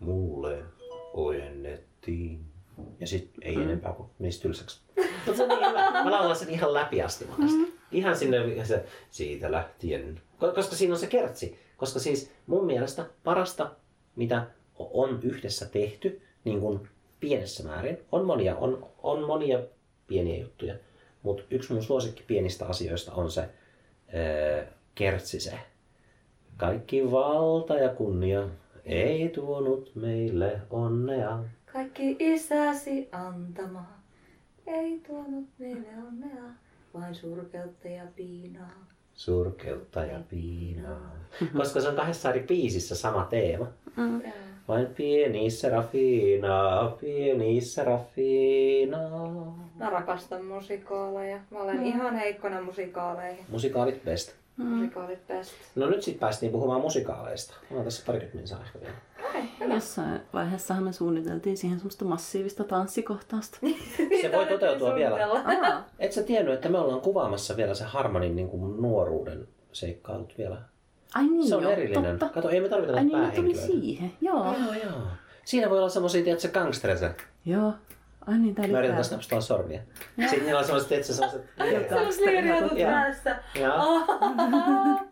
[0.00, 0.58] mulle
[1.12, 2.40] ojennettiin.
[3.00, 3.62] Ja sitten ei mm.
[3.62, 4.80] enempää kuin mistä tylsäksi.
[4.96, 7.26] Mutta se on niin, mä, mä laulan sen ihan läpi asti.
[7.38, 7.66] Mm.
[7.92, 10.20] Ihan sinne se, siitä lähtien.
[10.54, 11.58] Koska siinä on se kertsi.
[11.76, 13.70] Koska siis mun mielestä parasta,
[14.16, 14.46] mitä
[14.78, 16.88] on yhdessä tehty, niin kuin
[17.20, 19.60] pienessä määrin, on monia, on, on monia
[20.06, 20.74] pieniä juttuja.
[21.22, 23.48] Mutta yksi mun suosikki pienistä asioista on se
[24.14, 24.64] öö,
[24.94, 25.52] kertsi se.
[26.56, 28.48] Kaikki valta ja kunnia
[28.84, 31.44] ei tuonut meille onnea.
[31.72, 33.86] Kaikki isäsi antama
[34.66, 36.44] ei tuonut meille onnea,
[36.94, 38.86] vain surkeutta ja piinaa.
[39.14, 41.16] Surkeutta ja piinaa.
[41.58, 43.66] Koska se on kahdessa eri biisissä sama teema.
[43.96, 44.22] Mm.
[44.68, 48.98] Vain pieni Serafina, pieni Serafina.
[49.78, 51.40] Mä rakastan musikaaleja.
[51.50, 51.86] Mä olen mm.
[51.86, 53.44] ihan heikkona musikaaleihin.
[53.48, 54.32] Musikaalit best.
[54.56, 54.66] Mm.
[54.66, 55.52] Musikaalit best.
[55.74, 57.54] No nyt sitten päästiin puhumaan musikaaleista.
[57.70, 58.94] Mä tässä parikymmentä minsaa ehkä vielä.
[59.32, 63.58] Okay, Jossain vaiheessahan me suunniteltiin siihen semmoista massiivista tanssikohtausta.
[64.22, 65.84] se voi toteutua vielä.
[65.98, 70.62] Et sä tiennyt, että me ollaan kuvaamassa vielä se Harmanin niin kuin nuoruuden seikkailut vielä.
[71.14, 72.18] Ai niin Se on joo, erillinen.
[72.18, 72.34] Totta.
[72.34, 74.12] Kato, ei me tarvita Ai niin, ne tuli siihen.
[74.20, 74.54] Joo.
[74.64, 75.00] Joo, joo.
[75.44, 77.10] Siinä voi olla semmosia, tiedätkö, gangstereita.
[77.44, 77.72] Joo.
[78.26, 79.82] Ai niin, tää oli Mä yritän tässä napstaa sormia.
[80.20, 81.44] Sitten niillä on semmoiset, tiedätkö, semmoiset...
[81.88, 82.90] Sellaiset lieriotut Joo.
[82.90, 83.36] päässä.
[83.60, 84.06] Joo.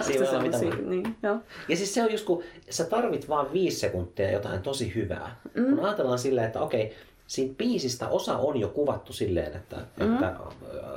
[0.00, 1.36] Siinä voi olla mitä niin, joo.
[1.68, 5.40] Ja siis se on just kun sä tarvit vaan viisi sekuntia jotain tosi hyvää.
[5.54, 5.76] Mm.
[5.76, 6.94] Kun ajatellaan silleen, että okei,
[7.26, 10.14] siinä biisistä osa on jo kuvattu silleen, että, mm.
[10.14, 10.36] että äh,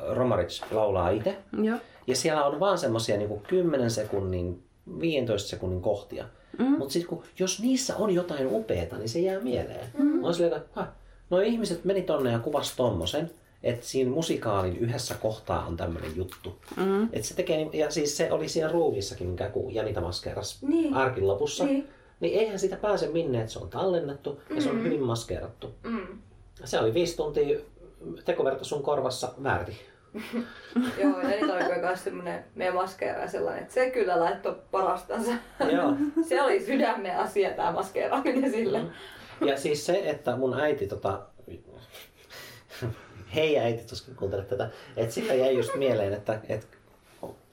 [0.09, 1.37] Romaric laulaa itse.
[1.61, 1.77] Joo.
[2.07, 4.63] Ja siellä on vaan semmosia niinku 10 sekunnin,
[4.99, 6.25] 15 sekunnin kohtia.
[6.59, 6.65] Mm.
[6.65, 9.87] Mutta sitten kun, jos niissä on jotain upeeta, niin se jää mieleen.
[9.97, 10.23] Mm.
[10.23, 10.89] On silleen, että "Häh,
[11.29, 13.31] no ihmiset meni tonne ja kuvasi tommosen.
[13.63, 16.57] Että siinä musikaalin yhdessä kohtaa on tämmöinen juttu.
[16.75, 17.09] Mm.
[17.13, 20.93] Et se tekee, ja siis se oli siinä ruumissakin, minkä kun Janita maskeerasi Niin.
[20.93, 21.65] arkin lopussa.
[21.65, 21.87] Niin.
[22.19, 25.75] Niin eihän sitä pääse minne, että se on tallennettu ja se on hyvin maskeerattu.
[25.83, 26.07] Mm.
[26.65, 27.59] Se oli viisi tuntia
[28.25, 29.77] tekoverta sun korvassa väärti.
[31.01, 35.31] Joo, ja niitä oli myös semmonen meidän maskeera sellainen, että se kyllä laittoi parastansa.
[35.71, 35.93] Joo.
[36.29, 38.81] se oli sydämen asia tää maskeeraaminen sille.
[39.45, 41.21] Ja siis se, että mun äiti tota...
[43.35, 44.69] Hei äiti, tuskin kuuntelet tätä.
[44.97, 46.67] Että sitä jäi just mieleen, että, että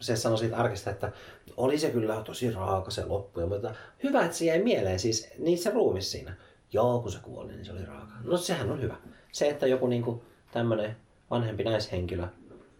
[0.01, 1.12] se sanoi siitä arkista, että
[1.57, 3.40] oli se kyllä tosi raaka se loppu.
[3.40, 6.35] Ja mutta hyvä, että se jäi mieleen, siis niin se ruumis siinä.
[6.73, 8.12] Joo, kun se kuoli, niin se oli raaka.
[8.24, 8.97] No sehän on hyvä.
[9.32, 10.23] Se, että joku niinku
[10.53, 10.97] tämmönen
[11.31, 12.27] vanhempi naishenkilö,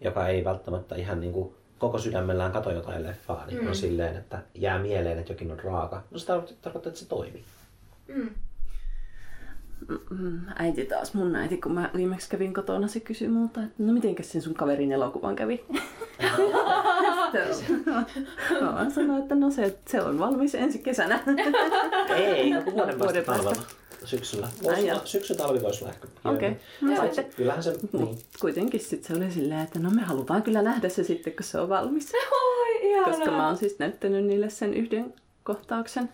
[0.01, 3.69] joka ei välttämättä ihan niinku koko sydämellään kato jotain leffaa, niin mm.
[3.69, 6.03] on silleen, että jää mieleen, että jokin on raaka.
[6.11, 7.45] No se tarkoittaa, tarkoittaa että se toimii.
[8.09, 8.31] Mm.
[10.11, 13.93] Mm, Äiti taas, mun äiti, kun mä viimeksi kävin kotona, se kysyi multa, että no
[13.93, 15.65] mitenkäs sen sun kaverin elokuvan kävi?
[18.61, 21.21] Mä sanoin, että no se, se on valmis ensi kesänä.
[22.17, 23.33] Ei, vuoden Vuoden päästä päästä.
[23.33, 23.63] talvella.
[24.05, 24.49] Syksyllä.
[24.63, 25.01] Voisi joo.
[25.05, 26.09] syksy-talvi voisi olla ehkä.
[26.25, 26.57] Okei.
[26.83, 27.03] hieno.
[27.03, 28.19] No sitten- Kyllähän se, niin.
[28.41, 31.61] Kuitenkin sit se oli silleen, että no me halutaan kyllä nähdä se sitten, kun se
[31.61, 32.13] on valmis.
[32.33, 33.11] Oi, ihanaa.
[33.11, 36.09] Koska mä oon siis näyttänyt niille sen yhden kohtauksen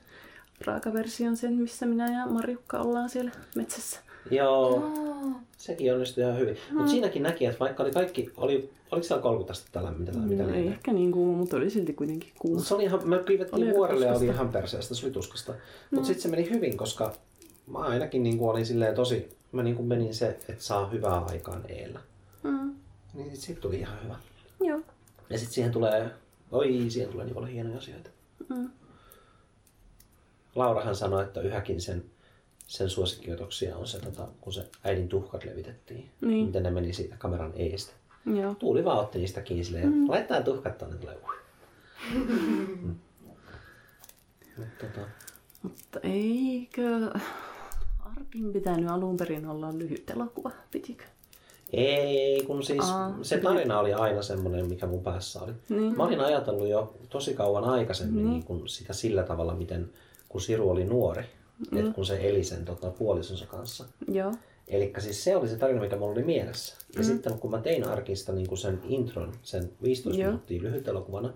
[0.66, 4.01] raakaversion sen, missä minä ja Marjukka ollaan siellä metsässä.
[4.30, 5.32] Joo, Oh.
[5.56, 6.56] sekin onnistui ihan hyvin.
[6.72, 10.43] Mutta siinäkin näki, että vaikka oli kaikki, oli, oliko siellä 30 astetta lämmintä tai mitä
[10.43, 12.56] No, ei ehkä niin kuuma, mutta oli silti kuitenkin kuuma.
[12.56, 15.55] Mut se oli ihan, me kiivettiin vuorelle ja oli ihan perseestä, se oli tuskasta.
[15.90, 17.12] Mutta sitten se meni hyvin, koska
[17.66, 22.01] mä ainakin niin olin silleen tosi, mä niin menin se, että saa hyvää aikaan eellä.
[22.43, 22.74] Mm.
[23.14, 24.16] Niin sit siitä tuli ihan hyvä.
[24.60, 24.80] Joo.
[25.30, 26.10] Ja sitten siihen tulee,
[26.52, 28.10] oi, siihen tulee niin paljon hienoja asioita.
[28.48, 28.70] Mm.
[30.55, 32.05] Laurahan sanoi, että yhäkin sen,
[32.66, 36.11] sen suosikkioituksia on se, tota, kun se äidin tuhkat levitettiin.
[36.20, 36.47] Niin.
[36.47, 37.93] Miten ne meni siitä kameran eestä.
[38.27, 38.55] Joo.
[38.55, 40.11] Tuuli vaan otti niistä kiinni silleen, mm.
[40.11, 41.31] laittaa tuhkat tonne, tulee uh.
[42.83, 42.95] mm.
[44.57, 45.09] Mut tota,
[45.62, 47.11] Mutta eikö
[48.16, 51.05] Arkin pitänyt alun perin olla lyhyt elokuva, pitikö?
[51.73, 55.53] Ei, kun siis Aa, se tarina oli aina semmoinen, mikä mun päässä oli.
[55.69, 55.97] Niin.
[55.97, 58.31] Mä olin ajatellut jo tosi kauan aikaisemmin Niin.
[58.31, 59.91] niin kun sitä sillä tavalla, miten
[60.33, 61.25] kun Siru oli nuori,
[61.71, 61.79] mm.
[61.79, 63.85] että kun se eli sen tota, puolisonsa kanssa.
[64.09, 64.33] Joo.
[64.69, 66.75] Eli siis se oli se tarina, mikä mulla oli mielessä.
[66.95, 67.07] Ja mm.
[67.07, 70.31] sitten kun mä tein Arkista niin sen intron, sen 15 Joo.
[70.31, 71.33] minuuttia lyhyt elokuvana,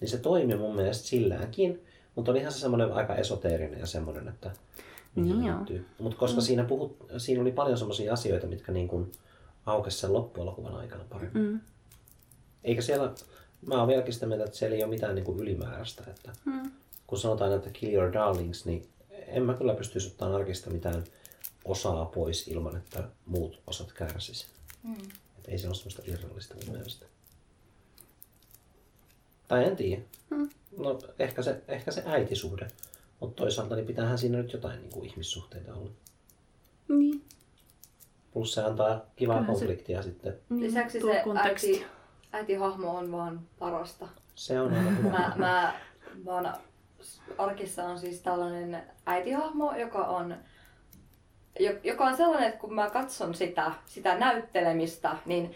[0.00, 1.84] niin se toimi mun mielestä silläänkin.
[2.14, 4.50] Mutta olihan se semmoinen aika esoteerinen ja semmoinen, että
[5.68, 5.86] Niin.
[5.98, 6.44] Mutta koska mm.
[6.44, 9.12] siinä, puhut, siinä oli paljon semmoisia asioita, mitkä niin kuin
[9.66, 11.42] aukesi sen loppuelokuvan aikana paremmin.
[11.42, 11.60] Mm.
[12.64, 13.12] Eikä siellä,
[13.66, 16.04] mä oon vieläkin sitä mieltä, että siellä ei ole mitään niin kuin ylimääräistä.
[16.06, 16.70] Että Mm.
[17.10, 21.04] Kun sanotaan, että kill your darlings, niin en mä kyllä pystyisi ottamaan arkista mitään
[21.64, 24.46] osaa pois ilman, että muut osat kärsisi.
[24.82, 24.94] Mm.
[25.38, 27.06] Et ei se ole semmoista irrallista mun mielestä.
[29.48, 30.02] Tai en tiedä.
[30.30, 30.48] Mm.
[30.78, 32.68] No ehkä se, ehkä se äitisuhde.
[33.20, 35.90] Mutta toisaalta niin pitäähän siinä nyt jotain niin kuin ihmissuhteita olla.
[36.88, 37.24] Niin.
[38.32, 40.36] Plus se antaa kivaa Kyllähän se- konfliktia sitten.
[40.48, 40.62] niin.
[40.62, 41.72] Lisäksi Tuo se konteksti.
[41.72, 41.86] äiti,
[42.32, 44.08] äitihahmo on vaan parasta.
[44.34, 45.10] Se on aina hyvä.
[45.18, 45.80] Mä, mä,
[46.24, 46.52] mä oon,
[47.38, 50.34] arkissa on siis tällainen äitihahmo, joka on,
[51.60, 55.54] jo- joka on sellainen, että kun mä katson sitä, sitä näyttelemistä, niin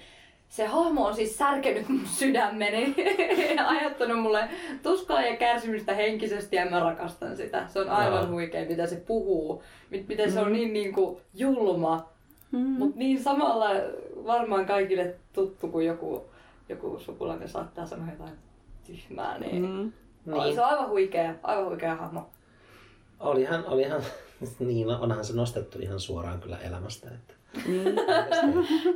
[0.48, 2.94] se hahmo on siis särkenyt mun sydämeni
[3.56, 4.48] ja aiheuttanut mulle
[4.82, 7.66] tuskaa ja kärsimystä henkisesti ja mä rakastan sitä.
[7.68, 9.62] Se on aivan huikea, mitä se puhuu.
[9.90, 12.14] Mit- Miten se on niin, niin kuin julma,
[12.52, 12.60] Mm.
[12.60, 13.68] mutta niin samalla
[14.26, 16.24] varmaan kaikille tuttu, kun joku,
[16.68, 18.32] joku sukulainen saattaa sanoa jotain
[18.86, 19.38] tyhmää.
[19.38, 19.94] Niin, Niin.
[20.26, 20.54] Niin.
[20.54, 22.30] Se on aivan huikea, aivan huikea hahmo.
[23.20, 24.02] Olihan, olihan,
[24.58, 27.08] niin onhan se nostettu ihan suoraan kyllä elämästä.
[27.10, 27.34] Että.
[27.66, 27.94] Niin.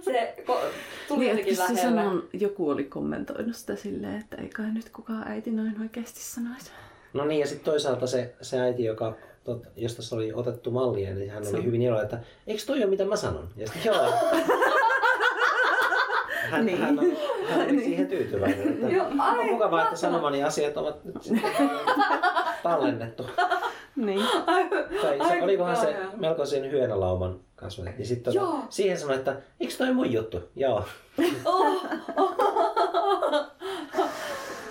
[0.05, 0.65] Se ko-
[1.09, 1.81] tuli Niin, jotenkin lähelle.
[1.81, 6.71] sanon, joku oli kommentoinut sitä silleen, että ei kai nyt kukaan äiti noin oikeasti sanoisi.
[7.13, 9.15] No niin, ja sitten toisaalta se, se äiti, joka,
[9.45, 12.63] tot, josta se oli otettu mallia, niin hän Se oli on- hyvin iloinen, että eikö
[12.67, 13.49] toi ole mitä mä sanon?
[13.57, 14.13] Ja sitten joo.
[16.51, 16.79] Hän, Niin.
[16.79, 17.17] hän, oli,
[17.49, 18.69] hän oli siihen tyytyväinen.
[18.69, 21.53] Että Joo, on mukavaa, että sanomani asiat ovat nyt sitten
[22.63, 23.27] tallennettu.
[23.97, 24.27] Niin.
[25.03, 27.41] Tai se, Ai, olikohan se melkoisen hyönälauman.
[27.97, 30.41] Niin sitten tota, siihen sanoi, että eikö toi mun juttu?
[30.57, 30.85] Joo.
[31.45, 31.87] Oh.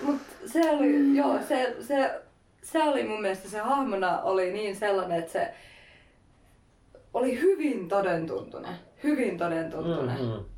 [0.02, 2.22] Mut se oli, joo, se, se,
[2.64, 5.54] se oli mun mielestä se hahmona oli niin sellainen, että se
[7.14, 8.76] oli hyvin todentuntunen.
[9.04, 10.20] Hyvin todentuntunen.
[10.22, 10.56] Mm-hmm.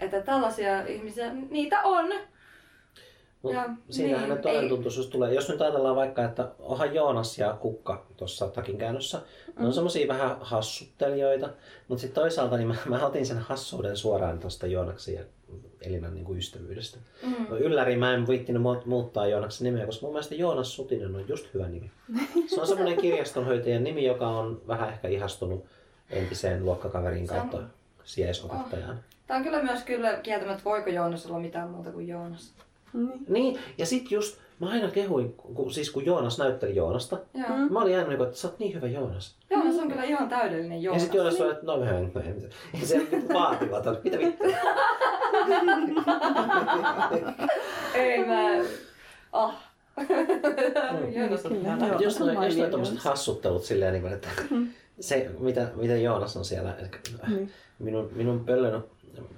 [0.00, 2.06] Että tällaisia ihmisiä, niitä on.
[3.52, 5.34] Ja siinähän niin, ne todentuntuisuus tulee.
[5.34, 9.66] Jos nyt ajatellaan vaikka, että onhan Joonas ja Kukka tuossa takin käännössä, ne Mm.
[9.66, 11.48] on semmosia vähän hassuttelijoita,
[11.88, 15.20] mutta sitten toisaalta niin mä, mä otin sen hassuuden suoraan tuosta Joonaksen ja
[15.80, 16.98] Elinan niin kuin ystävyydestä.
[17.22, 17.46] Mm.
[17.48, 21.28] No ylläri mä en viittinyt mu- muuttaa Joonaksen nimeä, koska mun mielestä Joonas Sutinen on
[21.28, 21.90] just hyvä nimi.
[22.46, 25.64] Se on semmoinen kirjastonhoitajan nimi, joka on vähän ehkä ihastunut
[26.10, 27.58] entiseen luokkakaveriin Se on- kautta
[28.04, 29.00] sijaisopettajaan.
[29.26, 32.52] Tää on kyllä myös kyllä kieltämättä, voiko Joonas olla mitään muuta kuin Joonas.
[32.92, 33.24] niin.
[33.28, 37.48] Niin, ja sit just, mä aina kehuin, kun, siis kun Joonas näytteli Joonasta, Joo.
[37.56, 37.72] Mm.
[37.72, 39.36] Mä olin aina niin kuin, että sä oot niin hyvä Joonas.
[39.50, 41.02] Joonas on kyllä ihan täydellinen Ja Joonas.
[41.02, 42.34] sitten Joonas oli, että no vähän, no, ei,
[42.80, 43.98] ei se niinku vaatimaton.
[44.04, 44.46] Mitä vittua?
[47.94, 48.50] Ei mä...
[49.32, 49.54] Ah.
[51.14, 54.28] Joonas on Kyllä, on noin, tommoset hassuttelut silleen, niin kuin, että
[55.00, 56.98] se, mitä, mitä Joonas on siellä, että
[57.28, 57.50] Niin.
[57.78, 58.84] minun, minun pöllön,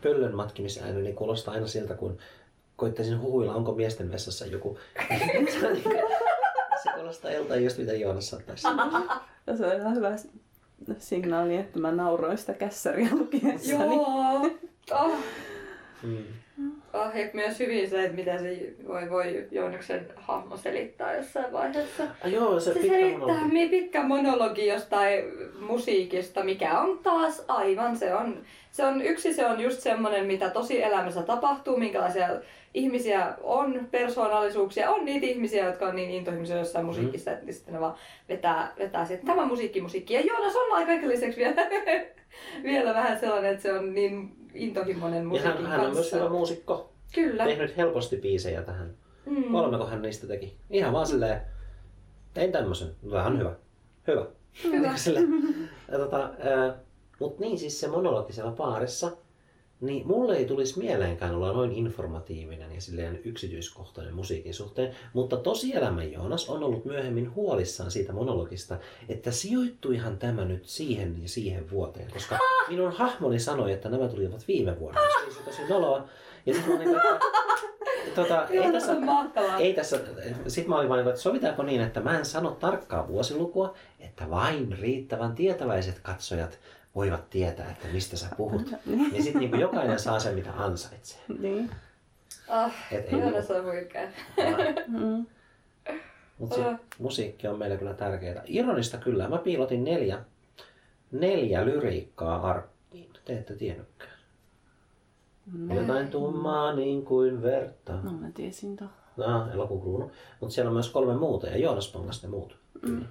[0.03, 2.19] pöllön matkimisääneni niin kuulostaa aina siltä, kun
[2.77, 4.79] koittaisin huhuilla, onko miesten vessassa joku.
[6.83, 8.69] se, kuulostaa joltain just mitä Joonas saattaisi.
[9.47, 10.17] Ja se on ihan hyvä
[10.99, 13.95] signaali, että mä nauroin sitä kässäriä lukiessani.
[13.97, 14.51] Joo.
[14.91, 15.13] Oh.
[16.03, 16.25] Mm.
[16.93, 22.03] Oh, ja myös hyvin se, että mitä se voi, voi Joonaksen hahmo selittää jossain vaiheessa.
[22.25, 23.69] Ah, joo, se Se pitkä selittää monologi.
[23.69, 25.25] pitkä monologi jostain
[25.61, 28.43] musiikista, mikä on taas aivan, se on,
[28.77, 32.29] se on yksi se on just semmoinen, mitä tosi elämässä tapahtuu, minkälaisia
[32.75, 37.37] ihmisiä on persoonallisuuksia, on niitä ihmisiä, jotka on niin intohimoisia jossain musiikissa, mm.
[37.37, 37.95] että sitten ne vaan
[38.29, 40.15] vetää, vetää sitten tämä musiikki, musiikki.
[40.15, 41.55] Ja Joonas on kaiken lisäksi vielä,
[42.63, 46.29] vielä vähän sellainen, että se on niin intohimoinen musiikin ja hän, hän on myös hyvä
[46.29, 46.93] muusikko.
[47.15, 47.45] Kyllä.
[47.45, 48.95] Tehnyt helposti biisejä tähän.
[49.27, 49.53] Mm.
[49.53, 50.57] Kolmeko hän niistä teki?
[50.71, 51.41] Ihan vaan silleen,
[52.35, 52.89] tein tämmöisen.
[53.11, 53.55] Tämä on hyvä.
[54.07, 54.27] Hyvä.
[54.65, 54.95] Hyvä.
[55.93, 56.86] ja tota, äh,
[57.19, 59.11] Mutta niin siis se monologisella paarissa,
[59.81, 66.13] niin mulle ei tulisi mieleenkään olla noin informatiivinen ja silleen yksityiskohtainen musiikin suhteen, mutta tosielämän
[66.13, 68.79] Joonas on ollut myöhemmin huolissaan siitä monologista,
[69.09, 72.39] että sijoittuihan tämä nyt siihen ja siihen vuoteen, koska
[72.69, 75.01] minun hahmoni sanoi, että nämä tulivat viime vuonna.
[75.01, 76.09] Se oli tosi noloa.
[76.47, 77.19] Ja sitten mä olin, että
[78.15, 78.97] tota, ei tässä,
[79.59, 80.01] ei tässä,
[80.47, 84.79] sit mä olin vain, että sovitaanko niin, että mä en sano tarkkaa vuosilukua, että vain
[84.81, 86.59] riittävän tietäväiset katsojat
[86.97, 88.63] voivat tietää, että mistä sä puhut.
[88.87, 91.21] niin sitten niin jokainen saa sen, mitä ansaitsee.
[91.39, 91.71] Niin.
[92.49, 93.65] Ah, Et ei ihana se on.
[94.87, 95.27] Mm.
[96.39, 96.77] Mutta uh.
[96.99, 98.43] musiikki on meillä kyllä tärkeää.
[98.47, 100.25] Ironista kyllä, mä piilotin neljä,
[101.13, 103.11] neljä lyriikkaa arkkiin.
[103.25, 104.17] Te ette tiennytkään.
[105.53, 105.71] Mm.
[105.71, 107.93] Jotain tummaa niin kuin verta.
[108.03, 108.85] No mä tiesin to.
[109.17, 110.11] No, elokuun kruunu.
[110.41, 112.57] Mutta siellä on myös kolme muuta ja Joonas pangas ne muut.
[112.83, 113.05] Mm.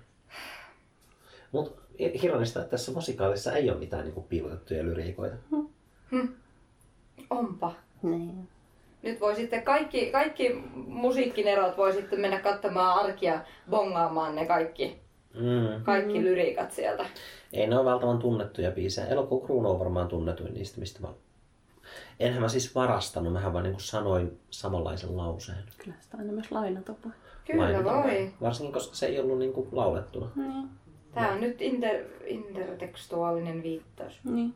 [1.52, 5.36] Mutta ironista, että tässä musikaalissa ei ole mitään niin piilotettuja lyriikoita.
[5.50, 5.70] Hmm.
[6.12, 6.28] Hmm.
[7.30, 7.74] Onpa.
[8.04, 8.48] Niin.
[9.04, 15.00] Nyt voi sitten kaikki, kaikki musiikkinerot voi sitten mennä katsomaan arkia bongaamaan ne kaikki,
[15.34, 15.84] mm.
[15.84, 16.26] kaikki mm.
[16.26, 17.06] lyriikat sieltä.
[17.54, 19.08] Ei ne ole valtavan tunnettuja biisejä.
[19.08, 21.08] Elokuun kruunu on varmaan tunnetuin niistä, mistä mä
[22.20, 25.64] Enhän mä siis varastanut, mähän vaan niin sanoin samanlaisen lauseen.
[25.78, 27.10] Kyllä sitä aina myös lainatapa.
[27.46, 28.04] Kyllä lainatapa.
[28.04, 28.32] voi.
[28.42, 30.30] Varsinkin, koska se ei ollut niin kuin laulettuna.
[30.36, 30.70] Niin.
[31.16, 34.20] Tämä on nyt inter, intertekstuaalinen viittaus.
[34.24, 34.54] Niin.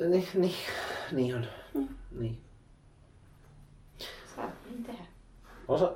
[0.00, 0.54] Niin, niin,
[1.12, 1.46] niin on.
[1.74, 1.88] Mm.
[2.18, 2.38] Niin.
[4.36, 5.04] Saa niin tehdä.
[5.68, 5.92] Osa,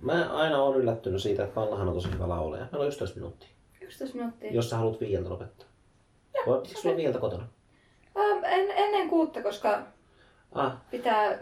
[0.00, 2.64] mä aina olen yllättynyt siitä, että Pallahan on tosi hyvä laulaja.
[2.72, 3.48] Meillä on 11 minuuttia.
[3.80, 4.52] 11 minuuttia.
[4.52, 5.68] Jos sä haluat viieltä lopettaa.
[6.46, 7.48] Joo, Pitääkö sulla viieltä kotona?
[8.18, 9.82] Ähm, en, ennen kuutta, koska
[10.52, 10.76] ah.
[10.90, 11.38] pitää,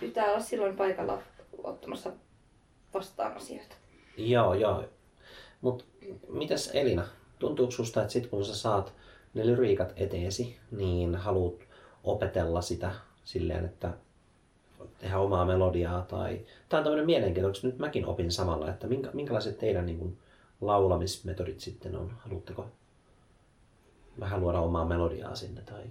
[0.00, 1.18] pitää olla silloin paikalla
[1.62, 2.12] ottamassa
[2.94, 3.74] vastaan asioita.
[4.16, 4.84] Joo, joo.
[5.60, 5.84] Mutta
[6.28, 7.04] mitäs Elina,
[7.38, 8.92] tuntuuko susta, että sit kun sä saat
[9.34, 11.54] ne lyriikat eteesi, niin haluat
[12.04, 12.92] opetella sitä
[13.24, 13.92] silleen, että
[14.98, 16.40] tehdä omaa melodiaa tai...
[16.68, 20.18] Tämä on tämmöinen mielenkiintoinen, nyt mäkin opin samalla, että minkä, minkälaiset teidän niin kuin,
[20.60, 22.12] laulamismetodit sitten on?
[22.18, 22.66] Haluatteko
[24.20, 25.82] vähän luoda omaa melodiaa sinne tai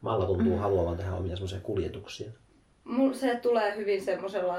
[0.00, 0.58] Malla tuntuu mm.
[0.58, 2.30] haluavan tehdä omia semmoisia kuljetuksia.
[3.12, 4.58] Se tulee hyvin semmoisella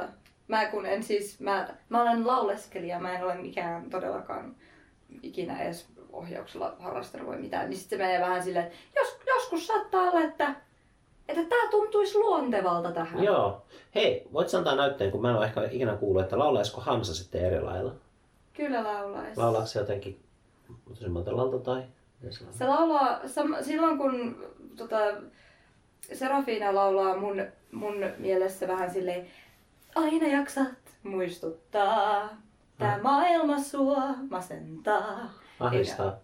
[0.52, 4.56] Mä kun en siis, mä, mä olen lauleskelija, mä en ole mikään todellakaan
[5.24, 9.68] ikinä edes ohjauksella harrastanut vai mitään, niin sitten se menee vähän silleen, että jos, joskus
[9.68, 10.56] saattaa olla, että
[11.28, 13.24] että tämä tuntuisi luontevalta tähän.
[13.24, 13.62] Joo.
[13.96, 17.46] Hei, voit antaa näytteen, kun mä en ole ehkä ikinä kuullut, että laulaisiko Hamsa sitten
[17.46, 17.96] eri lailla?
[18.54, 19.40] Kyllä laulaisi.
[19.40, 20.20] Laulaako se jotenkin
[21.10, 21.84] matalalta tai?
[22.52, 23.20] Se laulaa,
[23.62, 24.44] silloin kun
[24.78, 24.98] tota,
[26.14, 29.28] Serafina laulaa mun, mun mielessä vähän silleen,
[29.96, 30.68] Aina jaksat
[31.04, 32.30] muistuttaa,
[32.78, 33.02] tää ah.
[33.02, 35.34] maailma sua masentaa.
[35.60, 36.16] Ahdistaa.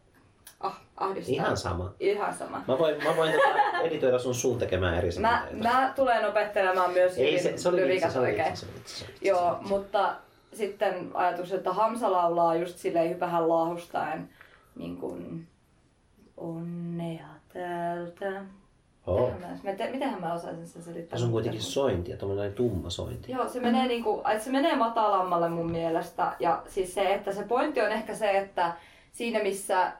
[0.60, 1.34] Ah, ahdistaa.
[1.34, 1.94] Ihan sama.
[2.00, 2.64] Ihan sama.
[2.68, 7.18] Mä voin, mä voin tota editoida sun suun tekemään eri mä, mä tulen opettelemaan myös
[7.18, 8.58] Ei, se, se oli lyriikat se, oikein.
[8.58, 10.16] Se, se, se, se, Joo, mutta
[10.54, 14.30] sitten ajatus, että Hamsa laulaa just silleen vähän laahustaen
[14.76, 15.48] niin kuin
[16.38, 18.42] onnea täältä
[19.08, 19.32] Oh.
[19.40, 21.20] Mä, mitähän mä osaisin sen selittää?
[21.20, 23.32] Se on kuitenkin sointi ja tuommoinen tumma sointi.
[23.32, 26.36] Joo, se menee, niinku, se menee matalammalle mun mielestä.
[26.40, 28.74] Ja siis se, että se pointti on ehkä se, että
[29.12, 29.92] siinä missä,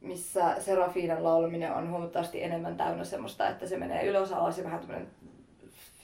[0.00, 4.80] missä Serafinan laulaminen on huomattavasti enemmän täynnä semmoista, että se menee ylös alas ja vähän
[4.80, 5.08] tämmöinen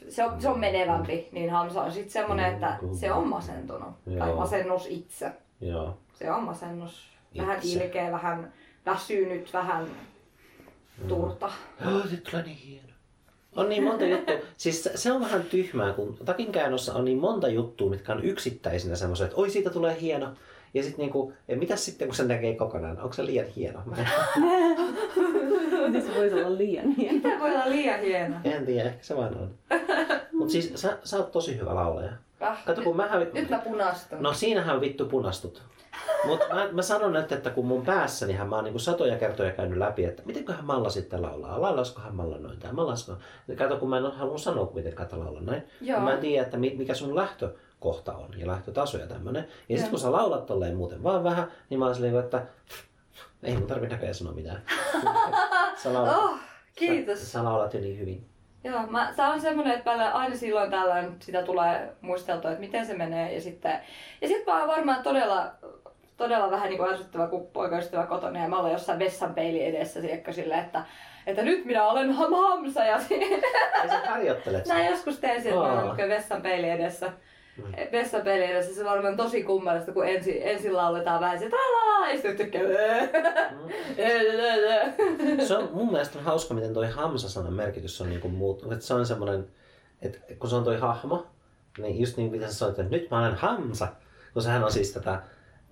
[0.09, 3.89] se on, se on menevämpi, niin Hamsa on sitten semmoinen, että se on masentunut.
[4.07, 4.19] Joo.
[4.19, 5.33] Tai masennus itse.
[5.61, 5.99] Joo.
[6.15, 7.13] Se on masennus.
[7.39, 7.85] Vähän itse.
[7.85, 8.53] ilkeä, vähän
[8.87, 9.87] väsynyt, vähän
[11.09, 11.47] turta.
[11.87, 12.89] Oh, nyt tulee niin hieno.
[13.57, 14.35] On niin monta juttua.
[14.57, 18.97] Siis se on vähän tyhmää, kun takin käännössä on niin monta juttua, mitkä on yksittäisinä
[18.97, 20.33] semmoisia, että oi siitä tulee hieno.
[20.75, 23.01] Ja sitten niinku, ja mitäs sitten kun se näkee kokonaan?
[23.01, 23.83] Onko se liian hieno?
[23.85, 24.07] Mä en...
[26.03, 27.17] se voisi olla liian hieno?
[27.17, 28.37] Mitä voi olla liian hieno?
[28.45, 29.51] En tiedä, ehkä se vaan on.
[30.33, 32.13] Mut siis sä, sä oot tosi hyvä laulaja.
[32.67, 33.27] Kato, kun mähän...
[33.33, 34.23] nyt mä punastun.
[34.23, 35.63] No siinähän vittu punastut.
[36.25, 39.79] Mutta mä, mä sanon nyt, että kun mun päässänihän mä oon niin satoja kertoja käynyt
[39.79, 41.61] läpi, että mitenköhän Malla sitten laulaa.
[41.61, 43.17] Laulaskohan Malla noin tai Mallasko.
[43.57, 45.63] Kato, kun mä en halua sanoa miten laulaa noin.
[45.81, 46.01] Joo.
[46.01, 49.49] Mä en tiedä, että mikä sun lähtökohta on ja lähtötaso ja tämmönen.
[49.69, 52.43] Ja sitten kun sä laulat tolleen muuten vaan vähän, niin mä oon silleen, että
[53.43, 54.63] ei mun tarvitse näköjään sanoa mitään.
[55.83, 56.39] sä laulat, oh,
[56.75, 57.19] kiitos.
[57.19, 58.32] Sä, sä laulat jo niin hyvin.
[58.65, 62.87] Joo, mä, se on semmoinen, että välillä aina silloin tällöin sitä tulee muisteltua, että miten
[62.87, 63.35] se menee.
[63.35, 63.81] Ja sitten,
[64.21, 65.53] ja sitten mä oon varmaan todella,
[66.17, 70.01] todella vähän niin kuin ärsyttävä, kun poikaystävä kotona ja mä olen jossain vessan peili edessä
[70.01, 70.85] siekkä sille, että,
[71.27, 73.01] että nyt minä olen ham hamsa ja
[73.83, 74.67] Ja sä harjoittelet.
[74.67, 77.13] Näin joskus teen sen, että mä vessan peili edessä.
[77.57, 77.75] Mm.
[77.75, 78.25] Edessä,
[78.75, 82.63] se on varmaan tosi kummallista, kun ensin, ensin lauletaan vähän se tralaa, ja sitten tykkää.
[85.47, 88.73] Se on mun mielestä on hauska, miten toi Hamsa-sanan merkitys on niinku muuttunut.
[88.73, 89.47] Että se on semmoinen,
[90.03, 91.27] että kun se on toi hahmo,
[91.79, 93.89] niin just niin kuin sä sanoit, että nyt mä olen Hamsa.
[94.33, 95.23] Kun sehän on siis tätä,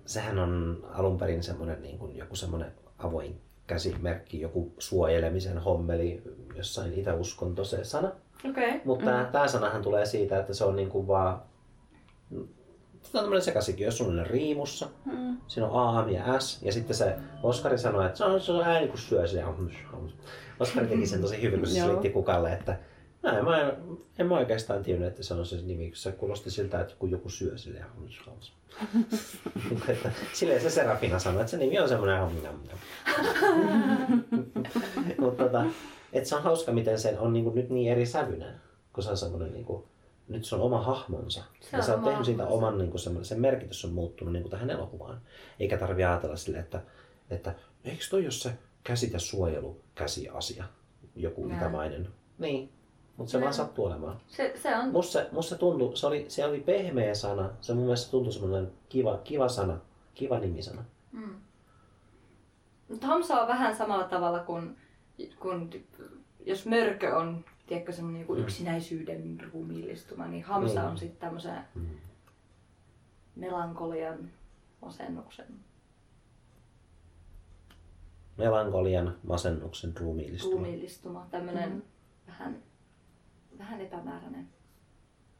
[0.05, 6.21] sehän on alun perin semmoinen niin kuin joku semmoinen avoin käsimerkki, joku suojelemisen hommeli,
[6.55, 8.11] jossain itäuskonto se sana.
[8.49, 8.69] Okei.
[8.69, 8.81] Okay.
[8.85, 9.25] Mutta mm.
[9.31, 11.41] tämä sanahan tulee siitä, että se on niinku vaan...
[13.03, 15.37] Tämä on tämmöinen sekasikin, jos sulla on riimussa, Mm.
[15.47, 18.63] siinä on A ja S, ja sitten se Oskari sanoi, että se on, se on
[18.63, 19.43] ääni kun syö sitä.
[20.59, 22.77] Oskari teki sen tosi hyvin, kun se selitti kukalle, että
[23.23, 23.73] näin, mä en,
[24.19, 27.11] en mä oikeastaan tiennyt, että se on se nimi, kun se kuulosti siltä, että kun
[27.11, 27.85] joku syö silleen.
[29.87, 32.21] Että Silleen se Serafina sanoi, että se nimi on semmoinen
[35.19, 35.65] Mutta tota,
[36.13, 38.53] että se on hauska, miten se on niinku nyt niin eri sävyinen,
[38.93, 39.87] kun se on semmoinen niinku,
[40.31, 41.43] nyt se on oma hahmonsa.
[41.61, 44.69] Se ja sä oot tehnyt siitä oman, niinku semmoinen, sen merkitys on muuttunut niinku tähän
[44.69, 45.21] elokuvaan.
[45.59, 46.81] Eikä tarvi ajatella silleen, että,
[47.29, 48.53] että eikö toi ole se
[48.83, 50.63] käsitä suojelu käsiasia,
[51.15, 51.59] joku Näin.
[51.59, 52.09] itämainen.
[52.37, 52.69] Niin,
[53.17, 53.43] mutta se Näin.
[53.43, 54.21] vaan sattuu olemaan.
[54.27, 57.73] Se, se on Musta se, musta se tuntui, se oli, se oli pehmeä sana, se
[57.73, 59.77] mun mielestä tuntui semmoinen kiva, kiva sana,
[60.13, 60.83] kiva nimisana.
[61.11, 61.35] Mm.
[63.01, 64.77] Hamsa on vähän samalla tavalla kuin,
[65.39, 65.87] kuin
[66.45, 68.41] jos mörkö on tiedätkö, semmoinen niinku Mm.
[68.41, 70.87] yksinäisyyden ruumiillistuma, niin Hamsa Mm.
[70.89, 71.85] on sitten tämmöisen Mm.
[73.35, 74.17] melankolian,
[74.81, 75.45] masennuksen.
[78.37, 80.53] Melankolian, masennuksen, ruumiillistuma.
[80.55, 81.81] ruumiillistuma, tämmöinen Mm.
[82.27, 82.57] vähän,
[83.59, 84.47] vähän epämääräinen.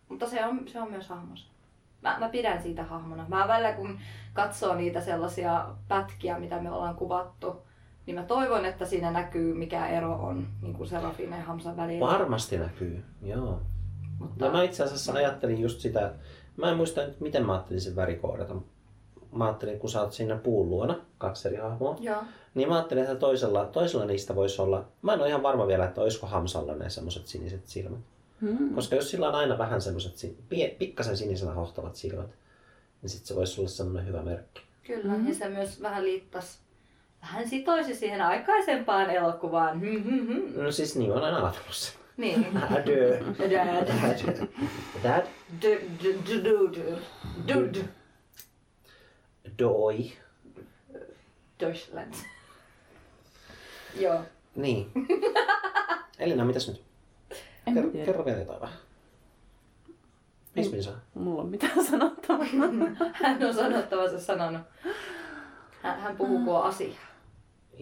[0.09, 1.51] Mutta se on, se on myös hahmossa.
[2.01, 3.25] Mä, mä pidän siitä hahmona.
[3.29, 3.99] Mä välillä kun
[4.33, 7.61] katsoo niitä sellaisia pätkiä, mitä me ollaan kuvattu,
[8.05, 12.07] niin mä toivon, että siinä näkyy mikä ero on niin kuin Serafina ja Hamsan välillä.
[12.07, 13.61] Varmasti näkyy, joo.
[14.19, 16.13] Mutta, No mä itse asiassa ajattelin just sitä,
[16.57, 18.55] mä en muista nyt miten mä ajattelin sen värikoodata.
[19.31, 22.23] Mä ajattelin, kun sä oot siinä puun luona, kaksi eri hahmoa, Joo.
[22.55, 25.85] niin mä ajattelin, että toisella, toisella niistä voisi olla, mä en ole ihan varma vielä,
[25.85, 27.99] että olisiko Hamsalla ne semmoset siniset silmät.
[28.41, 28.75] Mm.
[28.75, 29.79] Koska jos sillä on aina vähän
[30.49, 32.29] pie- pikkasen sinisellä hohtavat silmät,
[33.01, 34.61] niin sit se voisi olla semmoinen hyvä merkki.
[34.87, 35.27] Kyllä, Mhm.
[35.27, 36.59] ja se myös vähän liittas,
[37.21, 39.79] vähän sitoisi siihen aikaisempaan elokuvaan.
[39.79, 40.63] Hmm, hmm, hmm.
[40.63, 42.01] No siis niin, olen aina ajatellut sen.
[42.17, 42.57] Niin.
[42.57, 43.19] Adö.
[43.49, 43.87] Dad.
[45.03, 45.25] Dad.
[47.47, 47.75] Dad.
[49.59, 50.11] Doi.
[51.59, 52.13] Deutschland.
[53.99, 54.19] Joo.
[54.55, 54.91] Niin.
[56.19, 56.81] Elina, mitäs nyt?
[57.67, 58.05] En Kerro, tiedä.
[58.05, 58.77] kerro vielä jotain vähän.
[60.55, 60.93] Viisi minsaa.
[61.13, 62.45] Mulla on mitään sanottavaa.
[63.13, 64.61] Hän on sanottavansa sanonut.
[65.81, 66.93] Hän, hän puhuu kuin on asia.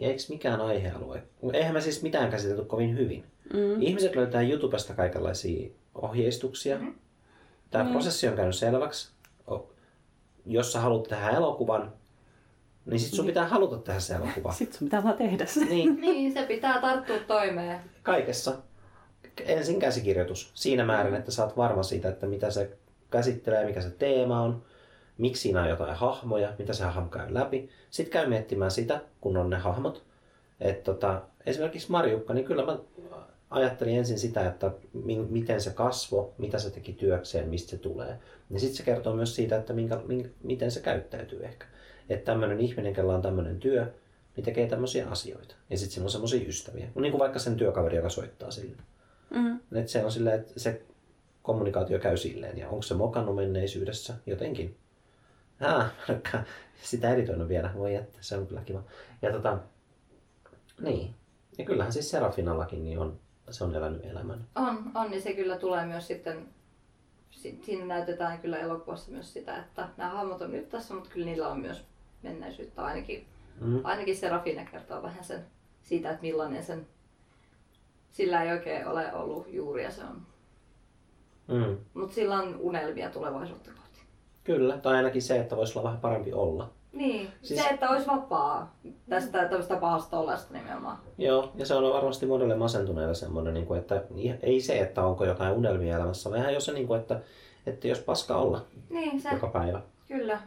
[0.01, 1.23] Ja eikö mikään aihealue?
[1.53, 3.23] Eihän me siis mitään käsitelty kovin hyvin.
[3.53, 3.81] Mm.
[3.81, 6.77] Ihmiset löytää YouTubesta kaikenlaisia ohjeistuksia.
[6.77, 6.88] Mhm.
[7.71, 7.91] Tämä Mm.
[7.91, 9.09] prosessi on käynyt selväksi.
[10.45, 11.93] Jos sä haluat tehdä elokuvan,
[12.85, 14.51] niin sit sun pitää haluta tehdä se elokuva.
[14.51, 15.65] Sitten sun pitää vaan tehdä se.
[15.65, 17.80] Niin, Niin, se pitää tarttua toimeen.
[18.03, 18.55] kaikessa.
[19.45, 20.51] Ensin käsikirjoitus.
[20.53, 22.77] Siinä määrin, että sä oot varma siitä, että mitä se
[23.11, 24.61] käsittelee, mikä se teema on,
[25.19, 27.69] miksi siinä on jotain hahmoja, mitä se hahmo käy läpi.
[27.89, 30.03] Sitten käy miettimään sitä, kun on ne hahmot.
[30.59, 32.77] Et tota, esimerkiksi Marjukka, niin kyllä mä
[33.49, 38.19] ajattelin ensin sitä, että mi- miten se kasvo, mitä se teki työkseen, mistä se tulee.
[38.49, 41.65] Ja sitten se kertoo myös siitä, että minkä, minkä, miten se käyttäytyy ehkä.
[42.09, 43.87] Että tämmöinen ihminen, kella on tämmöinen työ,
[44.35, 45.55] niin tekee tämmöisiä asioita.
[45.69, 46.87] Ja sitten siinä on semmoisia ystäviä.
[46.95, 48.77] No niin kuin vaikka sen työkaveri, joka soittaa sille.
[49.29, 49.59] Mm.
[49.73, 50.81] Että se on silleen, että se
[51.43, 52.57] kommunikaatio käy silleen.
[52.57, 54.75] Ja onko se mokannut menneisyydessä jotenkin?
[55.61, 55.91] Ah,
[56.84, 57.72] sitä editoinut vielä.
[57.76, 58.84] Voi jättää, se on kyllä kiva.
[59.22, 59.57] Ja tota,
[60.81, 61.15] niin.
[61.57, 63.19] Ja kyllähän siis Serafinallakin niin on,
[63.49, 64.45] se on elänyt elämän.
[64.56, 66.48] On, on, niin se kyllä tulee myös sitten,
[67.31, 71.26] si- siinä näytetään kyllä elokuvassa myös sitä, että nämä hahmot on nyt tässä, mutta kyllä
[71.26, 71.84] niillä on myös
[72.23, 72.81] menneisyyttä.
[72.86, 73.27] Ainakin,
[73.61, 73.81] Mm.
[73.84, 75.45] ainakin Serafina kertoo vähän sen
[75.84, 76.88] siitä, että millainen sen,
[78.11, 80.22] sillä ei oikein ole ollut juuria se on.
[81.48, 81.77] Mm.
[81.94, 83.89] Mutta sillä on unelmia tulevaisuutta kohti.
[84.49, 86.69] Kyllä, tai ainakin se, että voisi olla vähän parempi olla.
[86.93, 88.76] Niin, Siis- se, että olisi vapaa
[89.09, 90.97] tästä tämmöistä pahasta olesta nimenomaan.
[91.17, 94.03] Joo, ja se on varmasti monelle masentuneelle semmoinen, niin kuin, että
[94.43, 97.19] ei se, että onko jotain unelmia elämässä, vaan ihan jos se, niin että,
[97.65, 99.81] että jos paska olla Niin, se, joka päivä.
[100.07, 100.39] kyllä.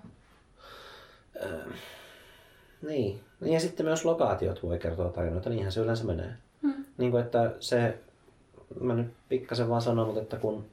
[2.83, 3.21] Niin.
[3.41, 6.33] Ja sitten myös lokaatiot voi kertoa tarinoita, niinhän se yleensä menee.
[6.63, 6.85] Mm.
[6.99, 7.99] Niin kuin, että se
[8.81, 10.65] mä nyt pikkasen vaan sanon, mutta että kun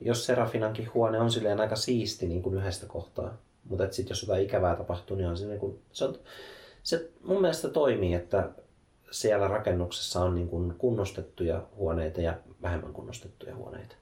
[0.00, 4.44] jos Serafinankin huone on silleen aika siisti niin kuin yhdestä kohtaa, mutta sitten jos jotain
[4.44, 6.18] ikävää tapahtuu, niin on se, niin kuin, se, on,
[6.82, 8.50] se mun mielestä toimii, että
[9.10, 13.96] siellä rakennuksessa on niin kuin kunnostettuja huoneita ja vähemmän kunnostettuja huoneita.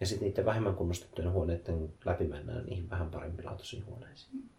[0.00, 4.50] Ja sitten niiden vähemmän kunnostettujen huoneiden läpi mennään niihin vähän parempilaatuisiin huoneisiin.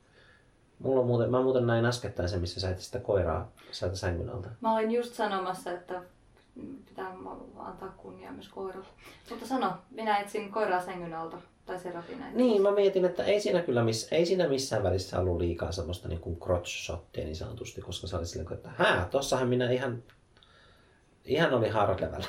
[0.80, 4.50] Mulla on muuten, mä muuten näin äskettäin se, missä sä sitä koiraa sieltä sängyn alta.
[4.62, 6.02] Mä olin just sanomassa, että
[6.86, 7.14] pitää
[7.58, 8.88] antaa kunnia myös koiralle.
[9.30, 11.38] Mutta sano, minä etsin koiraa sängyn alta.
[11.66, 12.32] Tai Serafina.
[12.32, 16.08] Niin, mä mietin, että ei siinä kyllä miss, ei siinä missään välissä ollut liikaa semmoista
[16.08, 20.04] niin kuin crotch shottia niin sanotusti, koska se oli silleen, että hää, tossahan minä ihan
[21.26, 22.22] ihan oli hard level.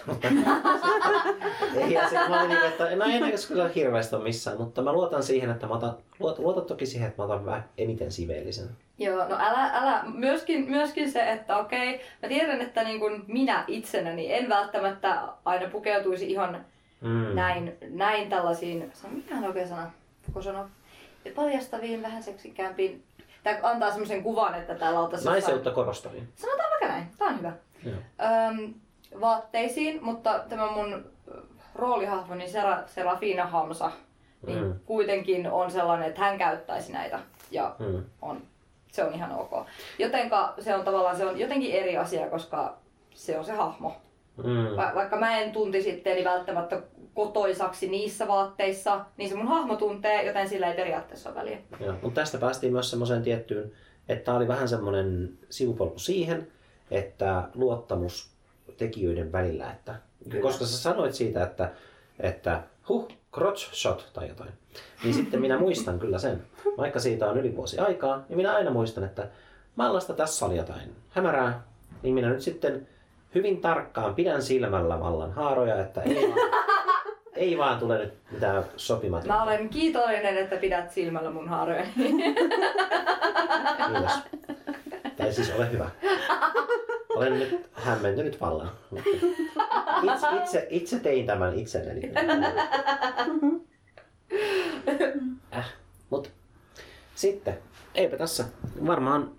[1.94, 5.22] ja sitten mä olin niin, että no ei näkös kyllä hirveästi missään, mutta mä luotan
[5.22, 8.68] siihen, että mä otan, luot, luotan toki siihen, että mä otan vähän eniten siveellisen.
[8.98, 13.64] Joo, no älä, älä myöskin, myöskin se, että okei, mä tiedän, että niin kuin minä
[13.66, 16.64] itsenäni en välttämättä aina pukeutuisi ihan
[17.00, 17.34] mm.
[17.34, 19.90] näin, näin tällaisiin, mikä on oikein sana,
[20.32, 20.68] kun sanoa,
[21.34, 23.04] paljastaviin, vähän seksikäämpiin,
[23.44, 25.30] Tämä antaa semmoisen kuvan, että täällä oltaisiin...
[25.30, 26.28] Naiseutta korostaviin.
[26.36, 27.52] Sanotaan vaikka näin, tämä on hyvä.
[27.86, 28.74] Öm,
[29.20, 31.04] vaatteisiin, mutta tämä mun
[31.74, 33.90] roolihahmoni Sera, Serafina Hamsa
[34.46, 34.74] niin mm.
[34.86, 37.18] kuitenkin on sellainen, että hän käyttäisi näitä
[37.50, 38.04] ja mm.
[38.22, 38.42] on,
[38.92, 39.66] se on ihan ok.
[39.98, 42.76] Jotenka se on tavallaan se on jotenkin eri asia, koska
[43.14, 43.96] se on se hahmo.
[44.36, 44.76] Mm.
[44.76, 46.82] Va- vaikka mä en tuntisi itseäni välttämättä
[47.14, 51.58] kotoisaksi niissä vaatteissa, niin se mun hahmo tuntee, joten sillä ei periaatteessa ole väliä.
[51.80, 53.72] Joo, mutta tästä päästiin myös semmoiseen tiettyyn,
[54.08, 56.48] että tämä oli vähän semmoinen sivupolku siihen,
[56.90, 58.33] että luottamus
[58.76, 59.70] tekijöiden välillä.
[59.70, 59.94] Että,
[60.42, 61.70] koska sä sanoit siitä, että,
[62.20, 64.50] että huh, crotch shot tai jotain,
[65.04, 66.42] niin sitten minä muistan kyllä sen.
[66.76, 69.28] Vaikka siitä on yli vuosi aikaa, niin minä aina muistan, että
[69.76, 71.62] mallasta tässä oli jotain hämärää,
[72.02, 72.88] niin minä nyt sitten
[73.34, 76.50] hyvin tarkkaan pidän silmällä vallan haaroja, että ei vaan,
[77.36, 79.34] ei vaan tule nyt mitään sopimatonta.
[79.34, 81.86] Mä olen kiitollinen, että pidät silmällä mun haaroja.
[83.86, 84.12] Kiitos.
[85.16, 85.90] Tai siis ole hyvä.
[87.16, 88.70] Olen nyt hämmentynyt vallan.
[90.02, 92.12] Itse, itse, itse tein tämän itselleni.
[95.56, 95.72] Äh,
[96.10, 96.30] mut
[97.14, 97.58] sitten,
[97.94, 98.44] eipä tässä.
[98.86, 99.32] Varmaan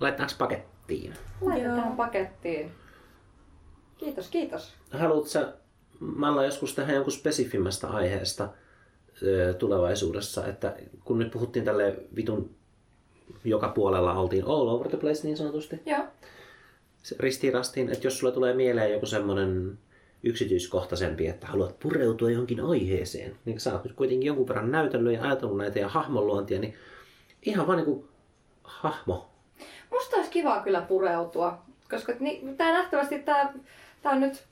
[0.00, 1.14] laitetaanko pakettiin?
[1.40, 2.72] Laitetaan pakettiin.
[3.98, 4.74] Kiitos, kiitos.
[4.90, 5.52] Haluatko sä
[6.00, 8.48] Malla joskus tehdä jonkun spesifimmästä aiheesta
[9.58, 12.58] tulevaisuudessa, että kun nyt puhuttiin tälle vitun
[13.44, 15.80] joka puolella oltiin all over the place niin sanotusti.
[15.86, 16.04] Joo.
[17.20, 17.54] Ristiin
[17.92, 19.78] että jos sulla tulee mieleen joku semmoinen
[20.22, 25.22] yksityiskohtaisempi, että haluat pureutua johonkin aiheeseen, niin sä oot nyt kuitenkin jonkun verran näytellyt ja
[25.22, 26.74] ajatellut näitä ja hahmonluontia, niin
[27.42, 28.08] ihan vaan niin kuin
[28.64, 29.30] hahmo.
[29.90, 31.58] Musta olisi kiva kyllä pureutua,
[31.90, 33.52] koska niin, tää nähtävästi tää,
[34.02, 34.44] tää on nyt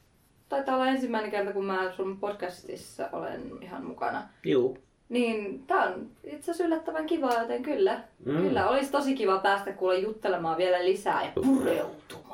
[0.48, 4.22] taitaa olla ensimmäinen kerta, kun mä sun podcastissa olen ihan mukana.
[4.44, 4.76] Joo.
[5.08, 8.00] Niin, tää on itse asiassa yllättävän kiva, joten kyllä.
[8.24, 8.36] Mm.
[8.36, 12.25] Kyllä, olisi tosi kiva päästä kuule juttelemaan vielä lisää ja pureutumaan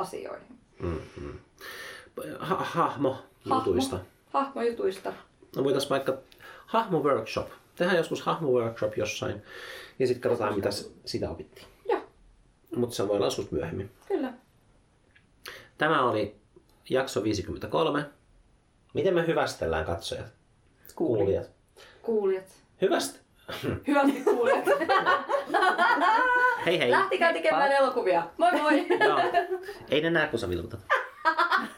[0.00, 0.58] asioihin.
[0.78, 1.38] Mm-hmm.
[2.38, 3.98] Ha- hahmo jutuista.
[4.32, 5.12] Hahmo jutuista.
[5.56, 6.18] No voitais vaikka
[6.66, 7.48] hahmo workshop.
[7.76, 9.42] Tehdään joskus hahmo workshop jossain
[9.98, 10.68] ja sitten katsotaan mitä
[11.04, 11.66] sitä opittiin.
[11.88, 12.00] Joo.
[12.76, 13.90] Mutta se voi olla joskus myöhemmin.
[14.08, 14.32] Kyllä.
[15.78, 16.36] Tämä oli
[16.90, 18.04] jakso 53.
[18.94, 20.26] Miten me hyvästellään katsojat?
[20.94, 21.50] Kuulijat.
[22.02, 22.44] Kuulijat.
[22.80, 23.18] Hyvästä.
[23.86, 24.64] Hyvästi kuulijat.
[26.66, 26.90] hei hei.
[26.90, 28.22] Lähtikää tekemään elokuvia.
[28.38, 28.86] Moi moi.
[29.00, 29.20] Joo.
[29.90, 30.80] Ei ne näe, kun sä vilkutat.